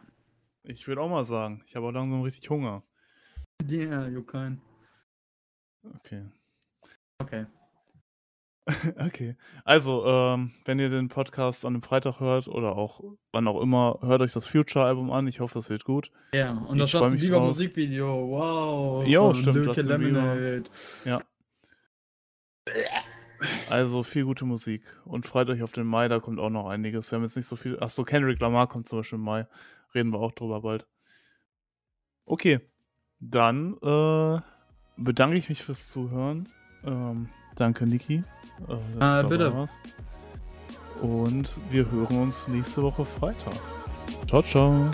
[0.64, 2.82] Ich würde auch mal sagen, ich habe auch langsam richtig Hunger.
[3.68, 4.60] Yeah, you can.
[5.96, 6.24] Okay.
[7.18, 7.46] Okay.
[8.96, 9.36] Okay.
[9.64, 13.02] Also, ähm, wenn ihr den Podcast an dem Freitag hört oder auch
[13.32, 15.26] wann auch immer, hört euch das Future-Album an.
[15.26, 16.12] Ich hoffe, das wird gut.
[16.32, 17.40] Ja, und Ich das Justin Bieber.
[17.40, 18.28] Musikvideo.
[18.28, 19.04] Wow.
[19.04, 19.82] Jo, stimmt, Bieber.
[19.82, 20.62] Lemonade.
[23.68, 24.82] Also viel gute Musik.
[25.04, 27.10] Und freut euch auf den Mai, da kommt auch noch einiges.
[27.10, 27.78] Wir haben jetzt nicht so viel.
[27.80, 29.46] Achso, Kendrick Lamar kommt zum Beispiel im Mai.
[29.94, 30.86] Reden wir auch drüber bald.
[32.24, 32.60] Okay.
[33.20, 34.40] Dann äh,
[34.96, 36.48] bedanke ich mich fürs Zuhören.
[36.84, 38.24] Ähm, danke, Niki.
[38.68, 39.54] Äh, Ah, bitte.
[39.54, 39.80] warst.
[41.00, 43.54] Und wir hören uns nächste Woche Freitag.
[44.28, 44.90] Ciao, ciao.